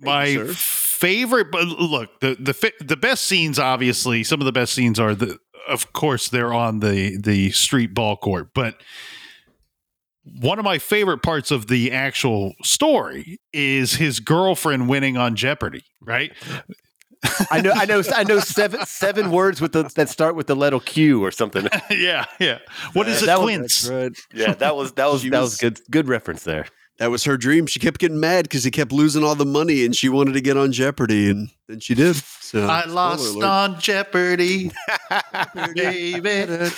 My 0.00 0.24
you, 0.26 0.52
favorite, 0.52 1.50
but 1.50 1.66
look, 1.66 2.20
the 2.20 2.36
the 2.38 2.52
fi- 2.52 2.72
the 2.80 2.96
best 2.96 3.24
scenes, 3.24 3.58
obviously, 3.58 4.24
some 4.24 4.40
of 4.40 4.44
the 4.44 4.52
best 4.52 4.74
scenes 4.74 4.98
are 4.98 5.14
the, 5.14 5.38
of 5.68 5.92
course, 5.92 6.28
they're 6.28 6.52
on 6.52 6.80
the 6.80 7.16
the 7.16 7.50
street 7.50 7.94
ball 7.94 8.16
court, 8.16 8.50
but 8.54 8.80
one 10.40 10.58
of 10.58 10.64
my 10.64 10.78
favorite 10.78 11.22
parts 11.22 11.50
of 11.50 11.66
the 11.68 11.92
actual 11.92 12.54
story 12.62 13.38
is 13.52 13.94
his 13.94 14.20
girlfriend 14.20 14.88
winning 14.88 15.16
on 15.16 15.36
Jeopardy, 15.36 15.84
right? 16.00 16.32
I 17.50 17.60
know, 17.60 17.72
I 17.72 17.86
know, 17.86 18.02
I 18.14 18.24
know 18.24 18.38
seven 18.40 18.80
seven 18.86 19.30
words 19.30 19.60
with 19.60 19.72
the 19.72 19.84
that 19.96 20.08
start 20.08 20.36
with 20.36 20.46
the 20.46 20.54
letter 20.56 20.78
Q 20.78 21.24
or 21.24 21.30
something. 21.30 21.66
yeah, 21.90 22.24
yeah. 22.38 22.58
What 22.92 23.08
is 23.08 23.22
uh, 23.22 23.26
That 23.26 23.38
a 23.38 23.42
quince? 23.42 23.88
Yeah, 24.34 24.54
that 24.54 24.76
was 24.76 24.92
that 24.92 25.10
was 25.10 25.22
She 25.22 25.30
that 25.30 25.40
was- 25.40 25.52
was 25.52 25.58
good 25.58 25.80
good 25.90 26.08
reference 26.08 26.44
there. 26.44 26.66
That 26.98 27.10
was 27.10 27.24
her 27.24 27.36
dream. 27.36 27.66
She 27.66 27.78
kept 27.78 27.98
getting 28.00 28.20
mad 28.20 28.44
because 28.44 28.64
he 28.64 28.70
kept 28.70 28.90
losing 28.90 29.22
all 29.22 29.34
the 29.34 29.44
money, 29.44 29.84
and 29.84 29.94
she 29.94 30.08
wanted 30.08 30.32
to 30.32 30.40
get 30.40 30.56
on 30.56 30.72
Jeopardy, 30.72 31.28
and 31.28 31.50
then 31.68 31.78
she 31.78 31.94
did. 31.94 32.16
So 32.16 32.66
I 32.66 32.86
lost 32.86 33.34
alert. 33.34 33.44
on 33.44 33.80
Jeopardy, 33.80 34.70
baby. 35.74 36.70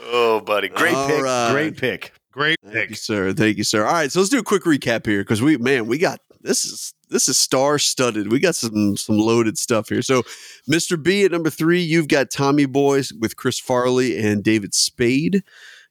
Oh, 0.00 0.40
buddy, 0.44 0.68
great 0.70 0.94
All 0.94 1.08
pick, 1.08 1.22
right. 1.22 1.50
great 1.52 1.76
pick. 1.76 2.12
Great 2.32 2.58
Thank 2.64 2.90
you, 2.90 2.96
sir. 2.96 3.32
Thank 3.34 3.58
you, 3.58 3.64
sir. 3.64 3.84
All 3.84 3.92
right, 3.92 4.10
so 4.10 4.18
let's 4.18 4.30
do 4.30 4.38
a 4.38 4.42
quick 4.42 4.62
recap 4.64 5.04
here 5.04 5.20
because 5.20 5.42
we, 5.42 5.58
man, 5.58 5.86
we 5.86 5.98
got 5.98 6.18
this 6.40 6.64
is 6.64 6.94
this 7.10 7.28
is 7.28 7.36
star 7.36 7.78
studded. 7.78 8.32
We 8.32 8.40
got 8.40 8.56
some 8.56 8.96
some 8.96 9.18
loaded 9.18 9.58
stuff 9.58 9.90
here. 9.90 10.00
So, 10.00 10.22
Mr. 10.68 11.00
B 11.00 11.24
at 11.24 11.30
number 11.30 11.50
three, 11.50 11.82
you've 11.82 12.08
got 12.08 12.30
Tommy 12.30 12.64
Boys 12.64 13.12
with 13.12 13.36
Chris 13.36 13.60
Farley 13.60 14.18
and 14.18 14.42
David 14.42 14.72
Spade. 14.72 15.42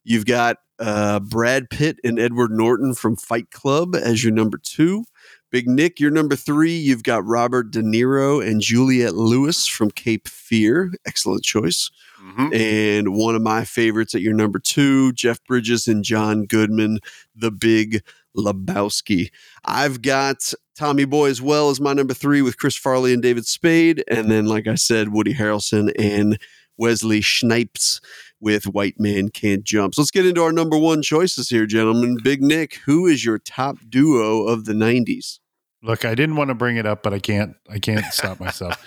You've 0.04 0.25
got 0.25 0.58
uh, 0.80 1.19
Brad 1.19 1.69
Pitt 1.69 1.97
and 2.04 2.19
Edward 2.19 2.51
Norton 2.51 2.95
from 2.95 3.15
Fight 3.15 3.51
Club 3.51 3.95
as 3.95 4.23
your 4.23 4.34
number 4.34 4.58
two. 4.58 5.06
Big 5.52 5.68
Nick, 5.68 6.00
you're 6.00 6.12
number 6.12 6.36
three. 6.36 6.76
You've 6.76 7.04
got 7.04 7.26
Robert 7.26 7.72
De 7.72 7.82
Niro 7.82 8.46
and 8.46 8.62
Juliette 8.62 9.16
Lewis 9.16 9.68
from 9.68 9.92
Cape 9.92 10.28
Fear. 10.28 10.94
Excellent 11.06 11.44
choice. 11.44 11.90
Mhm. 12.24 12.56
And 12.56 13.14
one 13.16 13.36
of 13.36 13.42
my 13.42 13.66
favorites 13.66 14.16
at 14.16 14.22
your 14.22 14.34
number 14.34 14.60
two, 14.60 15.12
Jeff 15.14 15.44
Bridges 15.44 15.88
and 15.88 16.04
John 16.06 16.46
Goodman, 16.46 17.00
the 17.36 17.52
big 17.52 18.02
Lebowski. 18.38 19.30
I've 19.66 20.02
got 20.02 20.54
Tommy 20.76 21.04
Boy 21.04 21.30
as 21.30 21.42
well 21.42 21.70
as 21.70 21.82
my 21.82 21.92
number 21.92 22.14
three 22.14 22.42
with 22.42 22.58
Chris 22.58 22.78
Farley 22.78 23.12
and 23.14 23.22
David 23.22 23.46
Spade. 23.46 24.06
And 24.08 24.32
then, 24.32 24.46
like 24.46 24.68
I 24.68 24.76
said, 24.76 25.10
Woody 25.10 25.34
Harrelson 25.34 25.92
and 26.00 26.40
Wesley 26.78 27.22
Snipes 27.22 28.00
with 28.40 28.68
White 28.68 29.00
Man 29.00 29.30
Can't 29.30 29.64
Jump. 29.66 29.94
So 29.96 30.02
let's 30.02 30.12
get 30.12 30.26
into 30.26 30.42
our 30.42 30.54
number 30.54 30.78
one 30.78 31.02
choices 31.02 31.50
here, 31.50 31.66
gentlemen. 31.66 32.18
Big 32.24 32.42
Nick, 32.42 32.76
who 32.86 33.06
is 33.06 33.26
your 33.26 33.38
top 33.38 33.78
duo 33.90 34.44
of 34.44 34.64
the 34.64 34.74
90s? 34.74 35.40
Look, 35.84 36.06
I 36.06 36.13
didn't 36.15 36.36
want 36.36 36.50
to 36.50 36.56
bring 36.56 36.78
it 36.78 36.86
up, 36.86 37.04
but 37.04 37.13
I 37.13 37.20
can't. 37.20 37.56
I 37.70 37.80
can't 37.80 38.06
stop 38.13 38.39
myself. 38.39 38.78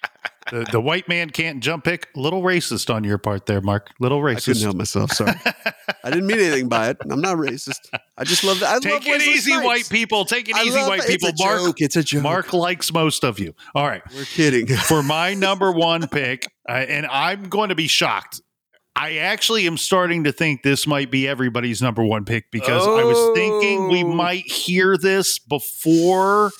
the, 0.50 0.66
the 0.72 0.80
white 0.80 1.06
man 1.06 1.28
can't 1.30 1.60
jump 1.60 1.84
pick. 1.84 2.08
Little 2.16 2.42
racist 2.42 2.92
on 2.92 3.04
your 3.04 3.18
part 3.18 3.44
there, 3.46 3.60
Mark. 3.60 3.90
Little 4.00 4.20
racist. 4.20 4.36
I 4.36 4.40
couldn't 4.40 4.62
help 4.62 4.76
myself. 4.76 5.12
Sorry. 5.12 5.34
I 6.04 6.10
didn't 6.10 6.26
mean 6.26 6.38
anything 6.38 6.68
by 6.68 6.88
it. 6.90 6.96
I'm 7.10 7.20
not 7.20 7.36
racist. 7.36 7.80
I 8.16 8.24
just 8.24 8.42
love 8.42 8.60
that. 8.60 8.68
I 8.68 8.72
love 8.74 8.82
Take 8.82 9.06
it 9.06 9.20
easy, 9.20 9.56
white 9.58 9.88
people. 9.90 10.24
Take 10.24 10.48
it 10.48 10.56
I 10.56 10.62
easy, 10.62 10.78
love 10.78 10.88
white 10.88 11.06
people. 11.06 11.28
It's 11.28 11.40
a 11.40 11.44
Mark, 11.44 11.60
joke. 11.60 11.80
It's 11.80 11.96
a 11.96 12.02
joke. 12.02 12.22
Mark 12.22 12.52
likes 12.54 12.92
most 12.92 13.22
of 13.22 13.38
you. 13.38 13.54
All 13.74 13.86
right. 13.86 14.02
We're 14.14 14.24
kidding. 14.24 14.66
For 14.66 15.02
my 15.02 15.34
number 15.34 15.70
one 15.72 16.08
pick, 16.08 16.46
uh, 16.68 16.72
and 16.72 17.06
I'm 17.06 17.50
going 17.50 17.68
to 17.68 17.74
be 17.74 17.86
shocked. 17.86 18.40
I 18.96 19.16
actually 19.18 19.66
am 19.66 19.76
starting 19.76 20.24
to 20.24 20.32
think 20.32 20.62
this 20.62 20.86
might 20.86 21.10
be 21.10 21.26
everybody's 21.28 21.80
number 21.80 22.04
one 22.04 22.24
pick 22.24 22.50
because 22.50 22.86
I 22.86 23.04
was 23.04 23.36
thinking 23.36 23.88
we 23.88 24.04
Oh. 24.04 24.08
might 24.12 24.50
hear 24.50 24.96
this 24.96 25.38
before 25.38 26.50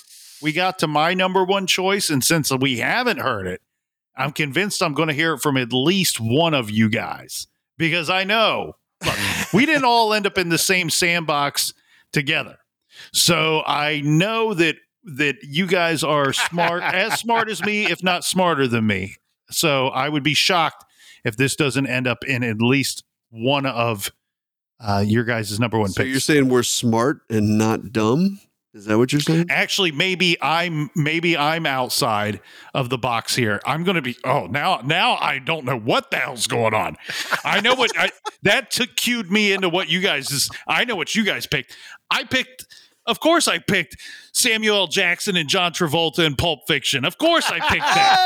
we 0.41 0.51
got 0.51 0.79
to 0.79 0.87
my 0.87 1.13
number 1.13 1.43
one 1.43 1.67
choice. 1.67 2.09
And 2.09 2.23
since 2.23 2.51
we 2.51 2.79
haven't 2.79 3.19
heard 3.19 3.47
it, 3.47 3.61
I'm 4.15 4.31
convinced 4.31 4.81
I'm 4.81 4.93
going 4.93 5.07
to 5.09 5.13
hear 5.13 5.33
it 5.33 5.41
from 5.41 5.57
at 5.57 5.71
least 5.73 6.19
one 6.19 6.53
of 6.53 6.69
you 6.69 6.89
guys 6.89 7.47
because 7.77 8.09
I 8.09 8.23
know 8.23 8.73
look, 9.05 9.15
we 9.53 9.65
didn't 9.65 9.85
all 9.85 10.13
end 10.13 10.25
up 10.25 10.37
in 10.37 10.49
the 10.49 10.57
same 10.57 10.89
sandbox 10.89 11.73
together. 12.11 12.57
So 13.13 13.61
I 13.65 14.01
know 14.03 14.53
that 14.53 14.77
that 15.03 15.37
you 15.43 15.65
guys 15.65 16.03
are 16.03 16.31
smart, 16.31 16.83
as 16.83 17.19
smart 17.19 17.49
as 17.49 17.63
me, 17.63 17.85
if 17.85 18.03
not 18.03 18.23
smarter 18.23 18.67
than 18.67 18.85
me. 18.85 19.15
So 19.49 19.87
I 19.87 20.07
would 20.07 20.21
be 20.23 20.35
shocked 20.35 20.85
if 21.23 21.37
this 21.37 21.55
doesn't 21.55 21.87
end 21.87 22.07
up 22.07 22.23
in 22.25 22.43
at 22.43 22.61
least 22.61 23.03
one 23.29 23.65
of 23.65 24.11
uh, 24.79 25.03
your 25.05 25.23
guys' 25.23 25.59
number 25.59 25.77
one 25.79 25.89
So 25.89 26.01
picks. 26.03 26.11
you're 26.11 26.19
saying 26.19 26.49
we're 26.49 26.63
smart 26.63 27.21
and 27.29 27.57
not 27.57 27.91
dumb? 27.91 28.39
Is 28.73 28.85
that 28.85 28.97
what 28.97 29.11
you're 29.11 29.19
saying? 29.19 29.47
Actually, 29.49 29.91
maybe 29.91 30.37
I'm 30.41 30.89
maybe 30.95 31.35
I'm 31.35 31.65
outside 31.65 32.39
of 32.73 32.89
the 32.89 32.97
box 32.97 33.35
here. 33.35 33.59
I'm 33.65 33.83
going 33.83 33.95
to 33.95 34.01
be. 34.01 34.15
Oh, 34.23 34.47
now 34.47 34.79
now 34.85 35.17
I 35.17 35.39
don't 35.39 35.65
know 35.65 35.77
what 35.77 36.09
the 36.09 36.15
hell's 36.17 36.47
going 36.47 36.73
on. 36.73 36.95
I 37.43 37.59
know 37.59 37.75
what 37.75 37.91
I, 37.99 38.11
that 38.43 38.71
took 38.71 38.95
cued 38.95 39.29
me 39.29 39.51
into 39.51 39.67
what 39.67 39.89
you 39.89 39.99
guys 39.99 40.31
is. 40.31 40.49
I 40.69 40.85
know 40.85 40.95
what 40.95 41.13
you 41.15 41.25
guys 41.25 41.45
picked. 41.47 41.75
I 42.09 42.23
picked. 42.23 42.65
Of 43.07 43.19
course, 43.19 43.47
I 43.47 43.57
picked 43.57 43.97
Samuel 44.31 44.75
L. 44.77 44.87
Jackson 44.87 45.35
and 45.35 45.49
John 45.49 45.73
Travolta 45.73 46.19
in 46.25 46.35
Pulp 46.35 46.61
Fiction. 46.67 47.03
Of 47.03 47.17
course, 47.17 47.49
I 47.51 47.59
picked 47.59 47.81
that. 47.83 48.17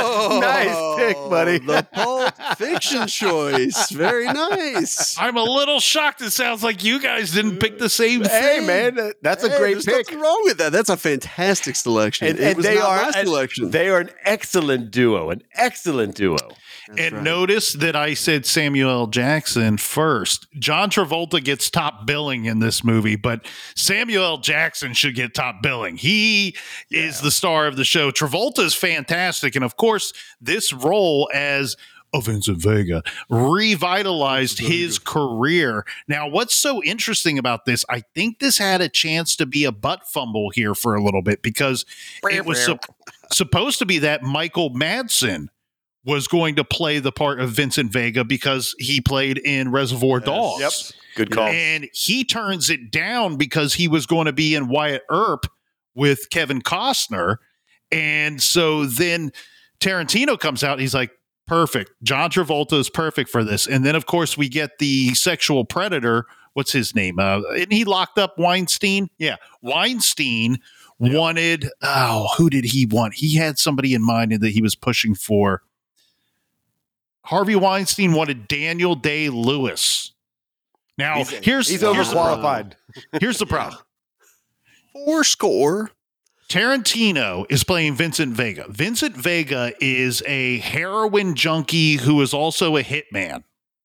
Oh, 0.00 0.38
Nice 0.40 0.96
pick, 1.06 1.16
buddy. 1.28 1.58
The 1.58 1.86
Pulp 1.92 2.32
Fiction 2.56 3.06
choice. 3.08 3.90
Very 3.90 4.26
nice. 4.26 5.18
I'm 5.18 5.36
a 5.36 5.42
little 5.42 5.80
shocked. 5.80 6.22
It 6.22 6.30
sounds 6.30 6.62
like 6.62 6.84
you 6.84 7.00
guys 7.00 7.32
didn't 7.32 7.58
pick 7.58 7.78
the 7.78 7.88
same 7.88 8.22
Hey 8.22 8.58
thing. 8.58 8.66
man, 8.66 8.94
that- 8.94 9.16
that's 9.22 9.42
a 9.44 9.48
great 9.48 9.72
there's 9.74 9.84
pick. 9.84 10.06
nothing 10.06 10.20
wrong 10.20 10.40
with 10.44 10.58
that. 10.58 10.70
That's 10.72 10.90
a 10.90 10.96
fantastic 10.96 11.74
selection. 11.76 12.28
And, 12.28 12.38
it 12.38 12.44
and 12.44 12.56
was 12.56 12.66
they 12.66 12.76
not 12.76 12.84
are 12.88 13.02
my 13.02 13.10
selection. 13.24 13.70
They 13.70 13.88
are 13.90 13.98
an 14.00 14.10
excellent 14.24 14.90
duo, 14.92 15.30
an 15.30 15.42
excellent 15.54 16.14
duo. 16.14 16.36
That's 16.88 17.00
and 17.00 17.14
right. 17.16 17.22
notice 17.22 17.72
that 17.74 17.94
I 17.94 18.14
said 18.14 18.46
Samuel 18.46 18.90
L. 18.90 19.06
Jackson 19.06 19.76
first. 19.76 20.46
John 20.58 20.90
Travolta 20.90 21.42
gets 21.42 21.68
top 21.68 22.06
billing 22.06 22.46
in 22.46 22.60
this 22.60 22.82
movie, 22.82 23.16
but 23.16 23.46
Samuel 23.76 24.24
L. 24.24 24.38
Jackson 24.38 24.94
should 24.94 25.14
get 25.14 25.34
top 25.34 25.62
billing. 25.62 25.96
He 25.98 26.56
is 26.90 27.20
the 27.20 27.30
star 27.30 27.66
of 27.66 27.76
the 27.76 27.84
show. 27.84 28.10
Travolta 28.10 28.60
is 28.60 28.74
fantastic. 28.74 29.54
And 29.54 29.64
of 29.64 29.76
course, 29.76 30.12
this 30.40 30.72
role 30.72 31.28
as 31.34 31.76
oh, 32.14 32.20
Vincent 32.20 32.62
Vega 32.62 33.02
revitalized 33.28 34.58
his 34.58 34.98
career. 34.98 35.84
Now, 36.06 36.28
what's 36.28 36.54
so 36.54 36.82
interesting 36.82 37.38
about 37.38 37.64
this? 37.66 37.84
I 37.88 38.02
think 38.14 38.38
this 38.38 38.58
had 38.58 38.80
a 38.80 38.88
chance 38.88 39.36
to 39.36 39.46
be 39.46 39.64
a 39.64 39.72
butt 39.72 40.08
fumble 40.08 40.50
here 40.50 40.74
for 40.74 40.94
a 40.94 41.02
little 41.02 41.22
bit 41.22 41.42
because 41.42 41.84
it 42.24 42.46
was 42.46 42.64
sup- 42.64 42.86
supposed 43.32 43.78
to 43.80 43.86
be 43.86 43.98
that 43.98 44.22
Michael 44.22 44.70
Madsen 44.70 45.48
was 46.04 46.28
going 46.28 46.54
to 46.56 46.64
play 46.64 46.98
the 47.00 47.12
part 47.12 47.40
of 47.40 47.50
Vincent 47.50 47.92
Vega 47.92 48.24
because 48.24 48.74
he 48.78 49.00
played 49.00 49.38
in 49.38 49.70
Reservoir 49.70 50.20
Dogs. 50.20 50.60
Yep. 50.60 50.72
Good 51.16 51.30
call. 51.32 51.48
And 51.48 51.88
he 51.92 52.24
turns 52.24 52.70
it 52.70 52.90
down 52.90 53.36
because 53.36 53.74
he 53.74 53.88
was 53.88 54.06
going 54.06 54.26
to 54.26 54.32
be 54.32 54.54
in 54.54 54.68
Wyatt 54.68 55.02
Earp 55.10 55.46
with 55.94 56.30
Kevin 56.30 56.62
Costner. 56.62 57.36
And 57.90 58.40
so 58.40 58.86
then 58.86 59.32
Tarantino 59.80 60.38
comes 60.38 60.62
out. 60.62 60.78
He's 60.78 60.94
like, 60.94 61.10
perfect. 61.46 61.90
John 62.02 62.30
Travolta 62.30 62.74
is 62.74 62.88
perfect 62.88 63.30
for 63.30 63.42
this. 63.42 63.66
And 63.66 63.84
then, 63.84 63.96
of 63.96 64.06
course, 64.06 64.36
we 64.36 64.48
get 64.48 64.78
the 64.78 65.14
sexual 65.14 65.64
predator. 65.64 66.26
What's 66.52 66.72
his 66.72 66.94
name? 66.94 67.18
Uh, 67.18 67.40
and 67.56 67.72
he 67.72 67.84
locked 67.84 68.18
up 68.18 68.38
Weinstein. 68.38 69.08
Yeah. 69.18 69.36
Weinstein 69.62 70.58
wanted, 70.98 71.68
oh, 71.82 72.28
who 72.36 72.50
did 72.50 72.64
he 72.64 72.86
want? 72.86 73.14
He 73.14 73.36
had 73.36 73.58
somebody 73.58 73.94
in 73.94 74.04
mind 74.04 74.32
that 74.32 74.50
he 74.50 74.62
was 74.62 74.76
pushing 74.76 75.14
for. 75.14 75.62
Harvey 77.28 77.56
Weinstein 77.56 78.12
wanted 78.12 78.48
Daniel 78.48 78.94
Day 78.94 79.28
Lewis. 79.28 80.12
Now, 80.96 81.18
He's, 81.18 81.30
here's 81.30 81.68
he's 81.68 81.80
here's 81.82 82.08
the 82.08 82.14
problem. 82.14 82.70
Here's 83.20 83.38
the 83.38 83.46
problem. 83.46 83.78
Four 84.92 85.24
score. 85.24 85.90
Tarantino 86.48 87.44
is 87.50 87.62
playing 87.64 87.94
Vincent 87.94 88.34
Vega. 88.34 88.64
Vincent 88.70 89.14
Vega 89.14 89.72
is 89.80 90.22
a 90.26 90.58
heroin 90.58 91.34
junkie 91.34 91.96
who 91.96 92.20
is 92.22 92.32
also 92.32 92.76
a 92.78 92.82
hitman. 92.82 93.44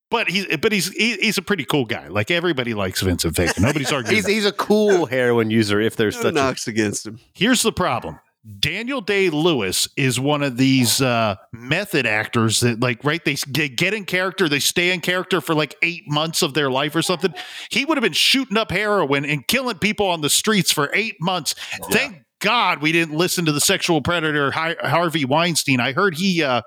But 0.10 0.29
he's 0.29 0.47
but 0.58 0.71
he's 0.71 0.88
he- 0.93 1.17
he's 1.17 1.38
a 1.38 1.41
pretty 1.41 1.65
cool 1.65 1.84
guy. 1.86 2.08
Like 2.08 2.32
everybody 2.32 2.73
likes 2.73 3.01
Vincent 3.01 3.36
Vega. 3.36 3.60
Nobody's 3.60 3.91
arguing. 3.91 4.15
He's 4.15 4.25
he's 4.25 4.45
a 4.45 4.51
cool 4.53 5.06
heroin 5.08 5.51
user. 5.51 5.82
If 5.82 5.97
there's 5.97 6.15
No 6.15 6.21
such 6.21 6.32
a 6.32 6.36
knocks 6.36 6.67
against 6.67 7.06
him. 7.06 7.19
Here's 7.34 7.62
the 7.62 7.73
problem. 7.73 8.19
Daniel 8.60 8.99
Day 8.99 9.29
Lewis 9.29 9.88
is 9.95 10.19
one 10.19 10.43
of 10.43 10.58
these 10.58 11.01
uh, 11.01 11.36
method 11.53 12.06
actors 12.06 12.60
that, 12.60 12.82
like, 12.82 13.03
right? 13.03 13.23
They 13.23 13.36
get 13.69 13.93
in 13.93 14.03
character, 14.03 14.49
they 14.49 14.60
stay 14.60 14.91
in 14.91 14.99
character 14.99 15.39
for 15.39 15.56
like 15.56 15.75
eight 15.82 16.10
months 16.10 16.41
of 16.41 16.53
their 16.53 16.69
life 16.69 16.93
or 16.95 17.01
something. 17.01 17.34
He 17.69 17.86
would 17.86 17.97
have 17.97 18.03
been 18.03 18.12
shooting 18.12 18.58
up 18.58 18.69
heroin 18.69 19.23
and 19.23 19.47
killing 19.47 19.77
people 19.77 20.08
on 20.08 20.19
the 20.21 20.29
streets 20.29 20.73
for 20.73 20.89
eight 20.93 21.21
months. 21.21 21.56
Thank 21.89 22.23
God 22.39 22.82
we 22.82 22.91
didn't 22.91 23.15
listen 23.15 23.46
to 23.46 23.54
the 23.54 23.62
sexual 23.62 24.02
predator 24.02 24.52
Har- 24.52 24.75
Harvey 24.81 25.23
Weinstein. 25.23 25.79
I 25.79 25.94
heard 25.94 26.15
he. 26.15 26.44
Uh, 26.44 26.63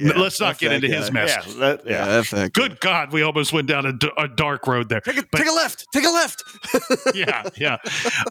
Yeah, 0.00 0.12
let's 0.18 0.40
not 0.40 0.58
get 0.58 0.72
into 0.72 0.88
guy. 0.88 0.96
his 0.96 1.12
mess. 1.12 1.30
yeah, 1.46 1.52
that- 1.58 1.86
Yeah, 1.86 2.06
yeah. 2.06 2.18
F 2.18 2.30
that 2.30 2.52
guy. 2.52 2.62
Good 2.68 2.80
God, 2.80 3.12
we 3.12 3.22
almost 3.22 3.52
went 3.52 3.68
down 3.68 3.86
a, 3.86 3.92
d- 3.92 4.10
a 4.16 4.28
dark 4.28 4.66
road 4.66 4.88
there. 4.88 5.00
Take 5.00 5.18
a, 5.18 5.24
But- 5.30 5.38
take 5.38 5.48
a 5.48 5.52
left. 5.52 5.86
Take 5.92 6.04
a 6.04 6.10
left. 6.10 6.42
yeah, 7.14 7.48
yeah. 7.56 7.76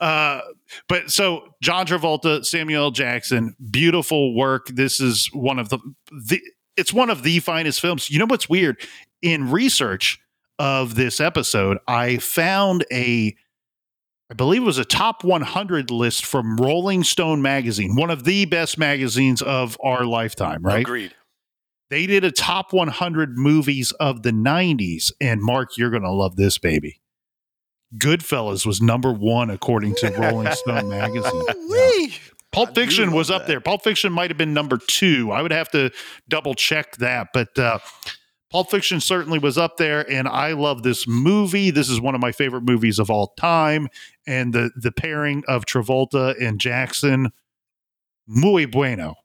Uh, 0.01 0.41
but 0.87 1.11
so 1.11 1.53
John 1.61 1.85
Travolta, 1.85 2.45
Samuel 2.45 2.85
L. 2.85 2.91
Jackson, 2.91 3.55
beautiful 3.71 4.35
work. 4.35 4.67
This 4.67 4.99
is 4.99 5.29
one 5.33 5.59
of 5.59 5.69
the 5.69 5.79
the 6.27 6.41
it's 6.77 6.93
one 6.93 7.09
of 7.09 7.23
the 7.23 7.39
finest 7.39 7.81
films. 7.81 8.09
You 8.09 8.19
know 8.19 8.25
what's 8.25 8.47
weird? 8.49 8.81
In 9.21 9.51
research, 9.51 10.19
of 10.59 10.95
this 10.95 11.21
episode, 11.21 11.77
I 11.87 12.17
found 12.17 12.85
a, 12.91 13.33
I 14.29 14.33
believe 14.33 14.61
it 14.61 14.65
was 14.65 14.77
a 14.77 14.83
top 14.83 15.23
100 15.23 15.89
list 15.89 16.25
from 16.25 16.57
Rolling 16.57 17.05
Stone 17.05 17.41
magazine, 17.41 17.95
one 17.95 18.09
of 18.11 18.25
the 18.25 18.43
best 18.43 18.77
magazines 18.77 19.41
of 19.41 19.77
our 19.81 20.03
lifetime, 20.03 20.61
right? 20.61 20.81
Agreed. 20.81 21.13
They 21.89 22.05
did 22.05 22.23
a 22.23 22.31
top 22.31 22.71
100 22.71 23.37
movies 23.37 23.91
of 23.93 24.23
the 24.23 24.31
90s. 24.31 25.11
And 25.19 25.41
Mark, 25.41 25.77
you're 25.77 25.89
going 25.89 26.03
to 26.03 26.11
love 26.11 26.35
this, 26.35 26.57
baby. 26.57 27.01
Goodfellas 27.97 28.65
was 28.65 28.81
number 28.81 29.11
one 29.11 29.49
according 29.49 29.95
to 29.95 30.11
Rolling 30.11 30.51
Stone 30.51 30.89
magazine. 30.89 31.43
Yeah. 31.67 32.07
Pulp 32.51 32.75
Fiction 32.75 33.11
was 33.11 33.29
up 33.29 33.43
that. 33.43 33.47
there. 33.47 33.61
Pulp 33.61 33.83
Fiction 33.83 34.11
might 34.11 34.29
have 34.29 34.37
been 34.37 34.53
number 34.53 34.77
two. 34.77 35.31
I 35.31 35.41
would 35.41 35.51
have 35.51 35.69
to 35.71 35.91
double 36.27 36.55
check 36.55 36.95
that, 36.97 37.27
but 37.33 37.57
uh, 37.59 37.77
Pulp 38.51 38.71
Fiction 38.71 38.99
certainly 38.99 39.37
was 39.37 39.57
up 39.57 39.77
there. 39.77 40.09
And 40.11 40.27
I 40.27 40.53
love 40.53 40.81
this 40.81 41.07
movie. 41.07 41.69
This 41.69 41.89
is 41.89 42.01
one 42.01 42.15
of 42.15 42.21
my 42.21 42.31
favorite 42.31 42.63
movies 42.63 42.97
of 42.97 43.09
all 43.11 43.33
time. 43.37 43.87
And 44.25 44.53
the 44.53 44.71
the 44.75 44.91
pairing 44.91 45.43
of 45.47 45.65
Travolta 45.65 46.35
and 46.43 46.59
Jackson, 46.59 47.31
muy 48.27 48.65
bueno. 48.65 49.15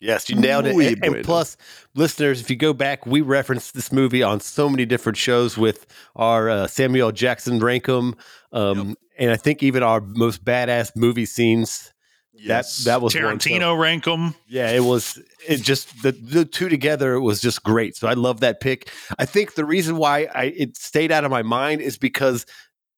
Yes, 0.00 0.28
you 0.28 0.36
nailed 0.36 0.66
it. 0.66 0.74
Muy 0.74 0.88
And, 0.88 1.00
bueno. 1.00 1.22
plus, 1.22 1.56
listeners, 1.94 2.40
if 2.40 2.50
you 2.50 2.56
go 2.56 2.72
back, 2.74 3.06
we 3.06 3.20
referenced 3.22 3.74
this 3.74 3.90
movie 3.90 4.22
on 4.22 4.40
so 4.40 4.68
many 4.68 4.84
different 4.84 5.16
shows 5.16 5.56
with 5.56 5.86
our 6.16 6.50
uh, 6.50 6.66
Samuel 6.66 7.10
Jackson 7.12 7.58
Rank 7.58 7.88
'em, 7.88 8.14
um, 8.52 8.96
and 9.18 9.30
I 9.30 9.36
think 9.36 9.62
even 9.62 9.82
our 9.82 10.00
most 10.00 10.44
badass 10.44 10.92
movie 10.94 11.24
scenes. 11.26 11.90
Yes. 12.36 12.78
That 12.78 12.90
that 12.90 13.00
was 13.02 13.14
one. 13.14 13.40
So- 13.40 13.48
Tarantino 13.48 13.78
rank 13.80 14.06
'em. 14.08 14.34
yeah, 14.48 14.70
it 14.72 14.82
was. 14.84 15.18
It 15.48 15.62
just 15.62 16.02
the 16.02 16.10
the 16.12 16.44
two 16.44 16.68
together 16.68 17.20
was 17.20 17.40
just 17.40 17.62
great. 17.62 17.96
So 17.96 18.08
I 18.08 18.14
love 18.14 18.40
that 18.40 18.60
pick. 18.60 18.90
I 19.18 19.24
think 19.24 19.54
the 19.54 19.64
reason 19.64 19.96
why 19.96 20.26
I 20.34 20.46
it 20.46 20.76
stayed 20.76 21.12
out 21.12 21.24
of 21.24 21.30
my 21.30 21.42
mind 21.42 21.80
is 21.80 21.96
because 21.96 22.44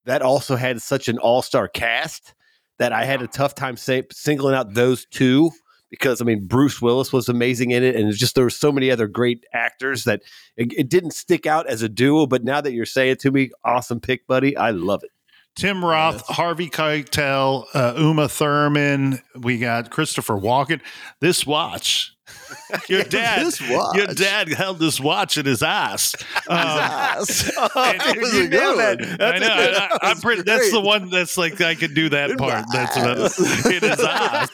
that 0.06 0.22
also 0.22 0.56
had 0.56 0.80
such 0.80 1.08
an 1.08 1.18
all 1.18 1.42
star 1.42 1.68
cast 1.68 2.32
that 2.78 2.92
I 2.92 3.04
had 3.04 3.20
a 3.22 3.26
tough 3.26 3.54
time 3.54 3.76
say, 3.76 4.02
singling 4.10 4.54
out 4.54 4.72
those 4.74 5.04
two. 5.06 5.50
Because 5.90 6.20
I 6.20 6.24
mean, 6.24 6.46
Bruce 6.46 6.82
Willis 6.82 7.12
was 7.12 7.28
amazing 7.28 7.70
in 7.70 7.82
it, 7.84 7.94
and 7.94 8.08
it's 8.08 8.18
just 8.18 8.34
there 8.34 8.44
were 8.44 8.50
so 8.50 8.72
many 8.72 8.90
other 8.90 9.06
great 9.06 9.44
actors 9.52 10.04
that 10.04 10.22
it, 10.56 10.72
it 10.72 10.88
didn't 10.88 11.12
stick 11.12 11.46
out 11.46 11.66
as 11.68 11.82
a 11.82 11.88
duo. 11.88 12.26
But 12.26 12.42
now 12.42 12.60
that 12.60 12.72
you're 12.72 12.86
saying 12.86 13.12
it 13.12 13.20
to 13.20 13.30
me, 13.30 13.50
awesome 13.64 14.00
pick, 14.00 14.26
buddy. 14.26 14.56
I 14.56 14.70
love 14.70 15.04
it. 15.04 15.10
Tim 15.54 15.84
Roth, 15.84 16.26
Harvey 16.26 16.68
Keitel, 16.68 17.64
uh, 17.72 17.94
Uma 17.96 18.28
Thurman. 18.28 19.20
We 19.34 19.58
got 19.58 19.90
Christopher 19.90 20.34
Walken. 20.34 20.80
This 21.20 21.46
watch, 21.46 22.15
your 22.88 23.02
dad, 23.04 23.46
This 23.46 23.60
watch. 23.70 23.96
your 23.96 24.06
dad 24.08 24.48
held 24.48 24.78
this 24.78 24.98
watch 25.00 25.38
in 25.38 25.46
his 25.46 25.62
ass. 25.62 26.14
Um, 26.48 26.56
Ass. 26.58 27.50
Oh, 27.56 27.68
That 27.74 28.16
was 28.20 28.32
a 28.34 28.36
you 28.44 28.48
nailed 28.48 28.76
good 28.76 29.00
that. 29.00 29.18
one. 29.18 29.34
I 29.34 29.38
know. 29.40 29.48
I, 29.48 29.88
I, 30.00 30.10
I'm 30.10 30.20
pretty, 30.20 30.42
that's 30.42 30.70
the 30.70 30.80
one 30.80 31.10
that's 31.10 31.36
like 31.36 31.60
I 31.60 31.74
could 31.74 31.92
do 31.92 32.08
that 32.10 32.30
In 32.30 32.36
part. 32.36 32.64
That's 32.72 32.96
what 32.96 33.18
ass. 33.18 33.66
in 33.66 33.80
his 33.82 33.98
eyes. 34.00 34.48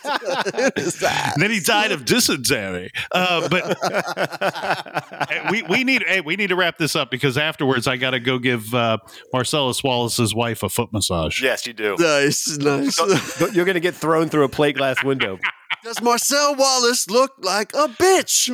In 0.54 0.70
his 0.82 1.02
ass. 1.02 1.34
Then 1.36 1.50
he 1.50 1.60
died 1.60 1.92
of 1.92 2.06
dysentery. 2.06 2.92
Uh, 3.10 3.46
but 3.46 3.78
we 5.50 5.62
we 5.64 5.84
need 5.84 6.02
hey, 6.06 6.22
we 6.22 6.36
need 6.36 6.46
to 6.48 6.56
wrap 6.56 6.78
this 6.78 6.96
up 6.96 7.10
because 7.10 7.36
afterwards 7.36 7.86
I 7.86 7.98
got 7.98 8.10
to 8.12 8.20
go 8.20 8.38
give 8.38 8.72
uh, 8.74 8.96
Marcellus 9.34 9.82
Wallace's 9.84 10.34
wife 10.34 10.62
a 10.62 10.70
foot 10.70 10.92
massage. 10.94 11.42
yes, 11.42 11.66
you 11.66 11.74
do. 11.74 11.96
Nice, 11.98 12.56
nice. 12.58 12.98
You're 13.54 13.66
going 13.66 13.74
to 13.74 13.80
get 13.80 13.94
thrown 13.94 14.30
through 14.30 14.44
a 14.44 14.48
plate 14.48 14.76
glass 14.76 15.02
window. 15.04 15.38
Does 15.84 16.00
Marcel 16.00 16.54
Wallace 16.54 17.10
look 17.10 17.32
like 17.40 17.72
a 17.74 17.88
bitch? 17.88 18.48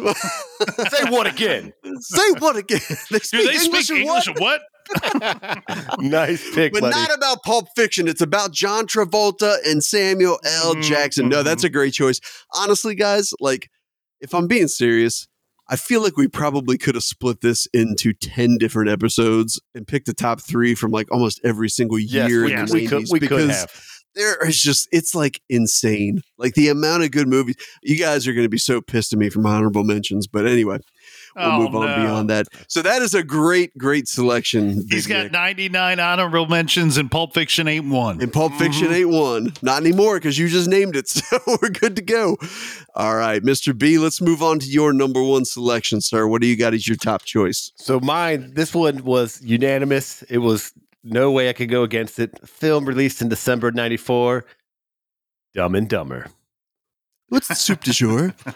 Say 0.90 1.10
what 1.10 1.26
again? 1.26 1.72
Say 2.00 2.30
what 2.38 2.56
again? 2.56 2.80
They 3.10 3.18
Do 3.18 3.24
speak 3.24 3.46
they 3.50 3.64
English, 3.64 3.86
speak 3.86 4.00
English? 4.00 4.28
what? 4.38 4.40
What? 4.40 4.62
nice 6.00 6.42
pick, 6.54 6.72
But 6.72 6.80
buddy. 6.80 6.94
not 6.96 7.14
about 7.14 7.42
Pulp 7.42 7.66
Fiction. 7.76 8.08
It's 8.08 8.22
about 8.22 8.52
John 8.52 8.86
Travolta 8.86 9.56
and 9.66 9.84
Samuel 9.84 10.38
L. 10.44 10.74
Mhm, 10.76 10.82
Jackson. 10.82 11.28
No, 11.28 11.42
that's 11.42 11.64
a 11.64 11.68
great 11.68 11.92
choice. 11.92 12.20
Honestly, 12.54 12.94
guys, 12.94 13.34
like 13.40 13.68
if 14.22 14.34
I'm 14.34 14.46
being 14.46 14.68
serious, 14.68 15.28
I 15.68 15.76
feel 15.76 16.02
like 16.02 16.16
we 16.16 16.28
probably 16.28 16.78
could 16.78 16.94
have 16.94 17.04
split 17.04 17.42
this 17.42 17.66
into 17.74 18.14
10 18.14 18.56
different 18.56 18.88
episodes 18.88 19.60
and 19.74 19.86
picked 19.86 20.06
the 20.06 20.14
top 20.14 20.40
three 20.40 20.74
from 20.74 20.90
like 20.92 21.12
almost 21.12 21.38
every 21.44 21.68
single 21.68 21.98
yes, 21.98 22.30
year 22.30 22.44
we, 22.46 22.54
in 22.54 22.64
the 22.64 22.72
we 22.72 22.86
could, 22.86 23.02
90s 23.02 23.12
we 23.12 23.20
could 23.20 23.28
because 23.28 23.50
have. 23.60 23.84
There 24.18 24.46
is 24.46 24.60
just 24.60 24.88
it's 24.92 25.14
like 25.14 25.40
insane. 25.48 26.20
Like 26.36 26.54
the 26.54 26.68
amount 26.68 27.04
of 27.04 27.10
good 27.10 27.28
movies. 27.28 27.56
You 27.82 27.96
guys 27.96 28.26
are 28.28 28.32
going 28.34 28.44
to 28.44 28.48
be 28.50 28.58
so 28.58 28.80
pissed 28.80 29.12
at 29.12 29.18
me 29.18 29.30
from 29.30 29.46
honorable 29.46 29.84
mentions, 29.84 30.26
but 30.26 30.46
anyway, 30.46 30.78
we'll 31.36 31.44
Oh, 31.46 31.58
move 31.62 31.74
on 31.74 31.86
no. 31.86 31.96
beyond 31.96 32.30
that. 32.30 32.46
So 32.68 32.82
that 32.82 33.00
is 33.02 33.14
a 33.14 33.22
great, 33.22 33.76
great 33.78 34.08
selection. 34.08 34.84
He's 34.90 35.06
got 35.06 35.24
Nick. 35.24 35.32
99 35.32 36.00
honorable 36.00 36.46
mentions 36.46 36.96
and 36.96 37.10
Pulp 37.10 37.32
Fiction 37.34 37.68
ain't 37.68 37.88
one. 37.88 38.20
And 38.20 38.32
Pulp 38.32 38.52
Fiction 38.54 38.88
Mhm. 38.88 38.94
ain't 38.94 39.08
one. 39.10 39.52
Not 39.62 39.82
anymore 39.82 40.16
because 40.16 40.36
you 40.38 40.48
just 40.48 40.68
named 40.68 40.96
it. 40.96 41.08
So 41.28 41.38
we're 41.62 41.70
good 41.70 41.94
to 41.96 42.02
go. 42.02 42.36
All 42.94 43.16
right, 43.16 43.42
Mr. 43.42 43.76
B, 43.76 43.98
let's 43.98 44.20
move 44.20 44.42
on 44.42 44.58
to 44.60 44.66
your 44.66 44.92
number 44.92 45.22
one 45.22 45.44
selection, 45.44 46.00
sir. 46.00 46.26
What 46.26 46.40
do 46.42 46.46
you 46.48 46.56
got 46.56 46.74
as 46.74 46.86
your 46.88 46.96
top 46.96 47.24
choice? 47.24 47.72
So 47.76 48.00
mine, 48.00 48.52
this 48.54 48.74
one 48.74 49.04
was 49.04 49.40
unanimous. 49.42 50.22
It 50.28 50.38
was 50.38 50.72
no 51.04 51.30
way 51.30 51.48
I 51.48 51.52
could 51.52 51.68
go 51.70 51.82
against 51.82 52.18
it. 52.18 52.46
Film 52.46 52.84
released 52.84 53.22
in 53.22 53.28
December 53.28 53.70
'94. 53.70 54.44
Dumb 55.54 55.74
and 55.74 55.88
Dumber. 55.88 56.26
What's 57.30 57.48
the 57.48 57.54
soup 57.54 57.84
du 57.84 57.92
jour? 57.92 58.28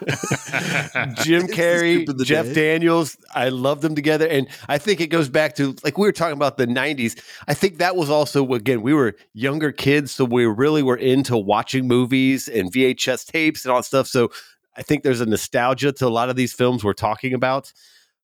Jim 1.23 1.47
Carrey, 1.47 1.99
soup 1.99 2.09
of 2.09 2.17
the 2.17 2.25
Jeff 2.25 2.47
day. 2.47 2.53
Daniels. 2.53 3.17
I 3.33 3.49
love 3.49 3.81
them 3.81 3.93
together, 3.93 4.27
and 4.27 4.47
I 4.67 4.79
think 4.79 4.99
it 4.99 5.07
goes 5.07 5.29
back 5.29 5.55
to 5.55 5.75
like 5.83 5.97
we 5.97 6.07
were 6.07 6.11
talking 6.11 6.33
about 6.35 6.57
the 6.57 6.65
'90s. 6.65 7.21
I 7.47 7.53
think 7.53 7.77
that 7.77 7.95
was 7.95 8.09
also 8.09 8.51
again 8.53 8.81
we 8.81 8.93
were 8.95 9.15
younger 9.33 9.71
kids, 9.71 10.11
so 10.11 10.25
we 10.25 10.45
really 10.45 10.81
were 10.81 10.97
into 10.97 11.37
watching 11.37 11.87
movies 11.87 12.47
and 12.47 12.71
VHS 12.71 13.27
tapes 13.27 13.63
and 13.63 13.71
all 13.71 13.77
that 13.79 13.85
stuff. 13.85 14.07
So 14.07 14.31
I 14.75 14.81
think 14.81 15.03
there's 15.03 15.21
a 15.21 15.27
nostalgia 15.27 15.91
to 15.93 16.07
a 16.07 16.09
lot 16.09 16.29
of 16.31 16.35
these 16.35 16.53
films 16.53 16.83
we're 16.83 16.93
talking 16.93 17.35
about. 17.35 17.71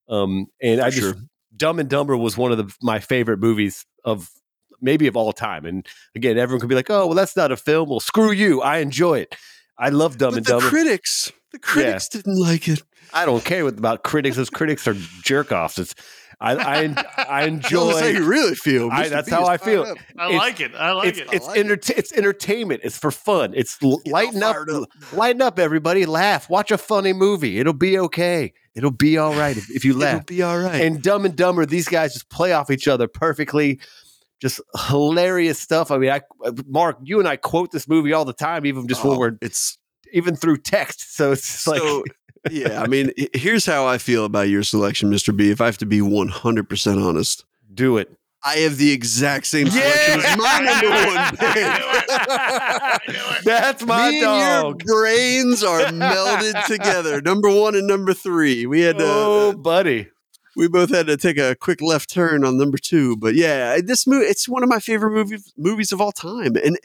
Um, 0.07 0.47
and 0.61 0.81
I 0.81 0.89
For 0.89 0.95
just 0.95 1.13
sure. 1.13 1.23
Dumb 1.55 1.77
and 1.77 1.89
Dumber 1.89 2.17
was 2.17 2.37
one 2.37 2.51
of 2.51 2.57
the, 2.57 2.73
my 2.81 2.99
favorite 2.99 3.37
movies 3.39 3.85
of 4.05 4.29
maybe 4.81 5.07
of 5.07 5.17
all 5.17 5.33
time. 5.33 5.65
And 5.65 5.87
again, 6.15 6.37
everyone 6.37 6.59
could 6.61 6.69
be 6.69 6.75
like, 6.75 6.89
"Oh, 6.89 7.07
well, 7.07 7.15
that's 7.15 7.35
not 7.35 7.51
a 7.51 7.57
film." 7.57 7.89
Well, 7.89 7.99
screw 7.99 8.31
you. 8.31 8.61
I 8.61 8.77
enjoy 8.77 9.19
it. 9.19 9.35
I 9.77 9.89
love 9.89 10.17
Dumb 10.17 10.31
But 10.31 10.37
and 10.37 10.45
the 10.45 10.49
Dumber. 10.51 10.69
critics, 10.69 11.31
the 11.51 11.59
critics 11.59 12.09
didn't 12.09 12.37
like 12.39 12.67
it. 12.67 12.81
I 13.13 13.25
don't 13.25 13.43
care 13.43 13.67
about 13.67 14.03
critics. 14.03 14.35
Those 14.35 14.49
critics 14.49 14.87
are 14.87 14.93
jerk 15.23 15.51
offs. 15.51 15.79
It's 15.79 15.95
I 16.41 16.55
I, 16.55 17.43
I 17.43 17.49
Tell 17.63 17.89
us 17.89 17.99
how 17.99 18.07
you 18.07 18.23
really 18.25 18.55
feel. 18.55 18.89
I- 18.91 19.09
that's 19.09 19.29
B 19.29 19.35
how 19.35 19.43
is 19.43 19.49
I 19.49 19.57
feel. 19.57 19.83
up. 19.83 19.97
I 20.17 20.25
It's- 20.27 20.39
like 20.39 20.59
it. 20.61 20.75
I 20.75 20.91
like 20.93 21.07
It's 21.09 21.19
it. 21.19 21.27
it's 21.33 21.47
like 21.47 21.57
it. 21.57 21.89
it's 21.97 22.13
entertainment. 22.13 22.81
It's 22.83 22.97
for 22.97 23.11
fun. 23.11 23.53
It's 23.55 23.77
l- 23.83 24.01
lighten 24.05 24.41
up, 24.43 24.55
up. 24.71 24.89
lighten 25.13 25.41
up, 25.41 25.59
everybody. 25.59 26.05
Laugh. 26.05 26.49
Watch 26.49 26.71
a 26.71 26.77
funny 26.77 27.13
movie. 27.13 27.59
It'll 27.59 27.73
be 27.73 27.97
okay. 27.99 28.53
It'll 28.75 28.91
be 28.91 29.17
all 29.17 29.33
right 29.35 29.57
if, 29.57 29.69
if 29.69 29.83
you 29.83 29.97
laugh. 29.97 30.21
It'll 30.21 30.25
be 30.35 30.41
all 30.43 30.57
right. 30.59 30.79
And 30.81 31.01
Dumb 31.01 31.25
and 31.25 31.35
Dumber, 31.35 31.65
these 31.65 31.87
guys 31.89 32.13
just 32.13 32.29
play 32.29 32.53
off 32.53 32.69
each 32.71 32.87
other 32.87 33.07
perfectly. 33.07 33.79
Just 34.41 34.61
hilarious 34.87 35.59
stuff. 35.59 35.91
I 35.91 35.97
mean, 35.97 36.11
I 36.11 36.21
uh, 36.45 36.53
Mark, 36.67 36.99
you 37.03 37.19
and 37.19 37.27
I 37.27 37.35
quote 37.35 37.71
this 37.71 37.89
movie 37.89 38.13
all 38.13 38.23
the 38.23 38.31
time, 38.31 38.65
even 38.65 38.87
just 38.87 39.03
when 39.03 39.15
Oh, 39.17 39.19
we're 39.19 39.37
it's 39.41 39.77
even 40.13 40.35
through 40.35 40.57
text. 40.57 41.15
So 41.15 41.31
it's 41.31 41.41
just 41.41 41.67
like 41.67 41.79
so 41.81 42.03
yeah, 42.49 42.81
I 42.81 42.87
mean, 42.87 43.11
here's 43.33 43.65
how 43.65 43.85
I 43.85 43.97
feel 43.97 44.23
about 44.25 44.47
your 44.49 44.63
selection, 44.63 45.11
Mr. 45.11 45.35
B. 45.35 45.51
If 45.51 45.59
I 45.61 45.65
have 45.65 45.77
to 45.79 45.85
be 45.85 45.99
100% 45.99 47.05
honest, 47.05 47.43
do 47.73 47.97
it. 47.97 48.09
I 48.41 48.55
have 48.59 48.77
the 48.77 48.91
exact 48.93 49.47
same 49.47 49.69
selection 49.69 50.21
as 50.23 50.37
my 50.37 50.59
number 50.61 50.89
one 50.89 51.35
pick. 51.53 53.43
That's 53.43 53.85
my 53.85 54.11
Me 54.11 54.21
dog. 54.21 54.81
your 54.85 55.01
brains 55.01 55.63
are 55.63 55.81
melded 55.91 56.65
together. 56.67 57.21
Number 57.21 57.49
one 57.49 57.75
and 57.75 57.85
number 57.87 58.13
three. 58.13 58.65
We 58.65 58.79
had 58.81 58.97
to, 58.99 59.03
oh, 59.05 59.53
buddy. 59.53 60.07
we 60.55 60.69
both 60.69 60.89
had 60.89 61.07
to 61.07 61.17
take 61.17 61.37
a 61.37 61.55
quick 61.55 61.81
left 61.81 62.09
turn 62.09 62.45
on 62.45 62.57
number 62.57 62.77
two. 62.77 63.17
But 63.17 63.35
yeah, 63.35 63.79
this 63.83 64.07
movie 64.07 64.27
it's 64.27 64.47
one 64.47 64.63
of 64.63 64.69
my 64.69 64.79
favorite 64.79 65.11
movies 65.11 65.51
movies 65.57 65.91
of 65.91 65.99
all 65.99 66.13
time. 66.13 66.55
And 66.55 66.77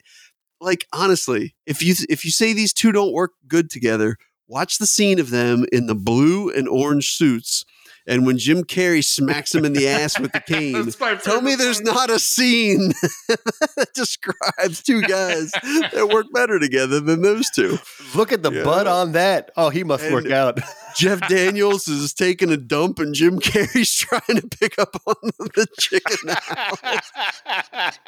like 0.65 0.87
honestly, 0.93 1.55
if 1.67 1.83
you 1.83 1.95
if 2.09 2.25
you 2.25 2.31
say 2.31 2.53
these 2.53 2.73
two 2.73 2.93
don't 2.93 3.13
work 3.13 3.33
good 3.47 3.71
together, 3.71 4.17
watch 4.49 4.79
the 4.79 4.87
scene 4.87 5.19
of 5.19 5.31
them 5.31 5.65
in 5.73 5.87
the 5.87 5.95
blue 5.95 6.51
and 6.51 6.69
orange 6.69 7.13
suits. 7.13 7.65
And 8.07 8.27
when 8.27 8.37
Jim 8.37 8.65
Carrey 8.65 9.03
smacks 9.03 9.55
him 9.55 9.65
in 9.65 9.73
the 9.73 9.89
ass 9.89 10.21
with 10.21 10.33
the 10.33 10.41
cane, 10.47 10.91
tell 11.23 11.41
me 11.41 11.55
there's 11.55 11.81
not 11.81 12.11
a 12.11 12.19
scene 12.19 12.89
that 13.29 13.89
describes 13.95 14.83
two 14.83 15.01
guys 15.01 15.51
that 15.53 16.11
work 16.13 16.27
better 16.35 16.59
together 16.59 17.01
than 17.01 17.23
those 17.23 17.49
two. 17.49 17.79
Look 18.15 18.31
at 18.31 18.43
the 18.43 18.53
Yeah. 18.53 18.63
butt 18.63 18.87
on 18.87 19.13
that. 19.13 19.53
Oh, 19.57 19.71
he 19.71 19.85
must 19.85 20.05
work 20.13 20.31
out. 20.31 20.61
Jeff 20.97 21.27
Daniels 21.29 21.89
is 21.89 22.13
taking 22.13 22.51
a 22.51 22.59
dump, 22.59 22.99
and 22.99 23.15
Jim 23.15 23.41
Carrey's 23.41 23.95
trying 23.95 24.39
to 24.39 24.47
pick 24.49 24.79
up 24.79 24.95
on 25.07 25.15
the 25.23 25.67
chicken. 25.79 26.29
house. 26.29 27.99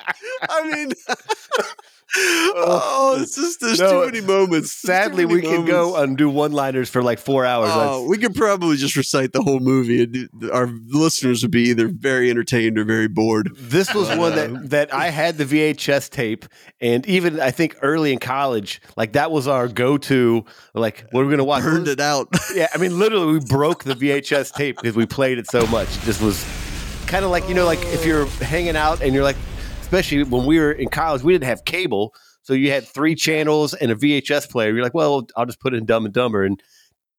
I 0.48 0.70
mean, 0.70 0.92
oh, 2.16 3.18
it's 3.20 3.34
just 3.36 3.60
there's 3.60 3.80
No, 3.80 4.04
too 4.04 4.06
many 4.12 4.20
moments. 4.24 4.80
There's 4.82 4.96
Sadly, 5.04 5.24
many 5.26 5.36
we 5.36 5.42
can 5.42 5.64
go 5.64 5.90
moments. 5.90 6.02
and 6.02 6.18
do 6.18 6.30
one-liners 6.30 6.88
for 6.88 7.02
like 7.02 7.18
four 7.18 7.44
hours. 7.44 7.70
Oh, 7.72 8.06
we 8.08 8.18
could 8.18 8.34
probably 8.34 8.76
just 8.76 8.96
recite 8.96 9.32
the 9.32 9.42
whole 9.42 9.60
movie, 9.60 10.02
and 10.04 10.50
our 10.50 10.66
listeners 10.88 11.42
would 11.42 11.50
be 11.50 11.64
either 11.70 11.88
very 11.88 12.30
entertained 12.30 12.78
or 12.78 12.84
very 12.84 13.08
bored. 13.08 13.50
This 13.58 13.92
was 13.94 14.08
one 14.16 14.32
Uh, 14.32 14.36
that 14.36 14.70
that 14.70 14.94
I 14.94 15.10
had 15.10 15.38
the 15.38 15.44
VHS 15.44 16.08
tape, 16.10 16.46
and 16.80 17.06
even 17.06 17.40
I 17.40 17.50
think 17.50 17.76
early 17.82 18.12
in 18.12 18.18
college, 18.18 18.80
like 18.96 19.12
that 19.12 19.30
was 19.30 19.48
our 19.48 19.68
go-to. 19.68 20.44
Like, 20.74 21.06
what 21.10 21.22
are 21.22 21.24
we 21.26 21.30
gonna 21.30 21.44
watch? 21.44 21.62
Burned 21.62 21.88
it 21.88 22.00
out. 22.00 22.28
Yeah, 22.54 22.68
I 22.74 22.78
mean, 22.78 22.98
literally, 22.98 23.34
we 23.34 23.40
broke 23.40 23.84
the 23.84 23.94
VHS 23.94 24.52
tape 24.54 24.76
because 24.80 24.96
we 24.96 25.04
played 25.06 25.38
it 25.38 25.50
so 25.50 25.66
much. 25.66 25.88
This 25.98 26.20
was 26.20 26.44
kind 27.06 27.24
of 27.24 27.30
like 27.30 27.48
you 27.48 27.54
know, 27.54 27.64
like 27.66 27.80
if 27.86 28.06
you're 28.06 28.26
hanging 28.26 28.76
out 28.76 29.02
and 29.02 29.12
you're 29.14 29.24
like, 29.24 29.36
especially 29.86 30.24
when 30.24 30.44
we 30.46 30.58
were 30.58 30.72
in 30.72 30.88
college, 30.88 31.22
we 31.22 31.32
didn't 31.32 31.44
have 31.44 31.64
cable, 31.64 32.12
so 32.42 32.54
you 32.54 32.72
had 32.72 32.84
three 32.84 33.14
channels 33.14 33.72
and 33.72 33.92
a 33.92 33.94
VHS 33.94 34.50
player. 34.50 34.74
You're 34.74 34.82
like, 34.82 34.94
well, 34.94 35.28
I'll 35.36 35.46
just 35.46 35.60
put 35.60 35.74
in 35.74 35.86
Dumb 35.86 36.04
and 36.04 36.12
Dumber, 36.12 36.44
and 36.44 36.60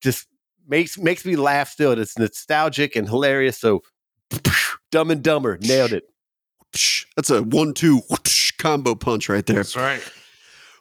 just 0.01 0.27
makes 0.67 0.97
makes 0.97 1.25
me 1.25 1.37
laugh. 1.37 1.69
Still, 1.69 1.93
it's 1.93 2.19
nostalgic 2.19 2.97
and 2.97 3.07
hilarious. 3.07 3.57
So, 3.57 3.83
Dumb 4.91 5.11
and 5.11 5.23
Dumber 5.23 5.57
nailed 5.61 5.93
it. 5.93 6.03
That's 7.15 7.29
a 7.29 7.41
one-two 7.41 8.01
combo 8.59 8.95
punch 8.95 9.29
right 9.29 9.45
there. 9.45 9.57
That's 9.57 9.77
right. 9.77 10.03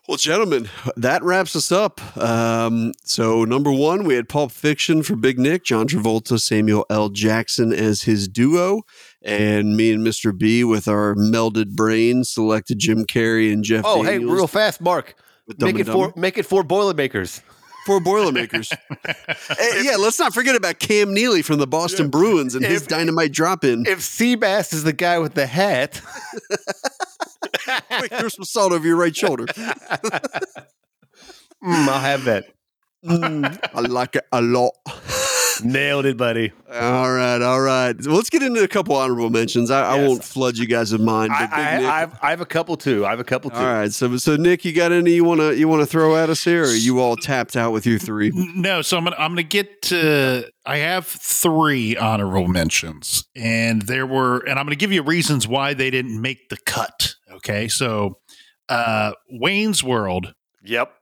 Well, 0.09 0.17
gentlemen, 0.17 0.69
that 0.97 1.25
wraps 1.25 1.57
us 1.57 1.73
up. 1.73 2.01
Um, 2.17 2.93
so, 3.03 3.45
number 3.45 3.73
one, 3.73 4.05
we 4.05 4.15
had 4.15 4.29
Pulp 4.29 4.53
Fiction 4.53 5.03
for 5.03 5.17
Big 5.17 5.37
Nick, 5.37 5.65
John 5.65 5.89
Travolta, 5.89 6.41
Samuel 6.41 6.87
L. 6.89 7.09
Jackson 7.09 7.73
as 7.73 8.03
his 8.03 8.29
duo, 8.29 8.83
and 9.27 9.77
me 9.77 9.93
and 9.93 10.07
Mr. 10.07 10.37
B 10.37 10.63
with 10.65 10.87
our 10.89 11.15
melded 11.15 11.71
brains 11.75 12.31
selected 12.31 12.79
Jim 12.79 13.05
Carrey 13.05 13.53
and 13.53 13.65
Jeff. 13.65 13.85
Oh, 13.85 14.03
hey, 14.03 14.19
real 14.19 14.47
fast, 14.47 14.81
Mark. 14.81 15.17
Make 15.59 15.79
it 15.79 15.87
four. 15.87 16.13
Make 16.17 16.39
it 16.39 16.45
four 16.45 16.63
Boilermakers. 16.63 17.43
for 17.85 18.01
Boilermakers. 18.01 18.73
Eh, 19.59 19.83
yeah, 19.83 19.97
let's 19.97 20.19
not 20.19 20.35
forget 20.35 20.57
about 20.57 20.79
Cam 20.81 21.15
Neely 21.15 21.41
from 21.41 21.59
the 21.59 21.67
Boston 21.67 22.09
Bruins 22.11 22.55
and 22.55 22.65
his 22.65 22.87
dynamite 22.87 23.33
drop 23.33 23.65
in. 23.65 23.87
If 23.87 24.01
Seabass 24.01 24.73
is 24.73 24.83
the 24.83 24.93
guy 24.93 25.19
with 25.19 25.35
the 25.35 25.47
hat, 25.47 26.01
Quick, 27.99 28.13
throw 28.13 28.29
some 28.29 28.45
salt 28.45 28.73
over 28.73 28.87
your 28.87 28.97
right 28.97 29.15
shoulder. 29.15 29.47
mm, 29.55 30.23
I'll 31.63 32.01
have 32.01 32.25
that. 32.25 32.45
Mm, 33.05 33.59
I 33.75 33.81
like 33.81 34.17
it 34.17 34.27
a 34.33 34.43
lot. 34.43 34.73
Nailed 35.65 36.07
it, 36.07 36.17
buddy. 36.17 36.53
All 36.73 37.13
right, 37.13 37.41
all 37.41 37.61
right. 37.61 37.95
So 38.03 38.11
let's 38.13 38.31
get 38.31 38.43
into 38.43 38.63
a 38.63 38.69
couple 38.69 38.95
honorable 38.97 39.31
mentions. 39.31 39.71
I, 39.71 39.97
I 39.97 40.07
won't 40.07 40.23
flood 40.25 40.57
you 40.57 40.67
guys 40.67 40.93
with 40.93 41.01
mine, 41.01 41.31
I, 41.31 41.41
Big 41.41 41.53
I, 41.53 41.79
Nick. 41.79 41.87
I've, 41.87 42.19
I 42.23 42.31
have 42.31 42.41
a 42.41 42.47
couple 42.47 42.77
too. 42.77 43.07
I 43.07 43.11
have 43.11 43.21
a 43.21 43.25
couple 43.25 43.51
too. 43.51 43.57
all 43.57 43.65
right, 43.65 43.93
so 43.93 44.17
so 44.17 44.37
Nick, 44.37 44.65
you 44.65 44.73
got 44.73 44.93
any 44.93 45.13
you 45.13 45.25
wanna 45.25 45.53
you 45.53 45.69
wanna 45.69 45.87
throw 45.87 46.17
at 46.17 46.31
us 46.31 46.45
here? 46.45 46.65
Or 46.65 46.69
are 46.69 46.75
you 46.75 47.01
all 47.01 47.17
tapped 47.17 47.57
out 47.57 47.73
with 47.73 47.87
your 47.87 47.99
three? 47.99 48.31
No, 48.35 48.83
so 48.83 48.97
I'm 48.97 49.05
gonna 49.05 49.17
I'm 49.19 49.33
gonna 49.33 49.43
get 49.43 49.83
to 49.83 50.51
I 50.65 50.79
have 50.79 51.07
three 51.07 51.97
honorable 51.97 52.49
mentions, 52.49 53.25
and 53.37 53.83
there 53.83 54.07
were, 54.07 54.39
and 54.39 54.59
I'm 54.59 54.67
gonna 54.67 54.77
give 54.77 54.93
you 54.93 55.03
reasons 55.03 55.47
why 55.47 55.75
they 55.75 55.91
didn't 55.91 56.21
make 56.21 56.49
the 56.49 56.57
cut. 56.57 57.15
Okay, 57.31 57.69
so 57.69 58.19
uh 58.69 59.13
Wayne's 59.31 59.85
World, 59.85 60.35
Yep. 60.67 60.93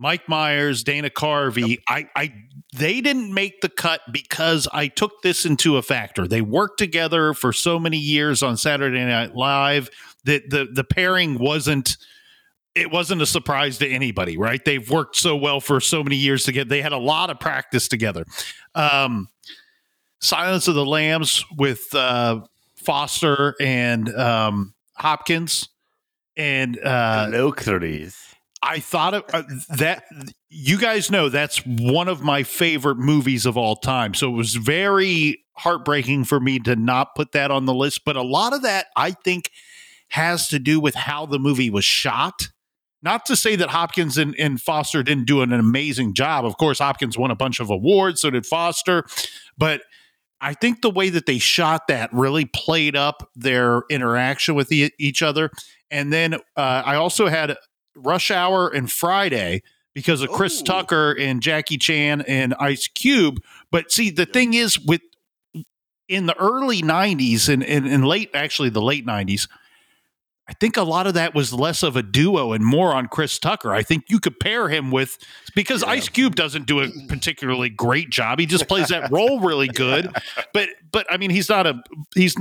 Mike 0.00 0.26
Myers, 0.30 0.82
Dana 0.82 1.10
Carvey, 1.10 1.78
I 1.86 2.08
I 2.16 2.32
they 2.74 3.02
didn't 3.02 3.34
make 3.34 3.60
the 3.60 3.68
cut 3.68 4.00
because 4.10 4.66
I 4.72 4.88
took 4.88 5.20
this 5.22 5.44
into 5.44 5.76
a 5.76 5.82
factor. 5.82 6.26
They 6.26 6.40
worked 6.40 6.78
together 6.78 7.34
for 7.34 7.52
so 7.52 7.78
many 7.78 7.98
years 7.98 8.42
on 8.42 8.56
Saturday 8.56 9.04
Night 9.04 9.36
Live 9.36 9.90
that 10.24 10.48
the 10.48 10.66
the 10.72 10.84
pairing 10.84 11.38
wasn't 11.38 11.98
it 12.74 12.90
wasn't 12.90 13.20
a 13.20 13.26
surprise 13.26 13.76
to 13.78 13.88
anybody, 13.88 14.38
right? 14.38 14.64
They've 14.64 14.88
worked 14.88 15.16
so 15.16 15.36
well 15.36 15.60
for 15.60 15.80
so 15.80 16.02
many 16.02 16.16
years 16.16 16.44
together. 16.44 16.68
They 16.70 16.80
had 16.80 16.92
a 16.92 16.98
lot 16.98 17.28
of 17.28 17.38
practice 17.38 17.86
together. 17.86 18.24
Um, 18.74 19.28
Silence 20.20 20.66
of 20.66 20.76
the 20.76 20.86
Lambs 20.86 21.44
with 21.58 21.94
uh, 21.94 22.40
Foster 22.74 23.54
and 23.60 24.08
um, 24.14 24.72
Hopkins, 24.94 25.68
and 26.36 26.78
uh, 26.78 27.28
no 27.28 27.52
curries. 27.52 28.29
I 28.62 28.80
thought 28.80 29.14
of 29.14 29.24
uh, 29.32 29.42
that. 29.76 30.04
You 30.48 30.78
guys 30.78 31.10
know 31.10 31.28
that's 31.28 31.64
one 31.64 32.08
of 32.08 32.22
my 32.22 32.42
favorite 32.42 32.98
movies 32.98 33.46
of 33.46 33.56
all 33.56 33.76
time. 33.76 34.14
So 34.14 34.28
it 34.28 34.36
was 34.36 34.56
very 34.56 35.44
heartbreaking 35.52 36.24
for 36.24 36.40
me 36.40 36.58
to 36.60 36.74
not 36.76 37.14
put 37.14 37.32
that 37.32 37.50
on 37.50 37.66
the 37.66 37.74
list. 37.74 38.04
But 38.04 38.16
a 38.16 38.22
lot 38.22 38.52
of 38.52 38.62
that, 38.62 38.86
I 38.96 39.12
think, 39.12 39.50
has 40.08 40.48
to 40.48 40.58
do 40.58 40.80
with 40.80 40.94
how 40.94 41.26
the 41.26 41.38
movie 41.38 41.70
was 41.70 41.84
shot. 41.84 42.48
Not 43.02 43.24
to 43.26 43.36
say 43.36 43.56
that 43.56 43.70
Hopkins 43.70 44.18
and, 44.18 44.34
and 44.38 44.60
Foster 44.60 45.02
didn't 45.02 45.26
do 45.26 45.40
an 45.40 45.52
amazing 45.52 46.14
job. 46.14 46.44
Of 46.44 46.58
course, 46.58 46.80
Hopkins 46.80 47.16
won 47.16 47.30
a 47.30 47.36
bunch 47.36 47.60
of 47.60 47.70
awards, 47.70 48.20
so 48.20 48.30
did 48.30 48.44
Foster. 48.44 49.04
But 49.56 49.82
I 50.40 50.54
think 50.54 50.82
the 50.82 50.90
way 50.90 51.08
that 51.10 51.26
they 51.26 51.38
shot 51.38 51.86
that 51.88 52.12
really 52.12 52.44
played 52.44 52.96
up 52.96 53.30
their 53.34 53.82
interaction 53.88 54.54
with 54.54 54.72
each 54.72 55.22
other. 55.22 55.50
And 55.90 56.12
then 56.12 56.34
uh, 56.34 56.82
I 56.84 56.96
also 56.96 57.28
had 57.28 57.56
Rush 57.96 58.30
Hour 58.30 58.68
and 58.68 58.90
Friday 58.90 59.62
because 59.94 60.22
of 60.22 60.30
Chris 60.30 60.60
Oh. 60.60 60.64
Tucker 60.64 61.16
and 61.18 61.42
Jackie 61.42 61.78
Chan 61.78 62.22
and 62.22 62.54
Ice 62.60 62.86
Cube. 62.88 63.42
But 63.70 63.90
see, 63.90 64.10
the 64.10 64.26
thing 64.26 64.54
is, 64.54 64.78
with 64.78 65.00
in 66.08 66.26
the 66.26 66.36
early 66.38 66.82
90s 66.82 67.48
and, 67.48 67.62
and, 67.62 67.86
and 67.86 68.04
late, 68.04 68.30
actually, 68.34 68.68
the 68.70 68.82
late 68.82 69.06
90s, 69.06 69.48
I 70.48 70.52
think 70.54 70.76
a 70.76 70.82
lot 70.82 71.06
of 71.06 71.14
that 71.14 71.32
was 71.32 71.52
less 71.52 71.84
of 71.84 71.94
a 71.94 72.02
duo 72.02 72.52
and 72.52 72.64
more 72.64 72.92
on 72.92 73.06
Chris 73.06 73.38
Tucker. 73.38 73.72
I 73.72 73.84
think 73.84 74.04
you 74.08 74.18
could 74.18 74.40
pair 74.40 74.68
him 74.68 74.90
with 74.90 75.16
because 75.54 75.84
Ice 75.84 76.08
Cube 76.08 76.34
doesn't 76.34 76.66
do 76.66 76.80
a 76.80 76.88
particularly 77.06 77.68
great 77.68 78.10
job. 78.10 78.40
He 78.40 78.46
just 78.46 78.66
plays 78.66 78.88
that 78.88 79.12
role 79.12 79.38
really 79.38 79.68
good. 79.74 80.10
But 80.52 80.70
but 80.90 81.06
I 81.08 81.18
mean 81.18 81.30
he's 81.30 81.48
not 81.48 81.68
a 81.68 81.80
he's 82.16 82.34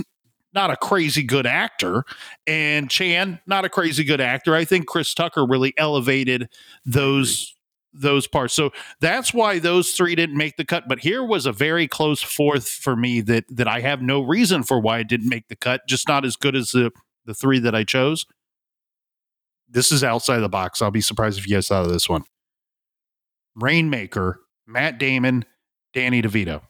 not 0.53 0.71
a 0.71 0.77
crazy 0.77 1.23
good 1.23 1.45
actor 1.45 2.03
and 2.47 2.89
Chan 2.89 3.39
not 3.45 3.65
a 3.65 3.69
crazy 3.69 4.03
good 4.03 4.21
actor. 4.21 4.55
I 4.55 4.65
think 4.65 4.87
Chris 4.87 5.13
Tucker 5.13 5.45
really 5.45 5.73
elevated 5.77 6.49
those 6.85 7.55
those 7.93 8.27
parts. 8.27 8.53
So 8.53 8.71
that's 9.01 9.33
why 9.33 9.59
those 9.59 9.91
three 9.91 10.15
didn't 10.15 10.37
make 10.37 10.57
the 10.57 10.65
cut. 10.65 10.87
But 10.87 10.99
here 10.99 11.23
was 11.23 11.45
a 11.45 11.51
very 11.51 11.87
close 11.87 12.21
fourth 12.21 12.67
for 12.67 12.95
me 12.95 13.21
that 13.21 13.45
that 13.49 13.67
I 13.67 13.81
have 13.81 14.01
no 14.01 14.21
reason 14.21 14.63
for 14.63 14.79
why 14.79 14.99
it 14.99 15.07
didn't 15.07 15.29
make 15.29 15.47
the 15.47 15.55
cut. 15.55 15.81
Just 15.87 16.07
not 16.07 16.25
as 16.25 16.35
good 16.35 16.55
as 16.55 16.71
the 16.71 16.91
the 17.25 17.33
three 17.33 17.59
that 17.59 17.75
I 17.75 17.83
chose. 17.83 18.25
This 19.67 19.91
is 19.91 20.03
outside 20.03 20.39
the 20.39 20.49
box. 20.49 20.81
I'll 20.81 20.89
be 20.91 21.01
surprised 21.01 21.37
if 21.37 21.47
you 21.47 21.55
guys 21.55 21.67
thought 21.67 21.85
of 21.85 21.91
this 21.91 22.09
one. 22.09 22.23
Rainmaker, 23.55 24.39
Matt 24.65 24.97
Damon, 24.97 25.45
Danny 25.93 26.21
DeVito. 26.21 26.61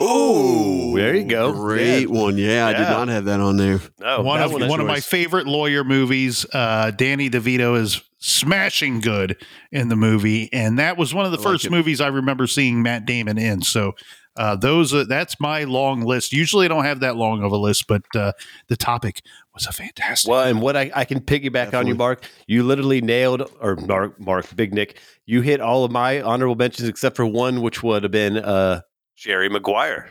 Oh, 0.00 0.96
there 0.96 1.14
you 1.14 1.24
go. 1.24 1.52
Great 1.52 2.10
one. 2.10 2.38
Yeah, 2.38 2.66
I 2.66 2.72
did 2.72 2.88
not 2.88 3.08
have 3.08 3.26
that 3.26 3.40
on 3.40 3.56
there. 3.56 3.80
No, 4.00 4.22
one 4.22 4.40
of 4.40 4.52
one 4.52 4.68
one 4.68 4.80
of 4.80 4.86
my 4.86 5.00
favorite 5.00 5.46
lawyer 5.46 5.84
movies. 5.84 6.46
Uh, 6.52 6.90
Danny 6.90 7.28
DeVito 7.28 7.78
is 7.78 8.02
smashing 8.18 9.00
good 9.00 9.36
in 9.70 9.88
the 9.88 9.96
movie, 9.96 10.50
and 10.52 10.78
that 10.78 10.96
was 10.96 11.12
one 11.12 11.26
of 11.26 11.32
the 11.32 11.38
I 11.38 11.42
first 11.42 11.66
it. 11.66 11.70
movies 11.70 12.00
I 12.00 12.08
remember 12.08 12.46
seeing 12.46 12.82
Matt 12.82 13.04
Damon 13.04 13.36
in. 13.36 13.62
So 13.62 13.92
uh, 14.36 14.56
those 14.56 14.94
are, 14.94 15.04
that's 15.04 15.38
my 15.38 15.64
long 15.64 16.00
list. 16.02 16.32
Usually, 16.32 16.64
I 16.64 16.68
don't 16.68 16.84
have 16.84 17.00
that 17.00 17.16
long 17.16 17.42
of 17.42 17.52
a 17.52 17.56
list, 17.56 17.86
but 17.86 18.02
uh, 18.16 18.32
the 18.68 18.76
topic 18.76 19.20
was 19.52 19.66
a 19.66 19.72
fantastic. 19.72 20.30
Well, 20.30 20.44
and 20.44 20.62
what 20.62 20.74
I, 20.76 20.90
I 20.94 21.04
can 21.04 21.20
piggyback 21.20 21.74
on 21.78 21.86
you, 21.86 21.94
Mark. 21.94 22.24
You 22.46 22.62
literally 22.62 23.02
nailed, 23.02 23.50
or 23.60 23.76
Mark, 23.76 24.18
Mark, 24.18 24.56
Big 24.56 24.72
Nick. 24.72 24.98
You 25.26 25.42
hit 25.42 25.60
all 25.60 25.84
of 25.84 25.92
my 25.92 26.22
honorable 26.22 26.54
mentions 26.54 26.88
except 26.88 27.16
for 27.16 27.26
one, 27.26 27.60
which 27.60 27.82
would 27.82 28.04
have 28.04 28.12
been 28.12 28.38
uh, 28.38 28.80
Jerry 29.16 29.48
Maguire. 29.48 30.10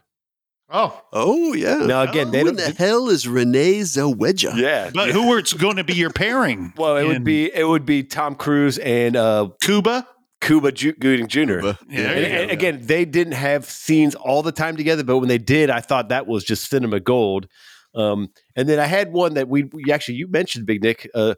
Oh, 0.74 1.02
Oh 1.12 1.54
yeah. 1.54 1.78
Now 1.86 2.02
again, 2.04 2.32
they 2.32 2.40
Who 2.40 2.46
don't. 2.46 2.56
the 2.58 2.72
hell 2.78 3.10
is 3.10 3.28
Renee 3.28 3.80
Zellweger? 3.82 4.56
yeah, 4.56 4.90
but 4.94 5.10
who 5.12 5.36
it's 5.38 5.52
going 5.54 5.76
to 5.76 5.84
be 5.84 5.94
your 5.94 6.12
pairing? 6.12 6.72
well, 6.78 6.96
it 6.96 7.06
would 7.06 7.18
in 7.18 7.24
be 7.26 7.54
it 7.54 7.68
would 7.68 7.86
be 7.86 8.04
Tom 8.04 8.36
Cruise 8.36 8.78
and 8.78 9.16
uh, 9.18 9.50
Cuba. 9.62 10.08
Cuba 10.40 10.72
Ju- 10.72 10.94
Gooding 10.94 11.28
Jr. 11.28 11.60
But- 11.62 11.78
Yeah, 11.90 12.02
there 12.04 12.14
And, 12.16 12.20
you 12.24 12.28
go. 12.30 12.42
and 12.44 12.52
again, 12.52 12.80
they 12.84 13.06
didn't 13.06 13.34
have 13.34 13.66
scenes 13.66 14.16
all 14.16 14.42
the 14.42 14.52
time 14.52 14.76
together, 14.78 15.04
but 15.04 15.20
when 15.20 15.28
they 15.28 15.38
did, 15.38 15.70
I 15.70 15.82
thought 15.82 16.10
that 16.10 16.26
was 16.26 16.44
just 16.44 16.68
cinema 16.70 17.00
gold. 17.00 17.48
Um, 17.94 18.30
and 18.56 18.68
then 18.68 18.80
I 18.80 18.86
had 18.86 19.12
one 19.12 19.34
that 19.36 19.50
we, 19.50 19.64
we 19.66 19.92
actually 19.92 20.16
you 20.16 20.28
mentioned, 20.30 20.66
Big 20.66 20.82
Nick. 20.82 21.08
Uh, 21.14 21.36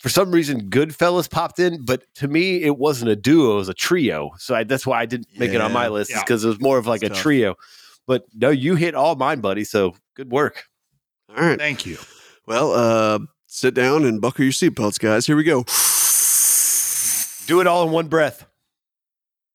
for 0.00 0.08
some 0.08 0.30
reason, 0.30 0.70
Goodfellas 0.70 1.28
popped 1.30 1.58
in, 1.58 1.84
but 1.84 2.02
to 2.16 2.28
me, 2.28 2.62
it 2.62 2.76
wasn't 2.78 3.10
a 3.10 3.16
duo; 3.16 3.52
it 3.54 3.56
was 3.56 3.68
a 3.68 3.74
trio. 3.74 4.30
So 4.38 4.54
I, 4.54 4.64
that's 4.64 4.86
why 4.86 5.00
I 5.00 5.06
didn't 5.06 5.28
make 5.38 5.52
it 5.52 5.60
on 5.60 5.72
my 5.72 5.84
Yeah. 5.84 5.88
list, 5.90 6.10
Yeah. 6.10 6.20
because 6.22 6.44
it 6.44 6.48
was 6.48 6.60
more 6.60 6.78
of 6.78 6.86
like 6.86 7.02
It's 7.02 7.10
a 7.10 7.14
tough. 7.14 7.22
trio. 7.22 7.56
But 8.06 8.24
no, 8.34 8.50
you 8.50 8.74
hit 8.76 8.94
all 8.94 9.16
mine, 9.16 9.40
buddy. 9.40 9.64
So 9.64 9.94
good 10.14 10.30
work. 10.30 10.64
All 11.36 11.44
right. 11.44 11.58
Thank 11.58 11.84
you. 11.84 11.98
Well, 12.46 12.72
uh, 12.72 13.18
sit 13.46 13.74
down 13.74 14.04
and 14.06 14.20
buckle 14.20 14.44
your 14.44 14.52
seatbelts, 14.52 14.98
guys. 14.98 15.26
Here 15.26 15.36
we 15.36 15.44
go. 15.44 15.64
Do 17.46 17.60
it 17.60 17.66
all 17.66 17.84
in 17.86 17.92
one 17.92 18.08
breath. 18.08 18.46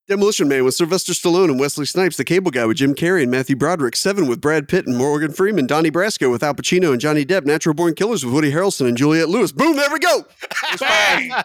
Demolition 0.07 0.49
Man 0.49 0.65
with 0.65 0.73
Sylvester 0.75 1.13
Stallone 1.13 1.45
and 1.49 1.57
Wesley 1.59 1.85
Snipes, 1.85 2.17
The 2.17 2.25
Cable 2.25 2.51
Guy 2.51 2.65
with 2.65 2.75
Jim 2.75 2.93
Carrey 2.93 3.21
and 3.21 3.31
Matthew 3.31 3.55
Broderick, 3.55 3.95
Seven 3.95 4.27
with 4.27 4.41
Brad 4.41 4.67
Pitt 4.67 4.85
and 4.85 4.97
Morgan 4.97 5.31
Freeman, 5.31 5.65
Donnie 5.65 5.91
Brasco 5.91 6.29
with 6.29 6.43
Al 6.43 6.53
Pacino 6.53 6.91
and 6.91 6.99
Johnny 6.99 7.25
Depp, 7.25 7.45
Natural 7.45 7.73
Born 7.73 7.95
Killers 7.95 8.25
with 8.25 8.33
Woody 8.33 8.51
Harrelson 8.51 8.87
and 8.89 8.97
Juliette 8.97 9.29
Lewis. 9.29 9.53
Boom, 9.53 9.77
there 9.77 9.89
we 9.91 9.99
go. 9.99 10.25
Bang! 10.79 11.29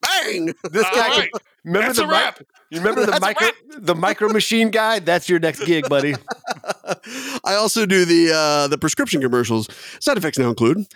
Bang. 0.00 0.54
This 0.70 0.84
All 0.86 0.94
guy. 0.94 1.08
right. 1.08 1.30
Remember 1.64 1.88
That's 1.88 1.98
the 1.98 2.04
a 2.04 2.06
mic- 2.06 2.14
wrap. 2.14 2.40
You 2.70 2.78
remember 2.78 3.00
the 3.04 3.10
That's 3.12 3.20
micro 3.20 3.48
the 3.78 3.94
micro 3.94 4.28
machine 4.30 4.70
guy? 4.70 5.00
That's 5.00 5.28
your 5.28 5.38
next 5.40 5.64
gig, 5.66 5.88
buddy. 5.88 6.14
I 7.44 7.54
also 7.54 7.84
do 7.84 8.04
the 8.04 8.32
uh, 8.34 8.68
the 8.68 8.78
prescription 8.78 9.20
commercials. 9.20 9.68
Side 10.00 10.16
effects 10.16 10.38
now 10.38 10.48
include 10.50 10.86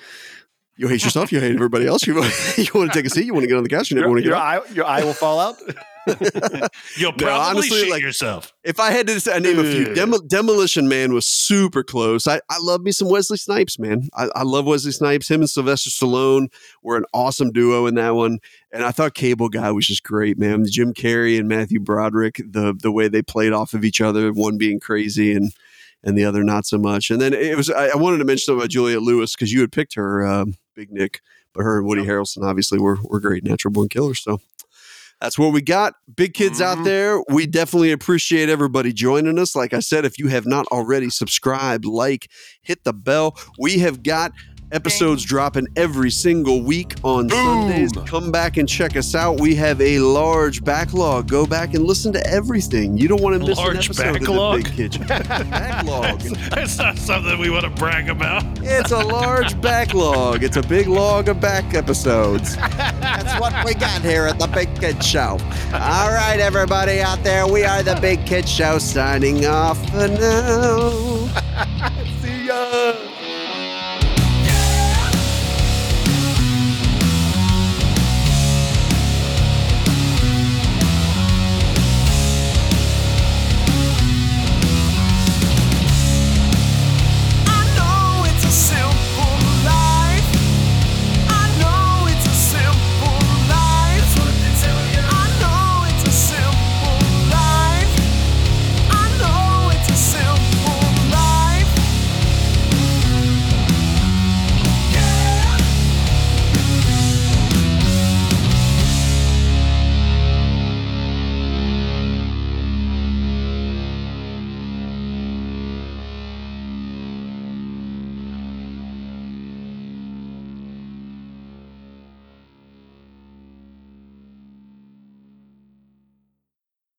you 0.76 0.88
hate 0.88 1.02
yourself, 1.04 1.32
you 1.32 1.40
hate 1.40 1.54
everybody 1.54 1.86
else. 1.86 2.06
You, 2.06 2.14
you 2.56 2.68
want 2.74 2.92
to 2.92 2.98
take 2.98 3.04
a 3.06 3.10
seat, 3.10 3.26
you 3.26 3.34
want 3.34 3.42
to 3.44 3.48
get 3.48 3.56
on 3.56 3.62
the 3.62 3.68
couch, 3.68 3.90
you 3.90 3.96
never 3.96 4.08
want 4.08 4.20
to 4.22 4.24
Your, 4.24 4.34
get 4.34 4.38
your 4.38 4.56
up. 4.58 4.70
eye, 4.70 4.72
your 4.74 4.84
eye 4.86 5.04
will 5.04 5.12
fall 5.14 5.40
out. 5.40 5.56
You'll 6.06 6.16
No, 7.12 7.12
probably 7.12 7.26
honestly, 7.28 7.78
shit 7.80 7.90
like- 7.90 8.02
yourself. 8.02 8.52
If 8.64 8.80
I 8.80 8.90
had 8.90 9.06
to 9.06 9.20
say- 9.20 9.38
name 9.38 9.58
a 9.58 9.64
few, 9.64 9.94
Demo, 9.94 10.18
Demolition 10.18 10.88
Man 10.88 11.12
was 11.12 11.26
super 11.26 11.82
close. 11.82 12.26
I, 12.26 12.40
I 12.48 12.58
love 12.60 12.82
me 12.82 12.92
some 12.92 13.08
Wesley 13.08 13.36
Snipes, 13.36 13.78
man. 13.78 14.08
I, 14.14 14.28
I 14.34 14.42
love 14.42 14.66
Wesley 14.66 14.92
Snipes. 14.92 15.30
Him 15.30 15.40
and 15.40 15.50
Sylvester 15.50 15.90
Stallone 15.90 16.52
were 16.82 16.96
an 16.96 17.04
awesome 17.12 17.50
duo 17.52 17.86
in 17.86 17.94
that 17.96 18.14
one. 18.14 18.38
And 18.72 18.84
I 18.84 18.90
thought 18.90 19.14
Cable 19.14 19.48
Guy 19.48 19.70
was 19.70 19.86
just 19.86 20.02
great, 20.02 20.38
man. 20.38 20.64
Jim 20.66 20.94
Carrey 20.94 21.38
and 21.38 21.48
Matthew 21.48 21.78
Broderick, 21.80 22.36
the 22.44 22.74
the 22.80 22.90
way 22.92 23.08
they 23.08 23.22
played 23.22 23.52
off 23.52 23.74
of 23.74 23.84
each 23.84 24.00
other, 24.00 24.32
one 24.32 24.56
being 24.58 24.80
crazy 24.80 25.34
and 25.34 25.52
and 26.04 26.18
the 26.18 26.24
other 26.24 26.42
not 26.42 26.66
so 26.66 26.78
much. 26.78 27.10
And 27.10 27.20
then 27.20 27.32
it 27.32 27.56
was 27.56 27.70
I, 27.70 27.88
I 27.88 27.96
wanted 27.96 28.18
to 28.18 28.24
mention 28.24 28.44
something 28.46 28.60
about 28.60 28.70
Juliette 28.70 29.02
Lewis 29.02 29.34
because 29.34 29.52
you 29.52 29.60
had 29.60 29.70
picked 29.72 29.94
her, 29.94 30.26
um, 30.26 30.54
Big 30.74 30.90
Nick, 30.90 31.20
but 31.52 31.62
her 31.62 31.78
and 31.78 31.86
Woody 31.86 32.02
Harrelson 32.04 32.42
obviously 32.44 32.78
were 32.78 32.96
were 33.04 33.20
great 33.20 33.44
natural 33.44 33.70
born 33.72 33.88
killers. 33.88 34.20
So 34.20 34.40
that's 35.22 35.38
what 35.38 35.52
we 35.52 35.62
got. 35.62 35.94
Big 36.16 36.34
kids 36.34 36.60
out 36.60 36.78
Mhm. 36.78 36.84
there, 36.84 37.22
we 37.28 37.46
definitely 37.46 37.92
appreciate 37.92 38.48
everybody 38.48 38.92
joining 38.92 39.38
us. 39.38 39.54
Like 39.54 39.72
I 39.72 39.78
said, 39.78 40.04
if 40.04 40.18
you 40.18 40.26
have 40.26 40.46
not 40.46 40.66
already 40.66 41.10
subscribed, 41.10 41.84
like, 41.84 42.28
hit 42.60 42.82
the 42.82 42.92
bell. 42.92 43.38
We 43.56 43.78
have 43.78 44.02
got 44.02 44.32
episodes 44.72 45.24
dropping 45.24 45.66
every 45.76 46.10
single 46.10 46.62
week 46.62 46.94
on 47.04 47.28
Sundays. 47.28 47.92
Come 48.06 48.32
back 48.32 48.56
and 48.56 48.68
check 48.68 48.96
us 48.96 49.14
out. 49.14 49.40
We 49.40 49.54
have 49.56 49.80
a 49.80 49.98
large 49.98 50.64
backlog. 50.64 51.28
Go 51.28 51.46
back 51.46 51.74
and 51.74 51.84
listen 51.84 52.12
to 52.14 52.26
everything. 52.26 52.96
You 52.96 53.08
don't 53.08 53.22
want 53.22 53.40
to 53.40 53.46
miss 53.46 53.58
an 53.58 53.76
episode 53.76 54.20
backlog? 54.20 54.58
of 54.58 54.64
the 54.64 54.68
Big 54.70 54.76
Kitchen. 54.76 55.06
backlog. 55.08 56.20
That's 56.50 56.78
not 56.78 56.98
something 56.98 57.38
we 57.38 57.50
want 57.50 57.64
to 57.64 57.70
brag 57.70 58.08
about. 58.08 58.44
It's 58.62 58.92
a 58.92 58.98
large 58.98 59.60
backlog. 59.60 60.42
It's 60.42 60.56
a 60.56 60.62
big 60.62 60.86
log 60.88 61.28
of 61.28 61.40
back 61.40 61.74
episodes. 61.74 62.56
That's 62.56 63.38
what 63.40 63.52
we 63.64 63.74
got 63.74 64.02
here 64.02 64.26
at 64.26 64.38
the 64.38 64.46
Big 64.46 64.74
Kid 64.80 65.02
Show. 65.04 65.38
All 65.72 66.10
right, 66.12 66.38
everybody 66.40 67.00
out 67.00 67.22
there, 67.22 67.46
we 67.46 67.64
are 67.64 67.82
the 67.82 67.98
Big 68.00 68.24
Kid 68.26 68.48
Show 68.48 68.78
signing 68.78 69.46
off 69.46 69.78
for 69.90 70.08
now. 70.08 70.90
See 72.20 72.46
ya. 72.46 73.11